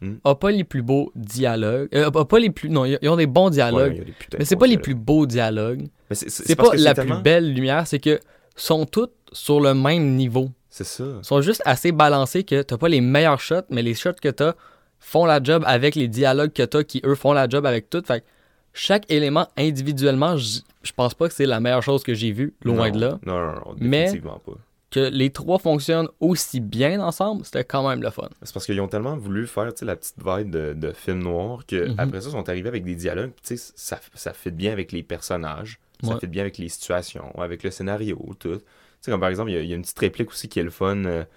Hmm. 0.02 0.14
a 0.24 0.34
pas 0.34 0.50
les 0.50 0.64
plus 0.64 0.82
beaux 0.82 1.12
dialogues, 1.14 1.88
euh, 1.94 2.10
a 2.12 2.24
pas 2.24 2.38
les 2.40 2.50
plus. 2.50 2.68
Non, 2.68 2.84
ils 2.84 3.08
ont 3.08 3.14
des 3.16 3.28
bons 3.28 3.50
dialogues, 3.50 4.04
des 4.04 4.14
mais 4.38 4.44
c'est 4.44 4.56
pas 4.56 4.66
les 4.66 4.76
plus 4.78 4.96
beaux 4.96 5.26
dialogues. 5.26 5.86
Mais 6.10 6.16
c'est- 6.16 6.56
pas 6.56 6.74
la 6.74 6.92
tellement- 6.92 7.14
plus 7.14 7.22
belle 7.22 7.54
lumière, 7.54 7.86
c'est 7.86 8.00
que 8.00 8.18
sont 8.56 8.84
toutes 8.84 9.12
sur 9.32 9.60
le 9.60 9.74
même 9.74 10.16
niveau. 10.16 10.50
C'est 10.68 10.84
ça. 10.84 11.04
Ils 11.20 11.24
sont 11.24 11.40
juste 11.40 11.62
assez 11.64 11.92
balancés 11.92 12.42
que 12.42 12.62
t'as 12.62 12.76
pas 12.78 12.88
les 12.88 13.00
meilleurs 13.00 13.40
shots, 13.40 13.62
mais 13.70 13.80
les 13.82 13.94
shots 13.94 14.14
que 14.20 14.28
t'as 14.28 14.54
font 14.98 15.24
la 15.24 15.40
job 15.42 15.62
avec 15.66 15.94
les 15.94 16.08
dialogues 16.08 16.52
que 16.52 16.62
t'as 16.64 16.82
qui 16.82 17.00
eux 17.04 17.14
font 17.14 17.32
la 17.32 17.48
job 17.48 17.64
avec 17.64 17.88
tout. 17.88 18.02
Fait 18.04 18.20
que 18.20 18.26
chaque 18.72 19.08
élément 19.10 19.46
individuellement, 19.56 20.36
je 20.36 20.92
pense 20.96 21.14
pas 21.14 21.28
que 21.28 21.34
c'est 21.34 21.46
la 21.46 21.60
meilleure 21.60 21.82
chose 21.82 22.02
que 22.02 22.14
j'ai 22.14 22.32
vue, 22.32 22.54
loin 22.64 22.88
Non. 22.90 22.94
de 22.96 23.00
là. 23.00 23.18
Non, 23.24 23.38
non, 23.38 23.52
non, 23.54 23.74
Mais- 23.78 24.04
définitivement 24.04 24.40
pas. 24.44 24.52
Que 24.92 25.00
les 25.00 25.30
trois 25.30 25.58
fonctionnent 25.58 26.08
aussi 26.20 26.60
bien 26.60 27.00
ensemble, 27.00 27.44
c'était 27.44 27.64
quand 27.64 27.88
même 27.88 28.02
le 28.02 28.10
fun. 28.10 28.28
C'est 28.42 28.52
parce 28.52 28.66
qu'ils 28.66 28.80
ont 28.80 28.88
tellement 28.88 29.16
voulu 29.16 29.46
faire 29.46 29.72
tu 29.72 29.80
sais, 29.80 29.84
la 29.86 29.96
petite 29.96 30.16
vibe 30.24 30.50
de, 30.50 30.74
de 30.74 30.92
film 30.92 31.20
noir 31.22 31.64
que 31.66 31.88
Mhm. 31.88 31.94
après 31.98 32.20
ça, 32.20 32.28
ils 32.28 32.32
sont 32.32 32.48
arrivés 32.48 32.68
avec 32.68 32.84
des 32.84 32.94
dialogues. 32.94 33.30
puis 33.30 33.42
tu 33.44 33.56
sais, 33.56 33.72
ça, 33.74 33.98
ça 34.14 34.32
fit 34.32 34.50
bien 34.50 34.70
avec 34.72 34.92
les 34.92 35.02
personnages, 35.02 35.78
ça 36.04 36.18
fit 36.18 36.26
bien 36.26 36.42
avec 36.42 36.58
les 36.58 36.68
situations, 36.68 37.32
avec 37.38 37.62
le 37.62 37.70
scénario, 37.70 38.18
tout. 38.38 38.56
Tu 38.56 38.60
sais, 39.00 39.10
comme 39.10 39.20
par 39.20 39.30
exemple, 39.30 39.50
il 39.50 39.54
y, 39.54 39.56
a- 39.58 39.62
il 39.62 39.68
y 39.68 39.72
a 39.72 39.76
une 39.76 39.82
petite 39.82 39.98
réplique 39.98 40.30
aussi 40.30 40.48
qui 40.48 40.60
est 40.60 40.62
le 40.64 40.70
fun 40.70 41.04
euh, 41.06 41.22
tu 41.24 41.28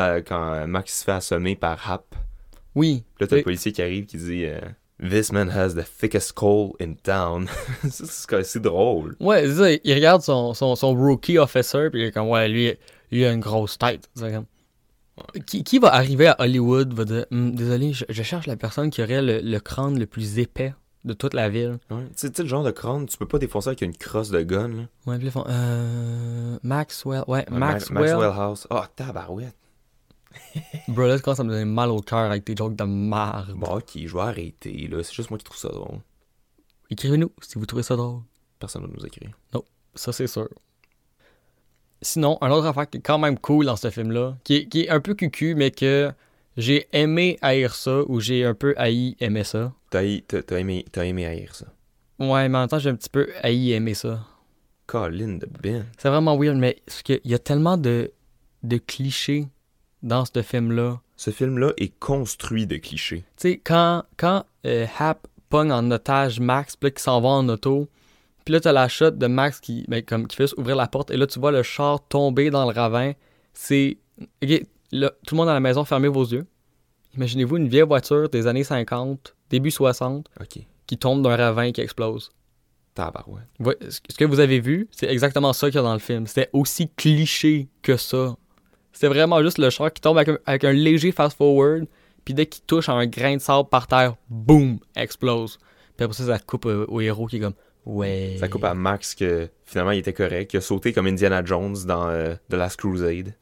sais, 0.00 0.22
quand 0.26 0.66
Max 0.68 1.00
se 1.00 1.04
fait 1.04 1.12
assommer 1.12 1.56
par 1.56 1.90
Hap. 1.90 2.14
Oui. 2.76 3.02
Puis 3.16 3.24
là, 3.24 3.26
t'as 3.26 3.36
le 3.36 3.42
policier 3.42 3.72
qui 3.72 3.82
arrive 3.82 4.06
qui 4.06 4.16
dit 4.18 4.44
euh, 4.44 4.60
This 5.02 5.32
man 5.32 5.50
has 5.50 5.70
the 5.74 5.84
thickest 5.98 6.28
skull 6.28 6.72
in 6.80 6.92
town. 7.02 7.48
C'est 7.90 8.42
c'est 8.44 8.60
drôle. 8.62 9.16
Ouais, 9.18 9.46
c'est 9.48 9.54
ça, 9.54 9.80
il 9.82 9.94
regarde 9.94 10.22
son, 10.22 10.54
son, 10.54 10.76
son 10.76 10.94
rookie 10.94 11.38
officer, 11.38 11.88
puis 11.90 12.02
il 12.02 12.04
est 12.06 12.12
comme, 12.12 12.28
ouais, 12.28 12.48
lui, 12.48 12.74
lui 13.10 13.24
a 13.24 13.32
une 13.32 13.40
grosse 13.40 13.78
tête. 13.78 14.08
C'est 14.14 14.32
comme- 14.32 14.46
Qui, 15.46 15.64
qui 15.64 15.78
va 15.78 15.92
arriver 15.94 16.28
à 16.28 16.36
Hollywood 16.40 16.94
va 16.94 17.04
dire, 17.04 17.26
Hum, 17.30 17.54
désolé, 17.54 17.92
je, 17.92 18.04
je 18.08 18.22
cherche 18.22 18.46
la 18.46 18.56
personne 18.56 18.90
qui 18.90 19.02
aurait 19.02 19.20
le, 19.22 19.40
le 19.40 19.58
crâne 19.60 19.98
le 19.98 20.06
plus 20.06 20.38
épais 20.38 20.74
de 21.04 21.12
toute 21.12 21.34
la 21.34 21.48
ville. 21.48 21.78
Ouais. 21.90 22.06
Tu 22.16 22.28
sais, 22.28 22.42
le 22.42 22.48
genre 22.48 22.62
de 22.64 22.70
crâne, 22.70 23.06
tu 23.06 23.16
peux 23.18 23.26
pas 23.28 23.38
défoncer 23.38 23.68
avec 23.68 23.82
une 23.82 23.94
crosse 23.96 24.30
de 24.30 24.40
gun. 24.42 24.68
Là. 24.68 24.82
Ouais, 25.06 25.16
puis 25.18 25.26
ils 25.26 25.30
font, 25.30 25.44
euh, 25.48 26.58
Maxwell, 26.62 27.24
ouais, 27.26 27.38
Ouais, 27.40 27.46
Ma- 27.50 27.72
Maxwell. 27.72 27.98
Maxwell 27.98 28.32
House. 28.34 28.66
Ah, 28.70 28.88
tabarouette. 28.96 29.56
Bro, 30.88 31.06
là, 31.06 31.18
commences 31.18 31.40
à 31.40 31.44
me 31.44 31.50
donner 31.50 31.64
mal 31.64 31.90
au 31.90 32.00
cœur 32.00 32.18
avec 32.30 32.44
tes 32.44 32.54
jokes 32.56 32.76
de 32.76 32.84
marde. 32.84 33.52
Bon, 33.54 33.76
ok, 33.76 33.90
je 33.96 34.12
vais 34.14 34.20
arrêter. 34.20 34.88
là. 34.88 35.02
C'est 35.02 35.12
juste 35.14 35.30
moi 35.30 35.38
qui 35.38 35.44
trouve 35.44 35.56
ça 35.58 35.68
drôle. 35.68 35.98
Écrivez-nous 36.90 37.30
si 37.42 37.58
vous 37.58 37.66
trouvez 37.66 37.82
ça 37.82 37.96
drôle. 37.96 38.20
Personne 38.58 38.82
ne 38.82 38.88
nous 38.88 39.04
écrit. 39.06 39.26
Ça, 39.94 40.12
c'est 40.12 40.26
sûr. 40.28 40.48
Sinon, 42.02 42.38
un 42.40 42.50
autre 42.50 42.66
affaire 42.66 42.88
qui 42.88 42.98
est 42.98 43.02
quand 43.02 43.18
même 43.18 43.38
cool 43.38 43.66
dans 43.66 43.76
ce 43.76 43.90
film-là, 43.90 44.36
qui 44.44 44.56
est, 44.56 44.66
qui 44.66 44.82
est 44.82 44.88
un 44.88 45.00
peu 45.00 45.14
cucu, 45.14 45.54
mais 45.54 45.70
que 45.70 46.10
j'ai 46.56 46.86
aimé 46.92 47.38
haïr 47.42 47.74
ça, 47.74 48.02
ou 48.08 48.20
j'ai 48.20 48.44
un 48.44 48.54
peu 48.54 48.74
haï 48.76 49.16
aimer 49.20 49.44
ça. 49.44 49.72
T'as 49.90 50.02
aimé, 50.02 50.84
aimé 50.96 51.26
haïr 51.26 51.54
ça. 51.54 51.66
Ouais, 52.18 52.48
mais 52.48 52.58
en 52.58 52.60
même 52.60 52.68
temps, 52.68 52.78
j'ai 52.78 52.90
un 52.90 52.94
petit 52.94 53.10
peu 53.10 53.28
haï 53.42 53.72
aimer 53.72 53.94
ça. 53.94 54.20
Colin 54.86 55.38
de 55.38 55.48
Ben. 55.62 55.86
C'est 55.98 56.08
vraiment 56.08 56.36
weird, 56.36 56.56
mais 56.56 56.76
il 57.08 57.30
y 57.30 57.34
a 57.34 57.38
tellement 57.38 57.76
de, 57.76 58.12
de 58.62 58.76
clichés 58.78 59.46
dans 60.02 60.24
ce 60.24 60.42
film-là. 60.42 61.00
Ce 61.16 61.30
film-là 61.30 61.72
est 61.76 61.98
construit 61.98 62.66
de 62.66 62.76
clichés. 62.76 63.24
Tu 63.36 63.50
sais, 63.50 63.60
quand, 63.62 64.04
quand 64.16 64.44
euh, 64.66 64.86
Hap 64.98 65.26
pogne 65.48 65.70
en 65.70 65.90
otage 65.90 66.40
Max, 66.40 66.76
puis 66.76 66.90
qu'il 66.92 67.00
s'en 67.00 67.20
va 67.20 67.28
en 67.28 67.48
auto, 67.48 67.88
puis 68.50 68.54
là, 68.54 68.60
t'as 68.60 68.72
la 68.72 68.88
shot 68.88 69.12
de 69.12 69.28
Max 69.28 69.60
qui, 69.60 69.84
ben, 69.86 70.02
comme, 70.02 70.26
qui 70.26 70.34
fait 70.34 70.42
juste 70.42 70.58
ouvrir 70.58 70.74
la 70.74 70.88
porte, 70.88 71.12
et 71.12 71.16
là, 71.16 71.24
tu 71.28 71.38
vois 71.38 71.52
le 71.52 71.62
char 71.62 72.04
tomber 72.08 72.50
dans 72.50 72.68
le 72.68 72.74
ravin. 72.74 73.12
C'est. 73.52 73.98
Là, 74.90 75.12
tout 75.24 75.36
le 75.36 75.36
monde 75.36 75.48
à 75.48 75.54
la 75.54 75.60
maison, 75.60 75.84
fermez 75.84 76.08
vos 76.08 76.24
yeux. 76.24 76.44
Imaginez-vous 77.14 77.58
une 77.58 77.68
vieille 77.68 77.82
voiture 77.86 78.28
des 78.28 78.48
années 78.48 78.64
50, 78.64 79.36
début 79.50 79.70
60, 79.70 80.26
Ok. 80.40 80.64
qui 80.88 80.98
tombe 80.98 81.22
d'un 81.22 81.36
ravin 81.36 81.62
et 81.62 81.72
qui 81.72 81.80
explose. 81.80 82.32
Tabarouette. 82.94 83.46
Ouais, 83.60 83.76
ce 83.88 84.00
ce 84.10 84.16
que 84.16 84.24
vous 84.24 84.40
avez 84.40 84.58
vu, 84.58 84.88
c'est 84.90 85.06
exactement 85.08 85.52
ça 85.52 85.68
qu'il 85.68 85.76
y 85.76 85.78
a 85.78 85.82
dans 85.82 85.92
le 85.92 86.00
film. 86.00 86.26
C'était 86.26 86.50
aussi 86.52 86.88
cliché 86.88 87.68
que 87.82 87.96
ça. 87.96 88.34
C'était 88.90 89.06
vraiment 89.06 89.40
juste 89.44 89.58
le 89.58 89.70
char 89.70 89.92
qui 89.92 90.00
tombe 90.00 90.18
avec 90.18 90.28
un, 90.30 90.38
avec 90.44 90.64
un 90.64 90.72
léger 90.72 91.12
fast-forward, 91.12 91.86
puis 92.24 92.34
dès 92.34 92.46
qu'il 92.46 92.64
touche 92.64 92.88
à 92.88 92.94
un 92.94 93.06
grain 93.06 93.36
de 93.36 93.40
sable 93.40 93.68
par 93.68 93.86
terre, 93.86 94.16
boum, 94.28 94.80
explose. 94.96 95.58
Puis 95.96 96.04
après 96.04 96.16
ça, 96.16 96.26
ça 96.26 96.38
coupe 96.40 96.66
euh, 96.66 96.84
au 96.88 97.00
héros 97.00 97.26
qui 97.28 97.36
est 97.36 97.40
comme 97.40 97.54
Ouais. 97.86 98.36
Ça 98.38 98.48
coupe 98.48 98.64
à 98.64 98.74
Max 98.74 99.14
que 99.14 99.48
finalement 99.64 99.92
il 99.92 99.98
était 99.98 100.12
correct. 100.12 100.52
Il 100.52 100.58
a 100.58 100.60
sauté 100.60 100.92
comme 100.92 101.06
Indiana 101.06 101.44
Jones 101.44 101.76
dans 101.86 102.08
euh, 102.08 102.34
The 102.50 102.54
Last 102.54 102.76
Crusade. 102.76 103.34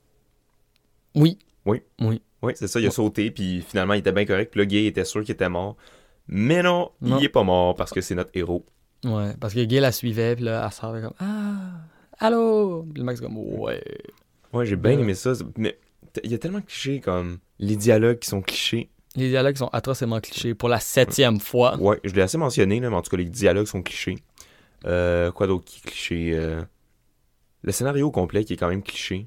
Oui. 1.15 1.39
Oui. 1.67 1.83
Oui. 2.01 2.23
Oui, 2.43 2.53
c'est 2.55 2.69
ça. 2.69 2.79
Il 2.81 2.85
a 2.85 2.89
Ouais. 2.89 2.93
sauté, 2.95 3.31
puis 3.31 3.63
finalement 3.63 3.95
il 3.95 3.99
était 3.99 4.13
bien 4.13 4.25
correct. 4.25 4.53
Puis 4.53 4.61
le 4.65 4.73
il 4.73 4.87
était 4.87 5.05
sûr 5.05 5.23
qu'il 5.23 5.33
était 5.33 5.49
mort. 5.49 5.77
Mais 6.29 6.63
non, 6.63 6.91
Non. 7.01 7.19
il 7.19 7.25
est 7.25 7.29
pas 7.31 7.43
mort 7.43 7.75
parce 7.75 7.91
que 7.91 8.01
c'est 8.01 8.15
notre 8.15 8.31
héros. 8.35 8.65
Ouais, 9.05 9.35
parce 9.41 9.55
que 9.55 9.65
Gay 9.65 9.81
la 9.81 9.93
suivait, 9.93 10.35
puis 10.37 10.45
là, 10.45 10.63
elle 10.65 10.73
sort 10.73 10.93
comme 11.01 11.15
Ah, 11.19 11.81
allô? 12.19 12.87
Puis 12.93 13.03
le 13.03 13.17
c'est 13.17 13.23
comme 13.23 13.39
Ouais. 13.39 13.83
Ouais, 14.53 14.67
j'ai 14.67 14.77
bien 14.77 14.95
Ouais. 14.97 15.03
aimé 15.03 15.15
ça. 15.15 15.33
Mais 15.57 15.79
il 16.23 16.31
y 16.31 16.35
a 16.35 16.39
tellement 16.39 16.61
de 16.61 16.65
clichés 16.65 17.01
comme 17.01 17.39
les 17.59 17.77
dialogues 17.77 18.19
qui 18.19 18.29
sont 18.29 18.43
clichés. 18.43 18.91
Les 19.17 19.29
dialogues 19.31 19.57
sont 19.57 19.69
atrocement 19.69 20.21
clichés 20.21 20.55
pour 20.55 20.69
la 20.69 20.79
septième 20.81 21.41
fois. 21.41 21.77
Ouais, 21.79 21.99
je 22.05 22.15
l'ai 22.15 22.23
assez 22.23 22.39
mentionné, 22.39 22.79
là, 22.79 22.89
mais 22.91 22.97
en 22.97 23.03
tout 23.03 23.11
cas, 23.11 23.17
les 23.17 23.25
dialogues 23.25 23.67
sont 23.67 23.83
clichés. 23.83 24.17
Euh, 24.87 25.31
quoi 25.33 25.47
d'autre 25.47 25.65
qui 25.65 25.81
est 25.85 25.89
cliché 25.91 26.31
euh, 26.35 26.63
Le 27.63 27.73
scénario 27.73 28.11
complet 28.11 28.45
qui 28.45 28.53
est 28.53 28.57
quand 28.57 28.69
même 28.69 28.83
cliché. 28.83 29.27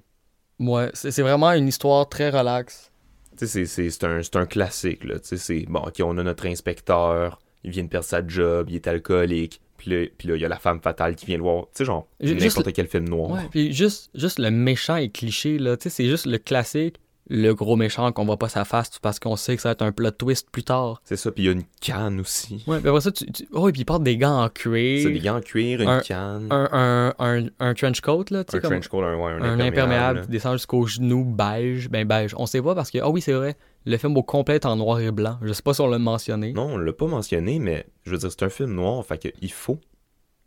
Ouais, 0.59 0.89
c'est 0.93 1.11
c'est 1.11 1.21
vraiment 1.23 1.51
une 1.51 1.67
histoire 1.67 2.07
très 2.07 2.29
relaxe. 2.29 2.91
C'est- 3.37 3.65
c'est 3.65 3.89
c'est 3.89 4.03
un, 4.05 4.21
c'est 4.21 4.35
un 4.35 4.45
classique, 4.45 5.03
là. 5.03 5.19
Tu 5.19 5.29
sais, 5.29 5.37
c'est 5.37 5.65
bon, 5.67 5.79
ok, 5.79 6.01
on 6.03 6.17
a 6.17 6.23
notre 6.23 6.45
inspecteur, 6.45 7.39
il 7.63 7.71
vient 7.71 7.83
de 7.83 7.89
perdre 7.89 8.05
sa 8.05 8.25
job, 8.25 8.67
il 8.69 8.75
est 8.75 8.87
alcoolique. 8.87 9.61
Puis 9.77 9.89
là, 9.89 10.05
il 10.35 10.41
y 10.41 10.45
a 10.45 10.47
la 10.47 10.59
femme 10.59 10.79
fatale 10.79 11.15
qui 11.15 11.25
vient 11.25 11.37
le 11.37 11.41
voir. 11.43 11.63
Tu 11.63 11.69
sais, 11.79 11.85
genre, 11.85 12.07
n'importe 12.21 12.71
quel 12.71 12.87
film 12.87 13.09
noir. 13.09 13.31
Ouais, 13.31 13.47
puis 13.49 13.73
juste, 13.73 14.11
juste 14.13 14.37
le 14.37 14.51
méchant 14.51 14.95
est 14.97 15.09
cliché, 15.09 15.57
là. 15.57 15.75
Tu 15.75 15.83
sais, 15.83 15.89
c'est 15.89 16.07
juste 16.07 16.27
le 16.27 16.37
classique, 16.37 16.97
le 17.33 17.53
gros 17.53 17.77
méchant 17.77 18.11
qu'on 18.11 18.25
voit 18.25 18.37
pas 18.37 18.49
sa 18.49 18.65
face 18.65 18.99
parce 19.01 19.17
qu'on 19.17 19.37
sait 19.37 19.55
que 19.55 19.61
ça 19.61 19.69
va 19.69 19.71
être 19.73 19.81
un 19.83 19.93
plot 19.93 20.11
twist 20.11 20.49
plus 20.51 20.63
tard. 20.63 21.01
C'est 21.05 21.15
ça, 21.15 21.31
puis 21.31 21.43
il 21.43 21.45
y 21.45 21.49
a 21.49 21.53
une 21.53 21.63
canne 21.79 22.19
aussi. 22.19 22.61
Ouais, 22.67 22.79
puis 22.79 22.89
après 22.89 22.99
ça, 23.01 23.11
tu. 23.11 23.25
tu- 23.31 23.47
Oh, 23.53 23.69
et 23.69 23.71
puis 23.71 23.81
il 23.81 23.85
porte 23.85 24.03
des 24.03 24.17
gants 24.17 24.41
en 24.43 24.47
C'est 24.47 24.53
cuir. 24.53 25.09
des 25.11 25.19
gants 25.19 25.37
en 25.37 25.41
cuir, 25.41 25.81
une 25.81 25.87
Un- 25.87 26.01
canne, 26.01 26.47
Un, 26.51 27.13
un, 27.17 27.45
un, 27.59 27.73
trench 27.73 28.01
coat, 28.01 28.25
là, 28.31 28.43
tu 28.43 28.51
sais, 28.51 28.57
un 28.57 28.59
comme 28.61 28.71
trench 28.71 28.87
coat, 28.89 29.03
un, 29.03 29.15
ouais, 29.15 29.31
un, 29.31 29.41
un 29.43 29.59
imperméable 29.61 30.19
là. 30.19 30.25
qui 30.25 30.31
descend 30.31 30.53
jusqu'aux 30.57 30.85
genoux, 30.85 31.23
beige. 31.23 31.89
Ben, 31.89 32.05
beige. 32.05 32.33
On 32.37 32.45
sait 32.45 32.61
pas 32.61 32.75
parce 32.75 32.91
que, 32.91 32.97
ah 32.99 33.09
oui, 33.09 33.21
c'est 33.21 33.33
vrai, 33.33 33.55
le 33.85 33.95
film 33.97 34.17
au 34.17 34.23
complet 34.23 34.55
est 34.55 34.65
en 34.65 34.75
noir 34.75 34.99
et 34.99 35.11
blanc. 35.11 35.37
Je 35.41 35.53
sais 35.53 35.63
pas 35.63 35.73
si 35.73 35.79
on 35.81 35.87
l'a 35.87 35.99
mentionné. 35.99 36.51
Non, 36.51 36.73
on 36.73 36.77
l'a 36.77 36.91
pas 36.93 37.07
mentionné, 37.07 37.59
mais 37.59 37.85
je 38.03 38.11
veux 38.11 38.17
dire, 38.17 38.29
c'est 38.29 38.43
un 38.43 38.49
film 38.49 38.73
noir, 38.73 39.05
fait 39.05 39.17
que 39.17 39.29
il 39.41 39.51
faut. 39.51 39.79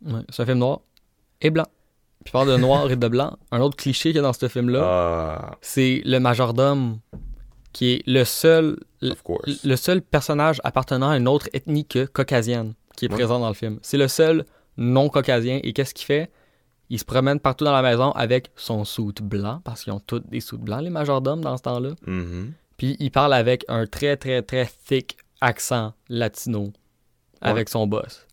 Ouais, 0.05 0.21
c'est 0.29 0.43
un 0.43 0.45
film 0.45 0.59
noir 0.59 0.81
et 1.41 1.49
blanc. 1.49 1.65
Puis 2.25 2.31
parle 2.33 2.49
de 2.49 2.57
noir 2.57 2.91
et 2.91 2.95
de 2.97 3.07
blanc. 3.07 3.37
Un 3.51 3.61
autre 3.61 3.77
cliché 3.77 4.09
qu'il 4.09 4.17
y 4.17 4.19
a 4.19 4.23
dans 4.23 4.33
ce 4.33 4.47
film-là, 4.49 4.81
Ah, 4.83 5.57
c'est 5.61 6.01
le 6.05 6.19
majordome 6.19 6.99
qui 7.71 7.93
est 7.93 8.03
le 8.07 8.23
seul, 8.25 8.77
le 9.01 9.75
seul 9.75 10.01
personnage 10.01 10.59
appartenant 10.63 11.09
à 11.11 11.17
une 11.17 11.27
autre 11.27 11.47
ethnie 11.53 11.85
que 11.85 12.05
caucasienne 12.05 12.73
qui 12.97 13.05
est 13.05 13.09
Ouais. 13.09 13.15
présent 13.15 13.39
dans 13.39 13.47
le 13.49 13.53
film. 13.53 13.79
C'est 13.83 13.97
le 13.97 14.07
seul 14.07 14.45
non 14.77 15.07
caucasien. 15.09 15.59
Et 15.63 15.71
qu'est-ce 15.73 15.93
qu'il 15.93 16.05
fait? 16.05 16.31
Il 16.89 16.99
se 16.99 17.05
promène 17.05 17.39
partout 17.39 17.63
dans 17.65 17.73
la 17.73 17.81
maison 17.81 18.11
avec 18.11 18.49
son 18.55 18.85
soute 18.85 19.21
blanc, 19.21 19.61
parce 19.63 19.83
qu'ils 19.83 19.93
ont 19.93 19.99
tous 19.99 20.19
des 20.19 20.39
soutes 20.39 20.61
blancs, 20.61 20.81
les 20.83 20.89
majordomes, 20.89 21.41
dans 21.41 21.57
ce 21.57 21.63
temps-là. 21.63 21.91
Mhm. 22.07 22.53
Puis 22.77 22.95
il 22.99 23.09
parle 23.11 23.33
avec 23.33 23.65
un 23.67 23.85
très, 23.87 24.17
très, 24.17 24.41
très 24.41 24.69
thick 24.87 25.17
accent 25.41 25.93
latino 26.09 26.71
avec 27.41 27.69
son 27.69 27.85
boss. 27.87 28.25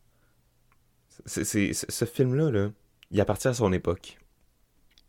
C'est- 1.27 1.73
ce 1.73 2.05
film-là, 2.05 2.51
là, 2.51 2.69
il 3.13 3.21
appartient 3.21 3.49
à 3.49 3.55
son 3.55 3.73
époque. 3.73 4.19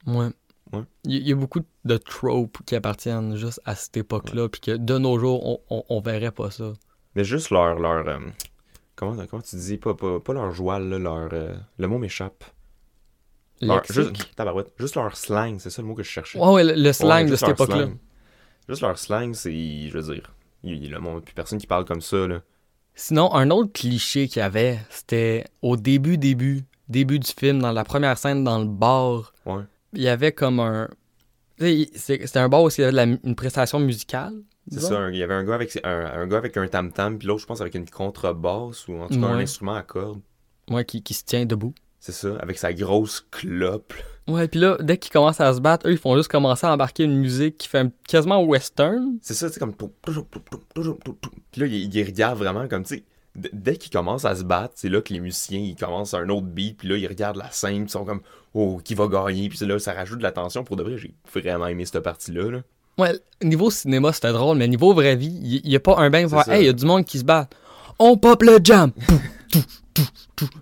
Ouais. 0.06 0.28
Ouais. 0.72 0.84
Il 1.06 1.14
y, 1.16 1.30
y 1.30 1.32
a 1.32 1.36
beaucoup 1.36 1.62
de 1.86 1.98
tropes 1.98 2.58
qui 2.66 2.76
appartiennent 2.76 3.36
juste 3.36 3.62
à 3.66 3.76
cette 3.76 3.98
époque-là, 3.98 4.50
puis 4.50 4.62
que 4.62 4.72
de 4.78 4.98
nos 4.98 5.18
jours, 5.20 5.46
on, 5.46 5.60
on, 5.70 5.84
on 5.90 6.02
verrait 6.02 6.32
pas 6.32 6.52
ça. 6.52 6.74
Mais 7.16 7.24
juste 7.24 7.50
leur. 7.52 7.80
leur 7.80 8.08
euh, 8.08 8.20
comment, 8.96 9.16
comment 9.28 9.42
tu 9.42 9.56
dis? 9.56 9.78
Pas, 9.78 9.94
pas, 9.94 10.20
pas 10.20 10.34
leur 10.34 10.52
joual, 10.52 10.90
là, 10.90 11.00
leur. 11.00 11.30
euh, 11.34 11.56
le 11.78 11.88
mot 11.88 11.98
m'échappe. 11.98 12.44
Leur- 13.62 13.84
juste, 13.90 14.36
tabarouette, 14.36 14.74
juste 14.78 14.96
leur 14.96 15.16
slang, 15.16 15.58
c'est 15.60 15.70
ça 15.70 15.82
le 15.82 15.88
mot 15.88 15.96
que 15.96 16.04
je 16.04 16.10
cherchais. 16.10 16.40
Ouais, 16.40 16.52
ouais, 16.52 16.64
le, 16.64 16.74
le 16.74 16.82
Ouais, 16.88 16.94
slang 16.94 17.30
de 17.30 17.36
cette 17.36 17.50
époque-là. 17.50 17.88
Juste 18.68 18.82
leur 18.82 18.98
slang, 18.98 19.34
c'est. 19.34 19.88
Je 19.90 19.98
veux 19.98 20.14
dire. 20.14 20.34
Il, 20.64 20.90
le 20.90 21.00
monde, 21.00 21.24
plus 21.24 21.34
personne 21.34 21.60
qui 21.60 21.68
parle 21.68 21.86
comme 21.86 22.02
ça, 22.02 22.26
là. 22.28 22.42
Sinon, 22.96 23.34
un 23.34 23.50
autre 23.52 23.72
cliché 23.74 24.28
qu'il 24.28 24.40
y 24.40 24.44
avait, 24.44 24.80
c'était 24.90 25.46
au 25.62 25.78
début, 25.78 26.18
début, 26.18 26.64
début 26.90 27.20
du 27.20 27.32
film, 27.32 27.60
dans 27.60 27.72
la 27.72 27.84
première 27.84 28.18
scène 28.18 28.44
dans 28.44 28.60
le 28.60 28.66
bar, 28.68 29.34
Ouais. 29.46 29.64
il 29.94 30.02
y 30.02 30.08
avait 30.10 30.32
comme 30.32 30.60
un. 30.60 30.90
c'est- 31.60 31.90
C'était 32.26 32.40
un 32.40 32.50
bar 32.50 32.64
où 32.64 32.70
il 32.70 32.82
y 32.82 32.84
avait 32.84 32.92
de 32.92 32.96
la 32.98 33.06
mu- 33.06 33.20
une 33.24 33.36
prestation 33.36 33.80
musicale. 33.80 34.34
C'est 34.72 34.80
ça, 34.80 34.98
un- 34.98 35.12
il 35.12 35.18
y 35.18 35.24
avait 35.24 35.34
un 35.34 35.44
gars 35.44 35.56
avec 35.56 35.78
un, 35.84 36.06
un 36.06 36.28
gars 36.28 36.38
avec 36.38 36.56
un 36.58 36.68
tam-tam, 36.68 37.18
puis 37.18 37.28
l'autre, 37.28 37.42
je 37.42 37.46
pense, 37.46 37.60
avec 37.62 37.76
une 37.76 37.90
contrebasse, 37.90 38.88
ou 38.88 38.94
en 38.96 39.08
tout 39.08 39.20
cas 39.20 39.28
un 39.28 39.40
instrument 39.40 39.76
à 39.76 39.84
cordes. 39.84 40.22
Ouais, 40.70 40.86
qui, 40.86 41.04
qui 41.04 41.14
se 41.14 41.24
tient 41.26 41.46
debout. 41.46 41.74
C'est 42.00 42.14
ça, 42.14 42.36
avec 42.40 42.58
sa 42.58 42.74
grosse 42.74 43.26
clope. 43.32 43.94
Ouais, 44.28 44.48
puis 44.48 44.60
là, 44.62 44.78
dès 44.80 44.98
qu'ils 44.98 45.12
commencent 45.12 45.42
à 45.42 45.54
se 45.54 45.60
battre, 45.60 45.88
eux, 45.88 45.92
ils 45.92 45.98
font 45.98 46.16
juste 46.16 46.30
commencer 46.32 46.66
à 46.66 46.72
embarquer 46.74 47.04
une 47.04 47.18
musique 47.18 47.58
qui 47.58 47.68
fait 47.68 47.86
quasiment 48.08 48.42
western. 48.44 49.18
C'est 49.22 49.34
ça, 49.34 49.50
sais, 49.50 49.60
comme. 49.60 49.74
Puis 49.74 51.62
là, 51.62 51.68
il, 51.68 51.94
il 51.96 52.06
regarde 52.06 52.38
vraiment 52.38 52.68
comme, 52.68 52.84
tu 52.84 52.96
sais, 52.96 53.04
dès 53.36 53.78
qu'ils 53.78 53.92
commencent 53.92 54.26
à 54.26 54.36
se 54.36 54.44
battre, 54.44 54.74
c'est 54.76 54.90
là 54.90 55.02
que 55.02 55.14
les 55.14 55.20
musiciens, 55.20 55.60
ils 55.60 55.76
commencent 55.76 56.14
un 56.14 56.30
autre 56.30 56.46
beat, 56.46 56.78
puis 56.78 56.88
là, 56.88 56.98
ils 56.98 57.08
regardent 57.08 57.38
la 57.38 57.52
scène, 57.52 57.78
puis 57.78 57.86
ils 57.86 57.90
sont 57.90 58.06
comme, 58.06 58.22
oh, 58.54 58.80
qui 58.84 58.96
va 58.96 59.08
gagner, 59.08 59.50
puis 59.50 59.66
là, 59.66 59.80
ça 59.80 59.94
rajoute 59.94 60.20
de 60.20 60.24
la 60.24 60.32
tension. 60.32 60.64
Pour 60.64 60.76
de 60.76 60.84
vrai, 60.84 60.98
j'ai 60.98 61.14
vraiment 61.34 61.68
aimé 61.68 61.86
cette 61.86 62.00
partie-là, 62.00 62.52
là. 62.52 62.62
Ouais, 63.00 63.20
niveau 63.42 63.72
cinéma, 63.72 64.14
c'était 64.14 64.32
drôle, 64.32 64.58
mais 64.58 64.68
niveau 64.68 64.94
vraie 64.94 65.16
vie, 65.16 65.62
il 65.64 65.68
n'y 65.68 65.76
a 65.76 65.80
pas 65.80 65.98
un 65.98 66.12
bain 66.12 66.28
ça. 66.30 66.44
Hey, 66.48 66.64
il 66.64 66.66
y 66.68 66.70
a 66.70 66.74
du 66.74 66.86
monde 66.86 67.06
qui 67.06 67.18
se 67.18 67.24
bat. 67.24 67.50
On 67.98 68.18
pop 68.18 68.44
le 68.44 68.60
jam! 68.64 68.92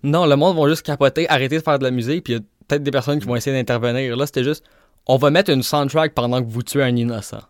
Non, 0.04 0.26
le 0.26 0.36
monde 0.36 0.58
va 0.58 0.70
juste 0.70 0.86
capoter, 0.86 1.28
arrêter 1.30 1.58
de 1.58 1.64
faire 1.64 1.80
de 1.80 1.84
la 1.84 1.92
musique, 1.92 2.24
puis 2.24 2.34
il 2.34 2.36
y 2.38 2.40
a 2.40 2.44
peut-être 2.68 2.84
des 2.84 2.92
personnes 2.92 3.20
qui 3.20 3.26
vont 3.26 3.36
essayer 3.36 3.56
d'intervenir. 3.56 4.16
Là, 4.16 4.26
c'était 4.26 4.44
juste 4.44 4.66
on 5.08 5.18
va 5.18 5.30
mettre 5.32 5.52
une 5.52 5.64
soundtrack 5.64 6.14
pendant 6.14 6.44
que 6.44 6.50
vous 6.50 6.64
tuez 6.64 6.84
un 6.84 6.96
innocent. 6.96 7.42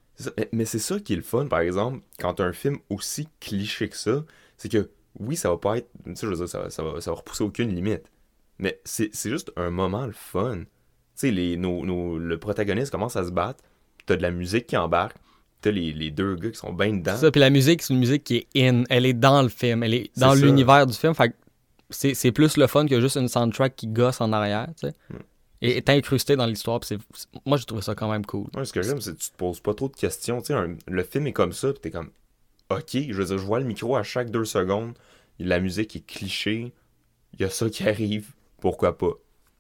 Mais, 0.52 0.66
c'est 0.66 0.80
ça 0.80 1.00
qui 1.00 1.14
est 1.14 1.16
le 1.16 1.22
fun, 1.24 1.48
par 1.48 1.62
exemple, 1.62 2.02
quand 2.20 2.40
un 2.40 2.54
film 2.54 2.78
aussi 2.90 3.28
cliché 3.40 3.90
que 3.90 3.98
ça, 3.98 4.24
c'est 4.58 4.70
que 4.70 4.90
oui, 5.20 5.36
ça 5.36 5.50
va 5.50 5.58
pas 5.58 5.78
être. 5.78 5.90
Tu 6.06 6.16
sais, 6.16 6.26
je 6.26 6.28
veux 6.28 6.36
dire, 6.36 6.48
ça, 6.50 6.60
va- 6.62 6.70
ça, 6.70 6.84
va, 6.84 7.02
ça 7.02 7.12
va 7.12 7.18
repousser 7.18 7.44
aucune 7.44 7.74
limite. 7.74 8.04
Mais 8.60 8.80
c'est 8.86 9.12
juste 9.30 9.52
un 9.58 9.70
moment 9.72 10.06
le 10.06 10.12
fun. 10.14 10.60
Tu 11.20 11.34
sais, 11.36 11.56
nos, 11.58 11.86
nos- 11.86 12.18
le 12.18 12.38
protagoniste 12.38 12.92
commence 12.92 13.16
à 13.16 13.26
se 13.26 13.32
battre, 13.32 13.64
t'as 14.06 14.16
de 14.16 14.22
la 14.22 14.32
musique 14.32 14.68
qui 14.68 14.78
embarque, 14.78 15.18
t'as 15.62 15.72
les, 15.72 15.94
les 15.94 16.12
deux 16.12 16.36
gars 16.36 16.50
qui 16.52 16.58
sont 16.58 16.74
bien 16.74 16.94
dedans. 16.94 17.18
Ça, 17.18 17.32
puis 17.32 17.40
la 17.42 17.50
musique, 17.50 17.82
c'est 17.82 17.94
une 17.94 18.00
musique 18.00 18.24
qui 18.24 18.48
est 18.54 18.68
in, 18.70 18.84
elle 18.90 19.06
est 19.06 19.14
dans 19.14 19.42
le 19.42 19.50
film, 19.50 19.84
elle 19.84 19.94
est 19.94 20.12
dans 20.18 20.34
l'univers 20.34 20.86
du 20.88 20.94
film. 20.94 21.14
Fait 21.14 21.30
que 21.30 21.36
c'est 21.90 22.32
plus 22.32 22.56
le 22.58 22.68
fun 22.68 22.86
que 22.88 23.02
juste 23.02 23.18
une 23.18 23.28
soundtrack 23.28 23.76
qui 23.76 23.88
gosse 23.88 24.22
en 24.22 24.32
arrière, 24.32 24.68
tu 24.80 24.88
sais. 24.88 24.94
Mm. 25.10 25.16
Et 25.64 25.78
est 25.78 25.90
incrustée 25.92 26.36
dans 26.36 26.48
l'histoire, 26.48 26.80
puis 26.80 26.98
moi 27.46 27.58
j'ai 27.58 27.66
trouvé 27.66 27.84
ça 27.84 27.94
quand 27.94 28.10
même 28.12 28.26
cool. 28.26 28.48
Ouais, 28.56 28.66
ce 28.66 28.74
que 28.74 28.82
j'aime, 28.82 29.00
c'est 29.00 29.16
que 29.16 29.22
tu 29.22 29.30
te 29.30 29.36
poses 29.38 29.60
pas 29.60 29.76
trop 29.76 29.90
de 29.90 29.96
questions. 29.96 30.42
Un- 30.50 30.76
le 30.88 31.04
film 31.04 31.28
est 31.28 31.34
comme 31.34 31.52
ça, 31.52 31.72
pis 31.74 31.80
t'es 31.82 31.92
comme, 31.92 32.10
ok, 32.78 32.90
je 33.10 33.14
veux 33.14 33.26
dire, 33.26 33.38
je 33.38 33.46
vois 33.46 33.60
le 33.60 33.66
micro 33.66 33.96
à 33.96 34.04
chaque 34.04 34.30
deux 34.32 34.46
secondes, 34.46 34.94
la 35.40 35.60
musique 35.60 35.96
est 35.96 36.06
cliché, 36.06 36.74
il 37.34 37.42
y 37.42 37.44
a 37.44 37.50
ça 37.50 37.70
qui 37.70 37.88
arrive, 37.88 38.32
pourquoi 38.60 38.98
pas? 38.98 39.12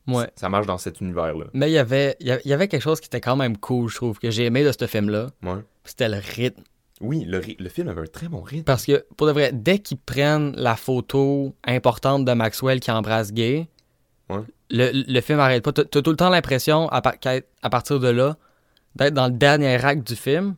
Ouais. 0.07 0.29
Ça 0.35 0.49
marche 0.49 0.65
dans 0.67 0.77
cet 0.77 0.99
univers-là. 1.01 1.45
Mais 1.53 1.69
il 1.69 1.73
y 1.73 1.77
avait, 1.77 2.15
il 2.19 2.27
y 2.45 2.53
avait 2.53 2.67
quelque 2.67 2.81
chose 2.81 2.99
qui 2.99 3.07
était 3.07 3.21
quand 3.21 3.35
même 3.35 3.57
cool, 3.57 3.89
je 3.89 3.95
trouve, 3.95 4.19
que 4.19 4.31
j'ai 4.31 4.45
aimé 4.45 4.63
de 4.63 4.71
ce 4.71 4.87
film-là. 4.87 5.27
Ouais. 5.43 5.59
C'était 5.83 6.09
le 6.09 6.17
rythme. 6.17 6.63
Oui, 7.01 7.23
le, 7.25 7.41
le 7.57 7.69
film 7.69 7.87
avait 7.87 8.01
un 8.01 8.05
très 8.05 8.27
bon 8.27 8.41
rythme. 8.41 8.63
Parce 8.63 8.85
que, 8.85 9.05
pour 9.17 9.25
de 9.27 9.31
vrai, 9.31 9.51
dès 9.53 9.79
qu'ils 9.79 9.97
prennent 9.97 10.53
la 10.55 10.75
photo 10.75 11.55
importante 11.63 12.25
de 12.25 12.33
Maxwell 12.33 12.79
qui 12.79 12.91
embrasse 12.91 13.31
Gay, 13.31 13.67
Ouais. 14.29 14.41
le, 14.69 14.91
le 15.11 15.21
film 15.21 15.39
arrête 15.39 15.63
pas. 15.63 15.73
T'as 15.73 15.83
tout 15.85 16.09
le 16.11 16.15
temps 16.15 16.29
l'impression, 16.29 16.87
à, 16.89 17.01
par- 17.01 17.15
à 17.61 17.69
partir 17.69 17.99
de 17.99 18.07
là, 18.07 18.37
d'être 18.95 19.13
dans 19.13 19.27
le 19.27 19.33
dernier 19.33 19.83
acte 19.83 20.05
du 20.07 20.15
film, 20.15 20.55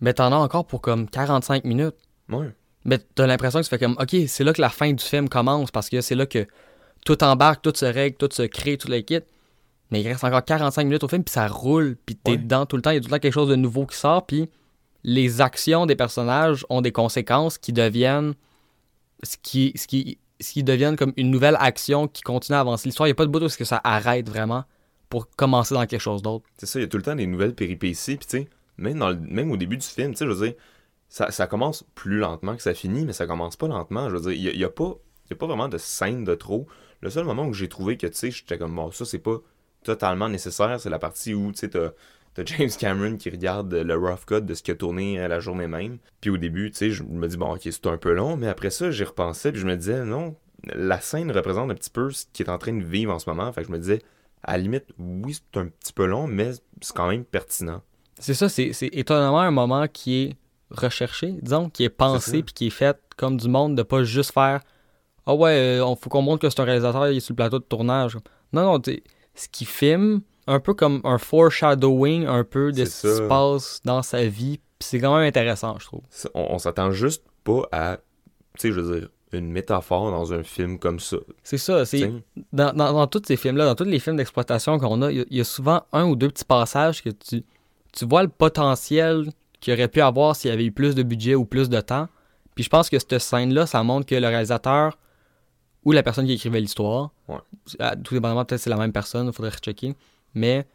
mais 0.00 0.12
t'en 0.14 0.32
as 0.32 0.36
encore 0.36 0.66
pour 0.66 0.80
comme 0.80 1.08
45 1.08 1.64
minutes. 1.64 1.96
Ouais. 2.28 2.50
Mais 2.84 2.98
t'as 3.14 3.26
l'impression 3.26 3.58
que 3.60 3.64
ça 3.66 3.70
fait 3.70 3.78
comme, 3.84 3.96
OK, 4.00 4.16
c'est 4.26 4.44
là 4.44 4.52
que 4.52 4.60
la 4.60 4.70
fin 4.70 4.92
du 4.92 5.04
film 5.04 5.28
commence, 5.28 5.70
parce 5.70 5.88
que 5.90 6.00
c'est 6.00 6.14
là 6.14 6.26
que 6.26 6.46
tout 7.04 7.22
embarque, 7.22 7.62
tout 7.62 7.72
se 7.74 7.84
règle, 7.84 8.16
tout 8.16 8.28
se 8.32 8.42
crée, 8.42 8.78
tout 8.78 8.88
le 8.88 9.00
kit. 9.00 9.20
Mais 9.90 10.00
il 10.02 10.08
reste 10.08 10.22
encore 10.24 10.44
45 10.44 10.84
minutes 10.84 11.04
au 11.04 11.08
film, 11.08 11.24
puis 11.24 11.32
ça 11.32 11.46
roule, 11.48 11.96
puis 12.06 12.14
t'es 12.16 12.32
Ouais. 12.32 12.36
dedans 12.38 12.64
tout 12.64 12.76
le 12.76 12.82
temps. 12.82 12.90
Il 12.90 12.94
y 12.94 12.96
a 12.96 13.00
tout 13.00 13.06
le 13.08 13.10
temps 13.10 13.18
quelque 13.18 13.34
chose 13.34 13.48
de 13.48 13.56
nouveau 13.56 13.86
qui 13.86 13.96
sort, 13.96 14.24
puis 14.26 14.48
les 15.02 15.40
actions 15.40 15.86
des 15.86 15.96
personnages 15.96 16.64
ont 16.70 16.80
des 16.80 16.92
conséquences 16.92 17.58
qui 17.58 17.72
deviennent 17.72 18.34
ce 19.22 19.36
qui, 19.42 19.72
ce 19.76 19.86
qui, 19.86 20.18
ce 20.40 20.52
qui 20.52 20.62
deviennent 20.62 20.96
comme 20.96 21.12
une 21.16 21.30
nouvelle 21.30 21.56
action 21.60 22.06
qui 22.08 22.22
continue 22.22 22.56
à 22.56 22.60
avancer 22.60 22.88
l'histoire. 22.88 23.06
Il 23.06 23.10
n'y 23.10 23.12
a 23.12 23.16
pas 23.16 23.26
de 23.26 23.30
bout 23.30 23.40
où 23.42 23.46
est-ce 23.46 23.58
que 23.58 23.64
ça 23.64 23.80
arrête 23.84 24.28
vraiment 24.28 24.64
pour 25.08 25.28
commencer 25.30 25.74
dans 25.74 25.84
quelque 25.86 26.00
chose 26.00 26.22
d'autre. 26.22 26.44
C'est 26.56 26.66
ça, 26.66 26.78
il 26.78 26.82
y 26.82 26.84
a 26.84 26.88
tout 26.88 26.96
le 26.96 27.02
temps 27.02 27.16
des 27.16 27.26
nouvelles 27.26 27.54
péripéties, 27.54 28.16
puis 28.16 28.26
tu 28.26 28.38
sais, 28.38 28.48
même, 28.78 29.26
même 29.28 29.50
au 29.50 29.56
début 29.56 29.76
du 29.76 29.86
film, 29.86 30.12
tu 30.12 30.18
sais, 30.18 30.26
je 30.26 30.32
veux 30.32 30.56
ça, 31.08 31.46
commence 31.46 31.84
plus 31.94 32.18
lentement 32.18 32.56
que 32.56 32.62
ça 32.62 32.72
finit, 32.72 33.04
mais 33.04 33.12
ça 33.12 33.26
commence 33.26 33.56
pas 33.56 33.66
lentement. 33.66 34.08
Je 34.08 34.16
veux 34.16 34.34
il 34.34 34.56
y 34.56 34.64
a, 34.64 34.70
pas, 34.70 34.94
y 35.28 35.32
a 35.32 35.36
pas 35.36 35.46
vraiment 35.46 35.68
de 35.68 35.78
scène 35.78 36.24
de 36.24 36.34
trop. 36.34 36.66
Le 37.00 37.10
seul 37.10 37.24
moment 37.24 37.46
où 37.46 37.52
j'ai 37.52 37.68
trouvé 37.68 37.96
que, 37.96 38.06
tu 38.06 38.14
sais, 38.14 38.30
j'étais 38.30 38.58
comme, 38.58 38.76
bon, 38.76 38.90
ça, 38.92 39.04
c'est 39.04 39.18
pas 39.18 39.38
totalement 39.82 40.28
nécessaire, 40.28 40.78
c'est 40.78 40.90
la 40.90 40.98
partie 40.98 41.34
où, 41.34 41.50
tu 41.52 41.58
sais, 41.58 41.68
t'as 41.68 41.90
James 42.44 42.70
Cameron 42.78 43.16
qui 43.16 43.28
regarde 43.28 43.74
le 43.74 43.96
rough 43.96 44.24
cut 44.26 44.42
de 44.42 44.54
ce 44.54 44.62
qu'il 44.62 44.72
a 44.72 44.76
tourné 44.76 45.26
la 45.26 45.40
journée 45.40 45.66
même. 45.66 45.98
Puis 46.20 46.30
au 46.30 46.36
début, 46.36 46.70
tu 46.70 46.76
sais, 46.76 46.90
je 46.90 47.02
me 47.02 47.26
dis, 47.26 47.36
bon, 47.36 47.54
ok, 47.54 47.62
c'est 47.64 47.86
un 47.86 47.98
peu 47.98 48.12
long, 48.12 48.36
mais 48.36 48.48
après 48.48 48.70
ça, 48.70 48.90
j'y 48.90 49.04
repensais, 49.04 49.50
puis 49.50 49.60
je 49.60 49.66
me 49.66 49.76
disais, 49.76 50.04
non, 50.04 50.36
la 50.64 51.00
scène 51.00 51.32
représente 51.32 51.70
un 51.70 51.74
petit 51.74 51.90
peu 51.90 52.10
ce 52.10 52.26
qui 52.32 52.42
est 52.42 52.50
en 52.50 52.58
train 52.58 52.72
de 52.72 52.84
vivre 52.84 53.12
en 53.12 53.18
ce 53.18 53.28
moment. 53.28 53.52
Fait 53.52 53.62
que 53.62 53.66
je 53.66 53.72
me 53.72 53.78
disais, 53.78 54.00
à 54.42 54.52
la 54.52 54.58
limite, 54.58 54.84
oui, 54.98 55.34
c'est 55.34 55.58
un 55.58 55.66
petit 55.66 55.92
peu 55.92 56.06
long, 56.06 56.26
mais 56.26 56.52
c'est 56.80 56.94
quand 56.94 57.08
même 57.08 57.24
pertinent. 57.24 57.82
C'est 58.20 58.34
ça, 58.34 58.48
c'est 58.48 58.70
étonnamment 58.92 59.40
un 59.40 59.50
moment 59.50 59.86
qui 59.88 60.22
est 60.22 60.36
recherché, 60.70 61.34
disons, 61.42 61.68
qui 61.70 61.84
est 61.84 61.88
pensé 61.88 62.42
puis 62.42 62.54
qui 62.54 62.66
est 62.68 62.70
fait 62.70 62.96
comme 63.16 63.36
du 63.36 63.48
monde, 63.48 63.74
de 63.76 63.82
pas 63.82 64.04
juste 64.04 64.32
faire 64.32 64.60
Ah 65.26 65.34
ouais, 65.34 65.78
euh, 65.78 65.84
on 65.84 65.96
faut 65.96 66.08
qu'on 66.10 66.22
montre 66.22 66.40
que 66.42 66.48
c'est 66.50 66.60
un 66.60 66.64
réalisateur, 66.64 67.08
il 67.08 67.16
est 67.16 67.20
sur 67.20 67.32
le 67.32 67.36
plateau 67.36 67.58
de 67.58 67.64
tournage. 67.64 68.16
Non, 68.52 68.62
non, 68.64 68.82
ce 69.34 69.48
qu'il 69.48 69.66
filme, 69.66 70.20
un 70.46 70.60
peu 70.60 70.74
comme 70.74 71.00
un 71.04 71.18
foreshadowing 71.18 72.26
un 72.26 72.44
peu 72.44 72.72
de 72.72 72.84
ce 72.84 72.90
qui 73.08 73.14
se 73.16 73.22
passe 73.28 73.80
dans 73.84 74.02
sa 74.02 74.24
vie, 74.26 74.60
c'est 74.80 74.98
quand 75.00 75.14
même 75.16 75.26
intéressant, 75.26 75.76
je 75.78 75.86
trouve. 75.86 76.02
On, 76.34 76.54
on 76.54 76.58
s'attend 76.58 76.90
juste 76.90 77.24
pas 77.44 77.62
à, 77.72 77.96
tu 78.58 78.68
sais, 78.68 78.72
je 78.72 78.80
veux 78.80 79.00
dire, 79.00 79.08
une 79.32 79.50
métaphore 79.52 80.10
dans 80.10 80.32
un 80.32 80.42
film 80.42 80.78
comme 80.78 80.98
ça. 80.98 81.18
C'est 81.44 81.58
ça, 81.58 81.84
c'est 81.86 82.00
dans, 82.52 82.72
dans, 82.72 82.92
dans 82.92 83.06
tous 83.06 83.22
ces 83.26 83.36
films-là, 83.36 83.64
dans 83.66 83.74
tous 83.76 83.84
les 83.84 83.98
films 84.00 84.16
d'exploitation 84.16 84.78
qu'on 84.78 85.02
a, 85.02 85.10
il 85.12 85.18
y 85.18 85.20
a- 85.20 85.24
il 85.30 85.36
y, 85.36 85.40
a 85.40 85.44
souvent 85.44 85.82
un 85.92 86.04
ou 86.06 86.16
deux 86.16 86.28
petits 86.28 86.44
passages 86.44 87.02
que 87.02 87.10
tu, 87.10 87.44
tu 87.92 88.04
vois 88.06 88.22
le 88.22 88.28
potentiel 88.28 89.30
qu'il 89.60 89.72
aurait 89.74 89.88
pu 89.88 90.00
avoir 90.00 90.36
s'il 90.36 90.50
y 90.50 90.54
avait 90.54 90.64
eu 90.64 90.72
plus 90.72 90.94
de 90.94 91.02
budget 91.02 91.34
ou 91.34 91.44
plus 91.44 91.68
de 91.68 91.80
temps. 91.80 92.08
Puis 92.54 92.64
je 92.64 92.68
pense 92.70 92.88
que 92.90 92.98
cette 92.98 93.18
scène-là, 93.18 93.66
ça 93.66 93.82
montre 93.82 94.06
que 94.06 94.14
le 94.14 94.26
réalisateur 94.26 94.98
ou 95.84 95.92
la 95.92 96.02
personne 96.02 96.26
qui 96.26 96.32
écrivait 96.32 96.60
l'histoire, 96.60 97.10
Ouais. 97.28 97.38
ah, 97.78 97.96
tout 97.96 98.14
dépendamment, 98.14 98.44
peut-être 98.44 98.60
c'est 98.60 98.70
la 98.70 98.76
même 98.76 98.92
personne, 98.92 99.26
il 99.28 99.32
faudrait 99.32 99.50
rechecker, 99.52 99.94
mais 100.34 100.66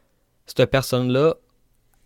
cette 0.48 0.66
personne-là 0.70 1.36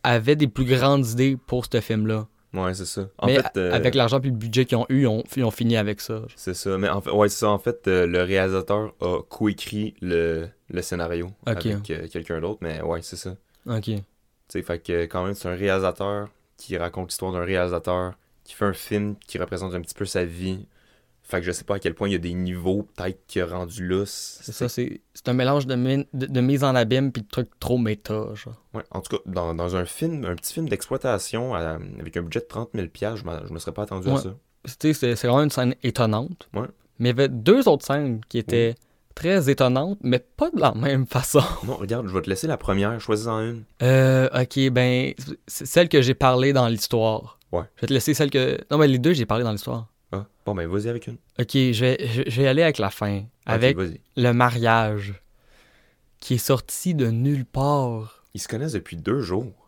avait 0.03 0.35
des 0.35 0.47
plus 0.47 0.65
grandes 0.65 1.05
idées 1.07 1.37
pour 1.37 1.65
ce 1.71 1.79
film-là. 1.81 2.27
Ouais, 2.53 2.73
c'est 2.73 2.85
ça. 2.85 3.03
En 3.19 3.27
mais 3.27 3.35
fait, 3.35 3.57
euh, 3.57 3.71
avec 3.73 3.93
l'argent 3.93 4.19
puis 4.19 4.31
le 4.31 4.35
budget 4.35 4.65
qu'ils 4.65 4.77
ont 4.77 4.85
eu, 4.89 5.01
ils 5.01 5.07
ont, 5.07 5.23
ils 5.37 5.43
ont 5.43 5.51
fini 5.51 5.77
avec 5.77 6.01
ça. 6.01 6.21
c'est 6.35 6.55
ça. 6.55 6.77
Mais 6.79 6.89
en 6.89 6.99
fait, 6.99 7.11
ouais, 7.11 7.29
c'est 7.29 7.39
ça. 7.39 7.49
En 7.49 7.59
fait, 7.59 7.87
euh, 7.87 8.07
le 8.07 8.23
réalisateur 8.23 8.91
a 9.01 9.21
coécrit 9.21 9.93
le, 10.01 10.47
le 10.69 10.81
scénario 10.81 11.29
avec 11.45 11.91
euh, 11.91 12.07
quelqu'un 12.07 12.41
d'autre. 12.41 12.57
Mais 12.61 12.81
ouais, 12.81 13.01
c'est 13.03 13.17
ça. 13.17 13.35
Ok. 13.67 13.91
Tu 14.49 14.59
sais, 14.59 14.61
fait 14.63 14.79
que 14.79 15.03
quand 15.05 15.23
même, 15.25 15.33
c'est 15.35 15.47
un 15.47 15.55
réalisateur 15.55 16.27
qui 16.57 16.75
raconte 16.77 17.09
l'histoire 17.09 17.31
d'un 17.31 17.43
réalisateur, 17.45 18.13
qui 18.43 18.53
fait 18.55 18.65
un 18.65 18.73
film 18.73 19.15
qui 19.27 19.37
représente 19.37 19.73
un 19.75 19.81
petit 19.81 19.93
peu 19.95 20.05
sa 20.05 20.25
vie. 20.25 20.65
Fait 21.23 21.39
que 21.39 21.45
je 21.45 21.51
sais 21.51 21.63
pas 21.63 21.75
à 21.75 21.79
quel 21.79 21.93
point 21.93 22.07
il 22.09 22.13
y 22.13 22.15
a 22.15 22.19
des 22.19 22.33
niveaux, 22.33 22.81
peut-être 22.95 23.19
qui 23.27 23.39
a 23.39 23.45
rendu 23.45 23.87
là. 23.87 24.03
C'est 24.07 24.51
ça, 24.51 24.67
c'est 24.67 25.01
c'est 25.13 25.29
un 25.29 25.33
mélange 25.33 25.67
de, 25.67 25.75
mi- 25.75 26.07
de, 26.13 26.25
de 26.25 26.41
mise 26.41 26.63
en 26.63 26.73
abîme 26.73 27.11
puis 27.11 27.21
de 27.21 27.27
trucs 27.27 27.51
trop 27.59 27.77
méta, 27.77 28.33
genre. 28.33 28.55
Ouais, 28.73 28.81
en 28.89 29.01
tout 29.01 29.15
cas, 29.17 29.21
dans, 29.27 29.53
dans 29.53 29.75
un 29.75 29.85
film, 29.85 30.25
un 30.25 30.35
petit 30.35 30.53
film 30.53 30.67
d'exploitation 30.67 31.53
à- 31.53 31.77
avec 31.99 32.17
un 32.17 32.23
budget 32.23 32.39
de 32.39 32.45
30 32.45 32.69
000 32.73 32.87
je, 33.15 33.15
je 33.47 33.53
me 33.53 33.59
serais 33.59 33.73
pas 33.73 33.83
attendu 33.83 34.09
à 34.09 34.13
Ouais. 34.13 34.19
ça. 34.21 34.35
Tu 34.65 34.71
sais, 34.79 34.93
c'est 34.93 35.15
c'est 35.15 35.27
vraiment 35.27 35.43
une 35.43 35.51
scène 35.51 35.75
étonnante. 35.83 36.49
Ouais. 36.55 36.65
Mais 36.97 37.09
il 37.09 37.15
y 37.17 37.21
avait 37.21 37.29
deux 37.29 37.67
autres 37.69 37.85
scènes 37.85 38.21
qui 38.27 38.39
étaient 38.39 38.73
très 39.19 39.49
étonnantes, 39.49 39.99
mais 40.01 40.19
pas 40.19 40.49
de 40.49 40.59
la 40.59 40.73
même 40.73 41.05
façon. 41.05 41.41
Non, 41.65 41.75
regarde, 41.75 42.07
je 42.07 42.13
vais 42.13 42.21
te 42.21 42.29
laisser 42.29 42.47
la 42.47 42.57
première, 42.57 42.99
choisis-en 43.01 43.41
une. 43.41 43.63
Euh, 43.81 44.29
ok, 44.33 44.69
ben, 44.71 45.13
c'est 45.47 45.65
celle 45.65 45.89
que 45.89 46.01
j'ai 46.01 46.13
parlé 46.13 46.53
dans 46.53 46.67
l'histoire. 46.67 47.37
Ouais. 47.51 47.63
Je 47.75 47.81
vais 47.81 47.87
te 47.87 47.93
laisser 47.93 48.13
celle 48.13 48.29
que. 48.31 48.57
Non, 48.71 48.77
mais 48.77 48.87
les 48.87 48.97
deux, 48.99 49.13
j'ai 49.13 49.25
parlé 49.25 49.43
dans 49.43 49.51
l'histoire. 49.51 49.87
Ah, 50.11 50.25
bon, 50.45 50.55
ben 50.55 50.67
vas-y 50.67 50.87
avec 50.87 51.07
une. 51.07 51.17
Ok, 51.39 51.51
je 51.53 51.79
vais, 51.81 51.97
je, 52.07 52.21
je 52.27 52.41
vais 52.41 52.47
aller 52.47 52.63
avec 52.63 52.77
la 52.77 52.89
fin. 52.89 53.23
Avec 53.45 53.77
le 54.15 54.31
mariage. 54.31 55.21
Qui 56.19 56.35
est 56.35 56.37
sorti 56.37 56.95
de 56.95 57.07
nulle 57.07 57.45
part. 57.45 58.23
Ils 58.33 58.41
se 58.41 58.47
connaissent 58.47 58.73
depuis 58.73 58.97
deux 58.97 59.21
jours. 59.21 59.58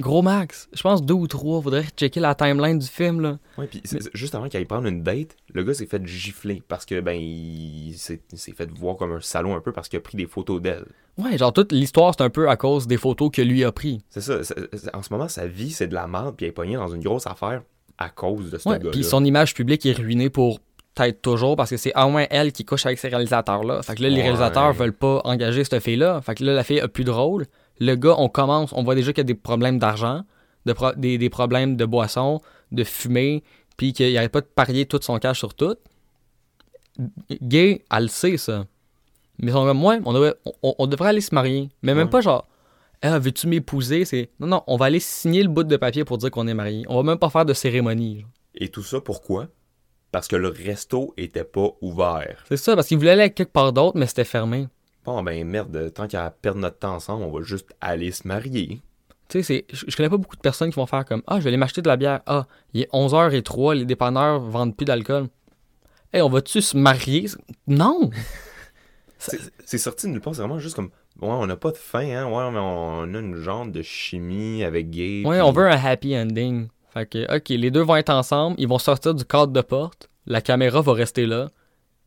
Gros 0.00 0.22
max. 0.22 0.68
Je 0.72 0.82
pense 0.82 1.02
deux 1.02 1.14
ou 1.14 1.26
trois. 1.26 1.60
Faudrait 1.62 1.84
checker 1.96 2.20
la 2.20 2.34
timeline 2.34 2.78
du 2.78 2.86
film, 2.86 3.20
là. 3.20 3.38
Ouais, 3.58 3.66
puis 3.66 3.82
juste 4.14 4.34
avant 4.34 4.48
qu'il 4.48 4.58
aille 4.58 4.64
prendre 4.64 4.86
une 4.88 5.02
date, 5.02 5.36
le 5.52 5.62
gars 5.62 5.74
s'est 5.74 5.86
fait 5.86 6.04
gifler 6.06 6.62
parce 6.66 6.84
que, 6.86 7.00
ben, 7.00 7.12
il 7.20 7.94
s'est 7.96 8.20
fait 8.52 8.70
voir 8.78 8.96
comme 8.96 9.12
un 9.12 9.20
salaud 9.20 9.52
un 9.52 9.60
peu 9.60 9.72
parce 9.72 9.88
qu'il 9.88 9.98
a 9.98 10.00
pris 10.02 10.16
des 10.16 10.26
photos 10.26 10.60
d'elle. 10.60 10.86
Ouais, 11.18 11.36
genre 11.36 11.52
toute 11.52 11.72
l'histoire, 11.72 12.14
c'est 12.16 12.24
un 12.24 12.30
peu 12.30 12.48
à 12.48 12.56
cause 12.56 12.86
des 12.86 12.96
photos 12.96 13.30
que 13.32 13.42
lui 13.42 13.64
a 13.64 13.72
pris. 13.72 14.02
C'est 14.08 14.20
ça. 14.22 14.38
en 14.94 15.02
ce 15.02 15.12
moment, 15.12 15.28
sa 15.28 15.46
vie, 15.46 15.70
c'est 15.70 15.88
de 15.88 15.94
la 15.94 16.06
merde, 16.06 16.34
puis 16.36 16.46
elle 16.46 16.50
est 16.50 16.52
pognée 16.52 16.76
dans 16.76 16.88
une 16.88 17.02
grosse 17.02 17.26
affaire 17.26 17.62
à 17.98 18.08
cause 18.08 18.50
de 18.50 18.56
ce 18.58 18.68
Ouais, 18.68 18.78
gars-là. 18.78 18.90
puis 18.92 19.04
son 19.04 19.24
image 19.24 19.52
publique 19.54 19.84
est 19.84 19.92
ruinée 19.92 20.30
pour 20.30 20.60
peut-être 20.94 21.20
toujours 21.22 21.54
parce 21.56 21.70
que 21.70 21.76
c'est 21.76 21.92
à 21.94 22.06
moins 22.08 22.26
elle 22.30 22.52
qui 22.52 22.64
couche 22.64 22.86
avec 22.86 22.98
ces 22.98 23.08
réalisateurs-là. 23.08 23.82
Fait 23.82 23.94
que 23.94 24.02
là, 24.02 24.08
les 24.08 24.16
Ouais. 24.16 24.22
réalisateurs 24.22 24.72
veulent 24.72 24.92
pas 24.94 25.20
engager 25.24 25.62
cette 25.64 25.80
fille-là. 25.82 26.20
Fait 26.22 26.34
que 26.34 26.44
là, 26.44 26.54
la 26.54 26.64
fille 26.64 26.80
a 26.80 26.88
plus 26.88 27.04
de 27.04 27.10
rôle. 27.10 27.46
Le 27.80 27.94
gars, 27.96 28.14
on 28.18 28.28
commence, 28.28 28.72
on 28.74 28.82
voit 28.82 28.94
déjà 28.94 29.12
qu'il 29.12 29.18
y 29.20 29.20
a 29.22 29.24
des 29.24 29.34
problèmes 29.34 29.78
d'argent, 29.78 30.22
de 30.66 30.72
pro- 30.74 30.92
des, 30.94 31.16
des 31.18 31.30
problèmes 31.30 31.76
de 31.76 31.84
boisson, 31.86 32.40
de 32.72 32.84
fumée, 32.84 33.42
puis 33.76 33.92
qu'il 33.94 34.12
n'arrête 34.12 34.30
pas 34.32 34.42
de 34.42 34.46
parier 34.46 34.84
tout 34.86 35.00
son 35.02 35.18
cash 35.18 35.38
sur 35.38 35.54
tout. 35.54 35.76
Gay, 37.42 37.84
elle 37.90 38.02
le 38.04 38.08
sait, 38.08 38.36
ça. 38.36 38.66
Mais 39.38 39.52
sont 39.52 39.64
comme, 39.64 39.82
ouais, 39.84 39.98
on 40.04 40.12
devrait, 40.12 40.34
on, 40.62 40.74
on 40.78 40.86
devrait 40.86 41.08
aller 41.10 41.20
se 41.22 41.34
marier. 41.34 41.70
Mais 41.82 41.94
même 41.94 42.04
Ouais. 42.04 42.10
pas 42.10 42.20
genre, 42.20 42.46
ah, 43.00 43.18
veux-tu 43.18 43.46
m'épouser? 43.46 44.04
C'est, 44.04 44.28
non, 44.38 44.46
non, 44.48 44.62
on 44.66 44.76
va 44.76 44.86
aller 44.86 45.00
signer 45.00 45.42
le 45.42 45.48
bout 45.48 45.64
de 45.64 45.76
papier 45.78 46.04
pour 46.04 46.18
dire 46.18 46.30
qu'on 46.30 46.46
est 46.46 46.54
marié. 46.54 46.84
On 46.88 46.96
va 46.96 47.02
même 47.02 47.18
pas 47.18 47.30
faire 47.30 47.46
de 47.46 47.54
cérémonie. 47.54 48.20
genre. 48.20 48.28
Et 48.56 48.68
tout 48.68 48.82
ça, 48.82 49.00
pourquoi? 49.00 49.48
Parce 50.12 50.28
que 50.28 50.36
le 50.36 50.48
resto 50.48 51.14
était 51.16 51.44
pas 51.44 51.68
ouvert. 51.80 52.44
C'est 52.48 52.56
ça, 52.58 52.74
parce 52.74 52.88
qu'ils 52.88 52.98
voulaient 52.98 53.12
aller 53.12 53.30
quelque 53.30 53.52
part 53.52 53.72
d'autre, 53.72 53.96
mais 53.96 54.06
c'était 54.06 54.24
fermé. 54.24 54.68
Bon, 55.04 55.22
ben 55.22 55.44
merde, 55.46 55.92
tant 55.94 56.06
qu'à 56.06 56.30
perdre 56.30 56.60
notre 56.60 56.78
temps 56.78 56.94
ensemble, 56.94 57.24
on 57.24 57.30
va 57.30 57.42
juste 57.42 57.68
aller 57.80 58.10
se 58.12 58.26
marier. 58.28 58.80
Tu 59.28 59.42
sais, 59.42 59.64
c'est- 59.72 59.88
je 59.90 59.96
connais 59.96 60.08
pas 60.10 60.16
beaucoup 60.16 60.36
de 60.36 60.40
personnes 60.40 60.70
qui 60.70 60.76
vont 60.76 60.86
faire 60.86 61.04
comme 61.04 61.22
Ah, 61.26 61.38
je 61.38 61.44
vais 61.44 61.48
aller 61.48 61.56
m'acheter 61.56 61.82
de 61.82 61.88
la 61.88 61.96
bière. 61.96 62.20
Ah, 62.26 62.46
il 62.74 62.82
est 62.82 62.88
11h03, 62.92 63.74
les 63.76 63.84
dépanneurs 63.84 64.40
vendent 64.40 64.76
plus 64.76 64.84
d'alcool. 64.84 65.28
Hey, 66.12 66.20
on 66.22 66.28
va-tu 66.28 66.60
se 66.60 66.76
marier? 66.76 67.26
Non! 67.66 68.10
C'est 69.18 69.38
c'est 69.66 69.76
sorti 69.78 70.06
de 70.06 70.12
nulle 70.12 70.20
part, 70.22 70.34
c'est 70.34 70.40
vraiment 70.40 70.58
juste 70.58 70.74
comme, 70.76 70.86
ouais, 71.20 71.28
on 71.28 71.46
n'a 71.46 71.56
pas 71.56 71.72
de 71.72 71.76
fin, 71.76 72.00
hein, 72.00 72.24
ouais, 72.26 72.50
mais 72.50 72.58
on 72.58 73.02
a 73.14 73.18
une 73.18 73.36
genre 73.36 73.66
de 73.66 73.82
chimie 73.82 74.64
avec 74.64 74.88
gay. 74.90 75.22
Ouais, 75.26 75.42
on 75.42 75.52
veut 75.52 75.68
un 75.68 75.76
happy 75.76 76.16
ending. 76.16 76.68
Fait 76.94 77.04
que, 77.06 77.36
ok, 77.36 77.50
les 77.50 77.70
deux 77.70 77.82
vont 77.82 77.96
être 77.96 78.08
ensemble, 78.08 78.56
ils 78.58 78.66
vont 78.66 78.78
sortir 78.78 79.14
du 79.14 79.24
cadre 79.26 79.52
de 79.52 79.60
porte, 79.60 80.08
la 80.26 80.40
caméra 80.40 80.80
va 80.80 80.94
rester 80.94 81.26
là, 81.26 81.50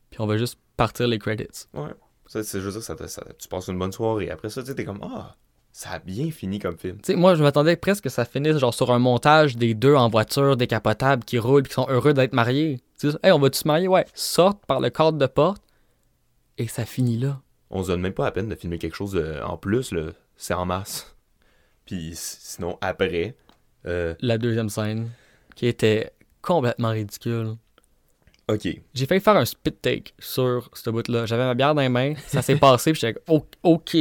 puis 0.09 0.19
on 0.21 0.25
va 0.25 0.37
juste 0.37 0.57
partir 0.75 1.07
les 1.07 1.19
credits. 1.19 1.67
Ouais. 1.75 1.91
Ça, 2.27 2.43
c'est 2.43 2.61
juste 2.61 2.79
ça, 2.81 2.95
ça- 3.07 3.23
tu 3.37 3.47
passes 3.47 3.67
une 3.67 3.77
bonne 3.77 3.91
soirée. 3.91 4.29
Après 4.31 4.49
ça, 4.49 4.61
tu 4.61 4.67
sais, 4.67 4.75
t'es 4.75 4.85
comme, 4.85 4.99
ah, 5.03 5.35
ça 5.71 5.91
a 5.91 5.99
bien 5.99 6.31
fini 6.31 6.59
comme 6.59 6.77
film. 6.77 6.97
Tu 6.97 7.13
sais, 7.13 7.15
moi, 7.15 7.35
je 7.35 7.43
m'attendais 7.43 7.75
presque 7.75 8.03
que 8.05 8.09
ça 8.09 8.25
finisse 8.25 8.57
genre 8.57 8.73
sur 8.73 8.91
un 8.91 8.99
montage 8.99 9.55
des 9.57 9.73
deux 9.73 9.95
en 9.95 10.09
voiture 10.09 10.55
décapotable 10.57 11.23
qui 11.25 11.37
roulent, 11.39 11.63
puis 11.63 11.69
qui 11.69 11.75
sont 11.75 11.87
heureux 11.89 12.13
d'être 12.13 12.33
mariés. 12.33 12.79
Tu 12.99 13.11
sais, 13.11 13.17
hey, 13.23 13.31
on 13.31 13.39
va-tu 13.39 13.59
se 13.59 13.67
marier? 13.67 13.87
Ouais. 13.87 14.05
Sortent 14.13 14.65
par 14.65 14.79
le 14.79 14.89
cadre 14.89 15.17
de 15.17 15.25
porte, 15.25 15.61
et 16.57 16.67
ça 16.67 16.85
finit 16.85 17.17
là. 17.17 17.41
On 17.69 17.81
se 17.83 17.87
donne 17.87 18.01
même 18.01 18.13
pas 18.13 18.25
la 18.25 18.31
peine 18.31 18.49
de 18.49 18.55
filmer 18.55 18.77
quelque 18.77 18.95
chose 18.95 19.15
euh, 19.15 19.41
en 19.43 19.57
plus, 19.57 19.91
là. 19.91 20.11
C'est 20.37 20.53
en 20.53 20.65
masse. 20.65 21.15
Puis 21.85 22.11
sinon, 22.15 22.77
après, 22.81 23.35
euh, 23.85 24.15
la 24.21 24.37
deuxième 24.37 24.69
scène, 24.69 25.09
qui 25.55 25.65
était 25.67 26.11
complètement 26.41 26.89
ridicule. 26.91 27.55
Ok. 28.47 28.67
J'ai 28.93 29.05
failli 29.05 29.21
faire 29.21 29.35
un 29.37 29.45
spit 29.45 29.71
take 29.73 30.13
sur 30.19 30.69
ce 30.73 30.89
bout-là. 30.89 31.25
J'avais 31.25 31.43
ma 31.45 31.53
bière 31.53 31.73
dans 31.75 31.81
les 31.81 31.89
mains, 31.89 32.13
ça 32.27 32.41
s'est 32.41 32.55
passé, 32.59 32.91
puis 32.91 33.01
j'étais 33.01 33.19
O- 33.27 33.45
OK. 33.63 33.95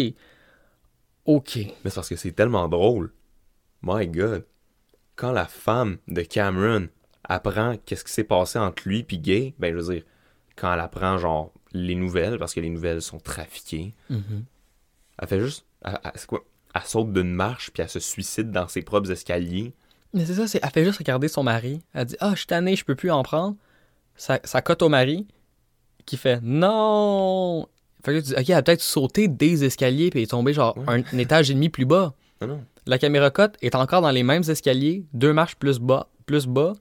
OK. 1.24 1.57
Mais 1.57 1.72
c'est 1.90 1.95
parce 1.95 2.09
que 2.09 2.16
c'est 2.16 2.32
tellement 2.32 2.68
drôle. 2.68 3.12
My 3.82 4.07
God. 4.07 4.45
Quand 5.16 5.32
la 5.32 5.47
femme 5.47 5.99
de 6.09 6.22
Cameron 6.22 6.88
apprend 7.24 7.76
qu'est-ce 7.84 8.05
qui 8.05 8.12
s'est 8.12 8.24
passé 8.24 8.59
entre 8.59 8.82
lui 8.88 9.07
et 9.09 9.18
Gay, 9.18 9.55
ben 9.59 9.72
je 9.72 9.78
veux 9.80 9.95
dire, 9.95 10.03
quand 10.57 10.72
elle 10.72 10.80
apprend 10.80 11.18
genre 11.18 11.53
les 11.72 11.95
nouvelles, 11.95 12.38
parce 12.38 12.55
que 12.55 12.61
les 12.61 12.70
nouvelles 12.70 13.03
sont 13.03 13.18
trafiquées, 13.20 13.95
Mhm. 14.11 14.45
elle 15.18 15.28
fait 15.28 15.40
juste, 15.40 15.64
c'est 16.14 16.26
quoi? 16.26 16.45
Elle 16.74 16.82
saute 16.82 17.12
d'une 17.12 17.32
marche 17.34 17.70
puis 17.70 17.82
elle 17.82 17.88
se 17.88 18.01
suicide 18.01 18.51
dans 18.51 18.66
ses 18.66 18.82
propres 18.82 19.11
escaliers. 19.11 19.72
Mais 20.14 20.24
c'est 20.26 20.34
ça, 20.34 20.47
c'est, 20.47 20.61
elle 20.62 20.70
fait 20.70 20.84
juste 20.84 20.99
regarder 20.99 21.28
son 21.28 21.43
mari. 21.43 21.80
Elle 21.95 22.07
dit, 22.07 22.16
ah, 22.20 22.30
je 22.32 22.38
suis 22.38 22.47
tannée, 22.47 22.76
je 22.76 22.84
peux 22.84 22.95
plus 22.95 23.11
en 23.11 23.22
prendre. 23.22 23.57
Ça, 24.22 24.38
ça 24.44 24.62
cote 24.62 24.82
au 24.82 24.88
mari, 24.88 25.26
qui 26.06 26.16
fait, 26.16 26.38
non. 26.42 27.66
Fait 28.04 28.12
que 28.12 28.18
tu 28.18 28.22
dis, 28.26 28.32
ok, 28.34 28.50
elle 28.50 28.54
a 28.54 28.62
peut-être 28.62 28.80
sauté 28.80 29.26
des 29.26 29.64
escaliers, 29.64 30.10
puis 30.10 30.22
est 30.22 30.30
tombée 30.30 30.52
genre 30.52 30.76
Ouais. 30.78 31.02
un, 31.12 31.18
étage 31.18 31.50
et 31.50 31.54
demi 31.54 31.70
plus 31.70 31.86
bas. 31.86 32.14
Non, 32.40 32.46
non. 32.46 32.64
La 32.86 32.98
caméra 32.98 33.30
cote 33.32 33.56
est 33.62 33.74
encore 33.74 34.00
dans 34.00 34.12
les 34.12 34.22
mêmes 34.22 34.44
escaliers, 34.48 35.04
deux 35.12 35.32
marches 35.32 35.56
plus 35.56 35.80
bas, 35.80 36.08
plus 36.24 36.46
bas, 36.46 36.74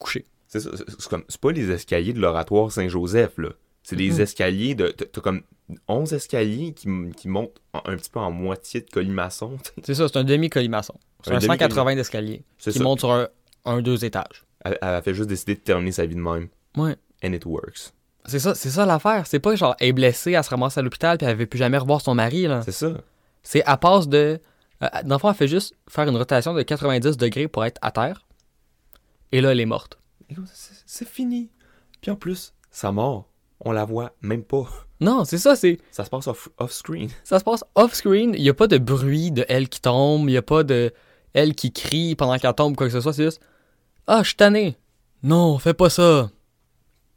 couché. 0.00 0.26
C'est 0.48 0.58
ça, 0.58 0.70
c'est 0.76 0.84
c'est 0.98 1.08
comme, 1.08 1.22
c'est 1.28 1.40
pas 1.40 1.52
les 1.52 1.70
escaliers 1.70 2.12
de 2.12 2.18
l'oratoire 2.20 2.72
Saint-Joseph, 2.72 3.38
là. 3.38 3.50
C'est 3.84 3.94
des 3.96 4.20
escaliers 4.20 4.74
de, 4.74 4.88
t'as 4.88 5.20
comme 5.20 5.42
11 5.86 6.12
escaliers 6.12 6.72
qui, 6.74 6.88
qui 7.16 7.28
montent 7.28 7.60
en- 7.72 7.82
un 7.84 7.96
petit 7.96 8.10
peu 8.10 8.18
en 8.18 8.32
moitié 8.32 8.80
de 8.80 8.90
colimaçon. 8.90 9.58
C'est 9.84 9.94
ça, 9.94 10.08
c'est 10.08 10.18
un 10.18 10.24
demi-colimaçon. 10.24 10.94
C'est 11.24 11.30
Un 11.30 11.36
un, 11.36 11.38
demi-colimaçon. 11.38 11.68
180 11.76 11.94
d'escalier 11.94 12.42
C'est 12.58 12.72
qui 12.72 12.78
ça. 12.78 12.84
monte 12.84 12.98
sur 12.98 13.12
un, 13.12 13.28
un, 13.64 13.80
deux 13.80 14.04
étages. 14.04 14.44
Elle, 14.64 14.76
elle 14.82 14.88
a 14.88 15.02
fait 15.02 15.14
juste 15.14 15.28
décider 15.28 15.54
de 15.54 15.60
terminer 15.60 15.92
sa 15.92 16.04
vie 16.04 16.14
de 16.16 16.20
même. 16.20 16.48
Ouais. 16.76 16.96
And 17.24 17.32
it 17.32 17.44
works. 17.44 17.92
C'est 18.26 18.38
ça, 18.38 18.54
c'est 18.54 18.70
ça 18.70 18.86
l'affaire. 18.86 19.26
C'est 19.26 19.38
pas 19.40 19.54
genre, 19.56 19.74
elle 19.80 19.88
est 19.88 19.92
blessée, 19.92 20.32
elle 20.32 20.44
se 20.44 20.50
ramasse 20.50 20.76
à 20.78 20.82
l'hôpital, 20.82 21.18
puis 21.18 21.26
elle 21.26 21.36
veut 21.36 21.46
plus 21.46 21.58
jamais 21.58 21.78
revoir 21.78 22.00
son 22.00 22.14
mari, 22.14 22.46
là. 22.46 22.62
C'est 22.62 22.72
ça. 22.72 22.92
C'est 23.42 23.64
à 23.64 23.76
passe 23.76 24.08
de. 24.08 24.40
Euh, 24.82 24.86
dans 25.04 25.16
le 25.16 25.18
fond, 25.18 25.28
elle 25.30 25.34
fait 25.36 25.48
juste 25.48 25.74
faire 25.88 26.08
une 26.08 26.16
rotation 26.16 26.54
de 26.54 26.62
90 26.62 27.16
degrés 27.16 27.48
pour 27.48 27.64
être 27.64 27.78
à 27.82 27.90
terre. 27.90 28.26
Et 29.32 29.40
là, 29.40 29.52
elle 29.52 29.60
est 29.60 29.66
morte. 29.66 29.98
C'est 30.86 31.08
fini. 31.08 31.50
Puis 32.00 32.10
en 32.10 32.16
plus, 32.16 32.52
sa 32.70 32.92
mort, 32.92 33.28
on 33.60 33.72
la 33.72 33.84
voit 33.84 34.12
même 34.22 34.42
pas. 34.44 34.68
Non, 35.00 35.24
c'est 35.24 35.38
ça, 35.38 35.56
c'est. 35.56 35.78
Ça 35.90 36.04
se 36.04 36.10
passe 36.10 36.26
off- 36.28 36.48
off-screen. 36.58 37.08
Ça 37.24 37.38
se 37.38 37.44
passe 37.44 37.64
off-screen. 37.74 38.34
Il 38.34 38.42
y 38.42 38.48
a 38.50 38.54
pas 38.54 38.66
de 38.68 38.78
bruit 38.78 39.30
de 39.32 39.44
elle 39.48 39.68
qui 39.68 39.80
tombe. 39.80 40.28
Il 40.28 40.32
y 40.32 40.36
a 40.36 40.42
pas 40.42 40.62
de 40.62 40.92
elle 41.32 41.54
qui 41.54 41.72
crie 41.72 42.14
pendant 42.16 42.36
qu'elle 42.38 42.54
tombe, 42.54 42.76
quoi 42.76 42.86
que 42.86 42.92
ce 42.92 43.00
soit. 43.00 43.12
C'est 43.12 43.24
juste. 43.24 43.40
Ah, 44.06 44.20
je 44.22 44.28
suis 44.28 44.36
tanné. 44.36 44.76
Non, 45.22 45.58
fais 45.58 45.74
pas 45.74 45.90
ça. 45.90 46.30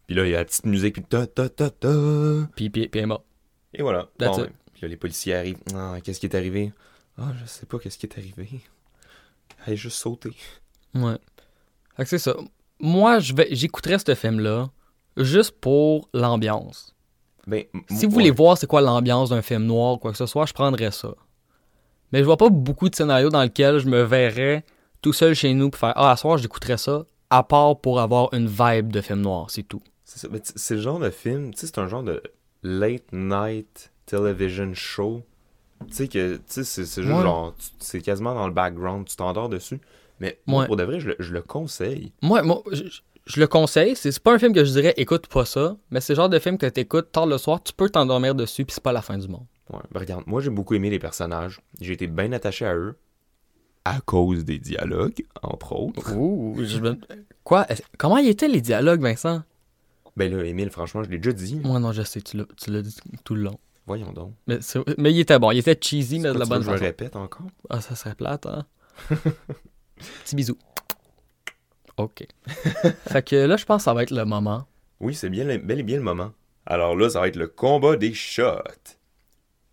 Puis 0.07 0.15
là, 0.15 0.25
il 0.25 0.31
y 0.31 0.35
a 0.35 0.39
la 0.39 0.45
petite 0.45 0.65
musique, 0.65 0.93
puis 0.95 1.03
ta 1.03 1.25
ta 1.27 1.49
ta 1.49 1.69
ta. 1.69 1.89
Puis, 2.55 2.69
puis, 2.69 2.87
puis 2.87 2.99
elle 2.99 3.03
est 3.03 3.05
morte. 3.07 3.25
Et 3.73 3.81
voilà. 3.81 4.07
That's 4.17 4.37
Bon, 4.37 4.43
it. 4.45 4.51
Puis 4.73 4.81
là, 4.83 4.87
les 4.89 4.97
policiers 4.97 5.35
arrivent. 5.35 5.57
Ah, 5.73 5.95
qu'est-ce 6.03 6.19
qui 6.19 6.25
est 6.25 6.35
arrivé? 6.35 6.73
Ah, 7.17 7.31
je 7.41 7.45
sais 7.45 7.65
pas 7.65 7.79
qu'est-ce 7.79 7.97
qui 7.97 8.05
est 8.05 8.17
arrivé. 8.17 8.47
Elle 9.65 9.73
est 9.73 9.77
juste 9.77 9.97
sauté. 9.97 10.31
Ouais. 10.93 11.17
Fait 11.95 12.03
que 12.03 12.09
c'est 12.09 12.17
ça. 12.19 12.35
Moi, 12.79 13.19
je 13.19 13.33
vais, 13.33 13.47
j'écouterais 13.51 13.97
ce 13.99 14.13
film-là 14.15 14.69
juste 15.17 15.51
pour 15.61 16.09
l'ambiance. 16.13 16.93
Ben, 17.47 17.63
Si 17.89 17.95
vous 17.95 18.03
ouais. 18.03 18.07
voulez 18.13 18.31
voir 18.31 18.57
c'est 18.57 18.67
quoi 18.67 18.81
l'ambiance 18.81 19.29
d'un 19.29 19.41
film 19.41 19.65
noir 19.65 19.93
ou 19.93 19.97
quoi 19.97 20.11
que 20.11 20.17
ce 20.17 20.25
soit, 20.25 20.45
je 20.45 20.53
prendrais 20.53 20.91
ça. 20.91 21.13
Mais 22.11 22.19
je 22.19 22.25
vois 22.25 22.37
pas 22.37 22.49
beaucoup 22.49 22.89
de 22.89 22.95
scénarios 22.95 23.29
dans 23.29 23.41
lesquels 23.41 23.79
je 23.79 23.87
me 23.87 24.03
verrais 24.03 24.65
tout 25.01 25.13
seul 25.13 25.33
chez 25.33 25.53
nous 25.53 25.69
pour 25.69 25.79
faire 25.79 25.93
Ah, 25.95 26.11
à 26.11 26.17
soir, 26.17 26.37
j'écouterais 26.37 26.77
ça, 26.77 27.05
à 27.29 27.43
part 27.43 27.79
pour 27.79 27.99
avoir 27.99 28.33
une 28.33 28.47
vibe 28.47 28.91
de 28.91 29.01
film 29.01 29.21
noir, 29.21 29.49
c'est 29.49 29.63
tout. 29.63 29.81
C'est 30.55 30.75
le 30.75 30.81
genre 30.81 30.99
de 30.99 31.09
film, 31.09 31.53
tu 31.53 31.61
sais, 31.61 31.67
c'est 31.67 31.79
un 31.79 31.87
genre 31.87 32.03
de 32.03 32.21
late 32.63 33.11
night 33.11 33.91
television 34.05 34.73
show. 34.73 35.23
Tu 35.87 35.93
sais 35.95 36.07
que, 36.07 36.35
tu 36.37 36.41
sais, 36.47 36.63
c'est 36.63 37.01
juste 37.03 37.13
Ouais. 37.15 37.21
genre, 37.23 37.55
c'est 37.79 38.01
quasiment 38.01 38.33
dans 38.33 38.47
le 38.47 38.53
background, 38.53 39.05
tu 39.07 39.15
t'endors 39.15 39.49
dessus. 39.49 39.79
Mais 40.19 40.39
moi, 40.45 40.61
Ouais. 40.61 40.67
pour 40.67 40.75
de 40.77 40.83
vrai, 40.83 40.99
je 40.99 41.09
le, 41.09 41.15
je 41.19 41.33
le 41.33 41.41
conseille. 41.41 42.11
Moi, 42.21 42.41
moi 42.43 42.61
je, 42.71 43.39
le 43.39 43.47
conseille. 43.47 43.95
C'est 43.95 44.17
pas 44.19 44.33
un 44.33 44.39
film 44.39 44.53
que 44.53 44.63
je 44.63 44.71
dirais 44.71 44.93
écoute 44.97 45.27
pas 45.27 45.45
ça, 45.45 45.75
mais 45.89 45.99
c'est 45.99 46.13
le 46.13 46.17
genre 46.17 46.29
de 46.29 46.39
film 46.39 46.57
que 46.57 46.67
t'écoutes 46.67 47.11
tard 47.11 47.25
le 47.25 47.37
soir, 47.37 47.61
tu 47.63 47.73
peux 47.73 47.89
t'endormir 47.89 48.35
dessus, 48.35 48.63
puis 48.65 48.73
c'est 48.73 48.83
pas 48.83 48.93
la 48.93 49.01
fin 49.01 49.17
du 49.17 49.27
monde. 49.27 49.45
Ouais, 49.71 49.79
ben 49.91 49.99
regarde, 50.01 50.23
moi 50.27 50.41
j'ai 50.41 50.49
beaucoup 50.49 50.75
aimé 50.75 50.89
les 50.89 50.99
personnages. 50.99 51.59
J'ai 51.81 51.93
été 51.93 52.07
bien 52.07 52.31
attaché 52.33 52.65
à 52.65 52.75
eux. 52.75 52.95
À 53.85 53.99
cause 53.99 54.45
des 54.45 54.59
dialogues, 54.59 55.25
entre 55.41 55.73
autres. 55.73 56.13
Ouh, 56.15 56.55
je 56.63 56.79
me- 56.79 56.97
Quoi? 57.43 57.67
Comment 57.97 58.17
y 58.19 58.29
étaient 58.29 58.47
les 58.47 58.61
dialogues, 58.61 59.01
Vincent? 59.01 59.43
Ben 60.15 60.31
là, 60.31 60.43
Émile, 60.43 60.69
franchement, 60.69 61.03
je 61.03 61.09
l'ai 61.09 61.17
déjà 61.17 61.33
dit. 61.33 61.55
Moi, 61.63 61.79
non, 61.79 61.91
je 61.91 62.03
sais, 62.03 62.21
tu 62.21 62.37
l'as 62.37 62.45
tu 62.57 62.71
l'as 62.71 62.81
dit 62.81 62.95
tout 63.23 63.35
le 63.35 63.43
long. 63.43 63.59
Voyons 63.85 64.13
donc. 64.13 64.33
Mais, 64.47 64.59
mais 64.97 65.11
il 65.11 65.19
était 65.19 65.39
bon, 65.39 65.51
il 65.51 65.57
était 65.57 65.77
cheesy, 65.79 66.19
mais 66.19 66.31
de 66.31 66.39
la 66.39 66.45
bonne 66.45 66.59
que 66.59 66.65
je 66.65 66.69
le 66.69 66.77
façon. 66.77 66.85
répète 66.85 67.15
encore? 67.15 67.47
Ah, 67.69 67.81
ça 67.81 67.95
serait 67.95 68.15
plate, 68.15 68.45
hein? 68.45 68.65
Petit 70.23 70.35
bisou. 70.35 70.57
OK. 71.97 72.25
fait 73.07 73.27
que 73.27 73.35
là, 73.35 73.57
je 73.57 73.65
pense 73.65 73.81
que 73.81 73.83
ça 73.83 73.93
va 73.93 74.03
être 74.03 74.11
le 74.11 74.25
moment. 74.25 74.65
Oui, 74.99 75.13
c'est 75.13 75.29
bien, 75.29 75.45
bel 75.57 75.79
et 75.79 75.83
bien 75.83 75.97
le 75.97 76.03
moment. 76.03 76.31
Alors 76.65 76.95
là, 76.95 77.09
ça 77.09 77.19
va 77.19 77.27
être 77.27 77.35
le 77.35 77.47
combat 77.47 77.97
des 77.97 78.13
shots. 78.13 78.97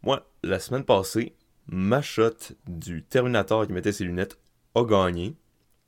Moi, 0.02 0.26
la 0.42 0.58
semaine 0.58 0.84
passée, 0.84 1.34
ma 1.68 2.02
shot 2.02 2.30
du 2.66 3.04
Terminator 3.04 3.66
qui 3.66 3.72
mettait 3.72 3.92
ses 3.92 4.04
lunettes 4.04 4.38
a 4.74 4.84
gagné. 4.84 5.36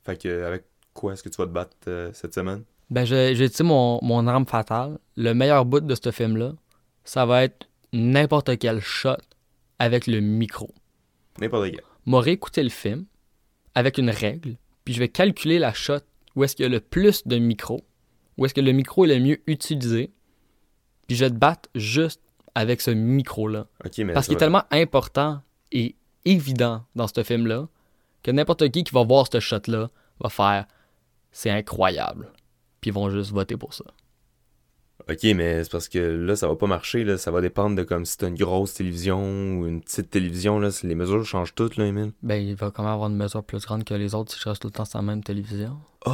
Fait 0.05 0.21
que, 0.21 0.43
avec 0.45 0.63
quoi 0.93 1.13
est-ce 1.13 1.23
que 1.23 1.29
tu 1.29 1.37
vas 1.37 1.45
te 1.45 1.51
battre 1.51 1.75
euh, 1.87 2.11
cette 2.13 2.33
semaine? 2.33 2.63
Ben, 2.89 3.05
j'ai 3.05 3.49
dit 3.49 3.63
mon, 3.63 3.99
mon 4.01 4.27
arme 4.27 4.45
fatale. 4.45 4.99
Le 5.15 5.33
meilleur 5.33 5.65
bout 5.65 5.79
de 5.79 5.95
ce 5.95 6.11
film-là, 6.11 6.53
ça 7.03 7.25
va 7.25 7.43
être 7.43 7.67
n'importe 7.91 8.57
quel 8.57 8.79
shot 8.81 9.17
avec 9.79 10.07
le 10.07 10.19
micro. 10.19 10.73
N'importe 11.39 11.71
quel. 11.71 11.81
M'a 12.05 12.19
réécouté 12.19 12.63
le 12.63 12.69
film 12.69 13.05
avec 13.75 13.97
une 13.97 14.09
règle, 14.09 14.57
puis 14.85 14.93
je 14.93 14.99
vais 14.99 15.09
calculer 15.09 15.59
la 15.59 15.73
shot 15.73 15.99
où 16.35 16.43
est-ce 16.43 16.55
qu'il 16.55 16.63
y 16.63 16.65
a 16.65 16.69
le 16.69 16.79
plus 16.79 17.25
de 17.27 17.37
micro, 17.37 17.83
où 18.37 18.45
est-ce 18.45 18.53
que 18.53 18.61
le 18.61 18.71
micro 18.71 19.05
est 19.05 19.07
le 19.07 19.19
mieux 19.19 19.41
utilisé, 19.47 20.11
puis 21.07 21.15
je 21.15 21.25
vais 21.25 21.31
te 21.31 21.35
battre 21.35 21.69
juste 21.75 22.21
avec 22.55 22.81
ce 22.81 22.91
micro-là. 22.91 23.67
Parce 23.79 24.27
qu'il 24.27 24.35
est 24.35 24.39
tellement 24.39 24.63
important 24.71 25.41
et 25.71 25.95
évident 26.25 26.85
dans 26.95 27.07
ce 27.07 27.23
film-là 27.23 27.67
que 28.21 28.31
n'importe 28.31 28.69
qui 28.69 28.83
qui 28.83 28.93
va 28.93 29.03
voir 29.03 29.27
ce 29.31 29.39
shot-là 29.39 29.89
va 30.19 30.29
faire 30.29 30.65
c'est 31.31 31.49
incroyable. 31.49 32.31
Puis 32.83 32.89
ils 32.89 32.93
vont 32.93 33.09
juste 33.09 33.31
voter 33.31 33.55
pour 33.55 33.73
ça. 33.73 33.85
Ok, 35.09 35.23
mais 35.35 35.63
c'est 35.63 35.71
parce 35.71 35.87
que 35.87 35.99
là, 35.99 36.35
ça 36.35 36.49
va 36.49 36.57
pas 36.57 36.67
marcher. 36.67 37.05
Là. 37.05 37.17
Ça 37.17 37.31
va 37.31 37.39
dépendre 37.39 37.77
de 37.77 37.83
comme 37.83 38.03
si 38.03 38.17
t'as 38.17 38.27
une 38.27 38.35
grosse 38.35 38.73
télévision 38.73 39.21
ou 39.21 39.67
une 39.67 39.79
petite 39.81 40.09
télévision. 40.09 40.59
Là. 40.59 40.67
Les 40.83 40.95
mesures 40.95 41.23
changent 41.25 41.55
toutes, 41.55 41.77
là, 41.77 41.85
Emile. 41.85 42.11
Ben, 42.23 42.35
il 42.35 42.55
va 42.55 42.71
quand 42.71 42.83
même 42.83 42.91
avoir 42.91 43.09
une 43.09 43.15
mesure 43.15 43.41
plus 43.41 43.65
grande 43.65 43.85
que 43.85 43.93
les 43.93 44.13
autres 44.15 44.33
si 44.33 44.39
je 44.41 44.49
reste 44.49 44.61
tout 44.61 44.67
le 44.67 44.73
temps 44.73 44.83
sur 44.83 44.99
la 44.99 45.03
même 45.03 45.23
télévision. 45.23 45.77
Oh! 46.05 46.11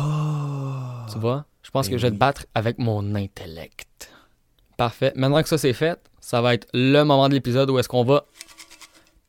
Tu 1.11 1.17
vois? 1.17 1.45
Je 1.63 1.72
pense 1.72 1.88
ben 1.88 1.93
que 1.93 1.97
je 1.97 2.05
vais 2.05 2.11
te 2.11 2.17
battre 2.17 2.45
avec 2.53 2.78
mon 2.78 3.15
intellect. 3.15 4.11
Parfait. 4.78 5.11
Maintenant 5.15 5.41
que 5.41 5.49
ça 5.49 5.57
c'est 5.57 5.74
fait, 5.74 5.99
ça 6.20 6.39
va 6.41 6.53
être 6.53 6.67
le 6.76 7.01
moment 7.01 7.30
de 7.30 7.34
l'épisode 7.34 7.72
où 7.72 7.80
est-ce 7.80 7.89
qu'on 7.89 8.03
va 8.03 8.28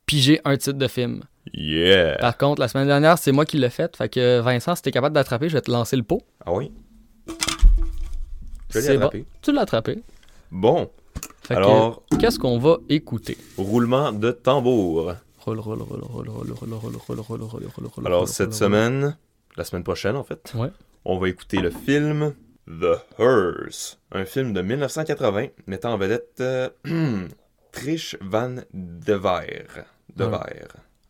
piger 0.05 0.43
un 0.45 0.59
titre 0.59 0.79
de 0.79 0.89
film. 0.89 1.23
Yeah! 1.55 2.19
Par 2.19 2.37
contre, 2.37 2.61
la 2.61 2.69
semaine 2.69 2.87
dernière, 2.87 3.17
c'est 3.17 3.33
moi 3.33 3.47
qui 3.47 3.57
l'ai 3.57 3.71
fait. 3.71 3.97
Fait 3.97 4.11
que 4.11 4.41
Vincent, 4.41 4.75
si 4.77 4.83
t'es 4.83 4.91
capable 4.91 5.15
d'attraper, 5.15 5.49
je 5.49 5.55
vais 5.55 5.63
te 5.63 5.71
lancer 5.71 5.97
le 5.97 6.03
pot. 6.03 6.21
Ah 6.45 6.53
oui? 6.53 6.71
C'est 8.71 8.99
bon. 8.99 9.11
Tu 9.43 9.53
l'as 9.53 9.63
attrapé. 9.63 10.03
Bon, 10.51 10.91
Fait 11.43 11.55
alors, 11.55 12.03
qu'est-ce 12.19 12.39
qu'on 12.39 12.59
va 12.59 12.79
écouter? 12.89 13.37
roulement 13.57 14.13
de 14.13 14.31
tambour. 14.33 15.15
Alors, 18.05 18.29
cette 18.29 18.55
semaine, 18.55 19.17
la 19.57 19.65
semaine 19.65 19.85
prochaine 19.85 20.17
en 20.17 20.25
fait, 20.25 20.53
Ouais. 20.55 20.71
on 21.05 21.19
va 21.19 21.29
écouter 21.29 21.59
le 21.61 21.71
film 21.71 22.35
The 22.67 23.01
Hearse, 23.19 23.99
un 24.13 24.25
film 24.25 24.53
de 24.53 24.61
1980 24.63 25.47
mettant 25.67 25.93
en 25.95 25.99
vedette 25.99 26.37
euh, 26.41 26.69
Trish 27.73 28.17
Van 28.21 28.57
Dever. 28.73 29.65
Dever. 30.17 30.39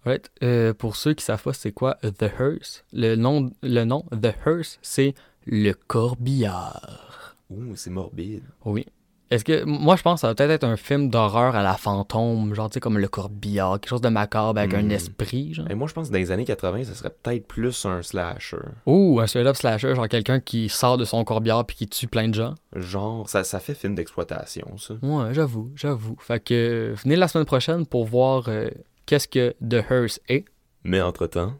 Right. 0.06 0.30
Euh, 0.42 0.72
pour 0.72 0.96
ceux 0.96 1.12
qui 1.14 1.24
savent 1.24 1.42
pas 1.42 1.52
c'est 1.52 1.72
quoi 1.72 1.98
euh, 2.04 2.10
The 2.10 2.30
Hearse, 2.38 2.84
le 2.92 3.16
nom, 3.16 3.50
le 3.62 3.84
nom 3.84 4.04
The 4.12 4.32
Hearse, 4.46 4.78
c'est 4.80 5.14
le 5.46 5.72
corbillard. 5.72 7.19
Ouh, 7.50 7.74
c'est 7.76 7.90
morbide. 7.90 8.42
Oui. 8.64 8.86
Est-ce 9.30 9.44
que 9.44 9.62
moi 9.62 9.94
je 9.94 10.02
pense 10.02 10.16
que 10.16 10.20
ça 10.22 10.26
va 10.26 10.34
peut-être 10.34 10.50
être 10.50 10.64
un 10.64 10.76
film 10.76 11.08
d'horreur 11.08 11.54
à 11.54 11.62
la 11.62 11.74
fantôme, 11.74 12.52
genre 12.52 12.68
tu 12.68 12.74
sais 12.74 12.80
comme 12.80 12.98
le 12.98 13.06
corbillard, 13.06 13.78
quelque 13.78 13.88
chose 13.90 14.00
de 14.00 14.08
macabre 14.08 14.58
avec 14.58 14.74
un 14.74 14.82
Hmm. 14.82 14.90
esprit, 14.90 15.54
genre. 15.54 15.70
Et 15.70 15.76
moi, 15.76 15.86
je 15.86 15.94
pense 15.94 16.08
que 16.08 16.12
dans 16.12 16.18
les 16.18 16.32
années 16.32 16.44
80, 16.44 16.82
ça 16.82 16.94
serait 16.94 17.10
peut-être 17.22 17.46
plus 17.46 17.84
un 17.86 18.02
slasher. 18.02 18.56
Ou 18.86 19.20
un 19.20 19.28
slasher, 19.28 19.94
genre 19.94 20.08
quelqu'un 20.08 20.40
qui 20.40 20.68
sort 20.68 20.98
de 20.98 21.04
son 21.04 21.22
corbillard 21.22 21.64
puis 21.64 21.76
qui 21.76 21.86
tue 21.86 22.08
plein 22.08 22.26
de 22.26 22.34
gens. 22.34 22.56
Genre, 22.74 23.28
ça, 23.28 23.44
ça 23.44 23.60
fait 23.60 23.74
film 23.74 23.94
d'exploitation, 23.94 24.76
ça. 24.78 24.94
Ouais, 25.00 25.32
j'avoue, 25.32 25.70
j'avoue. 25.76 26.16
Fait 26.18 26.42
que 26.42 26.92
venez 27.04 27.14
la 27.14 27.28
semaine 27.28 27.46
prochaine 27.46 27.86
pour 27.86 28.06
voir 28.06 28.48
euh, 28.48 28.68
qu'est-ce 29.06 29.28
que 29.28 29.54
The 29.64 29.84
Hearse 29.88 30.18
est. 30.28 30.44
Mais 30.82 31.00
entre-temps, 31.00 31.52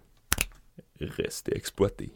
restez 1.01 1.57
exploité. 1.57 2.13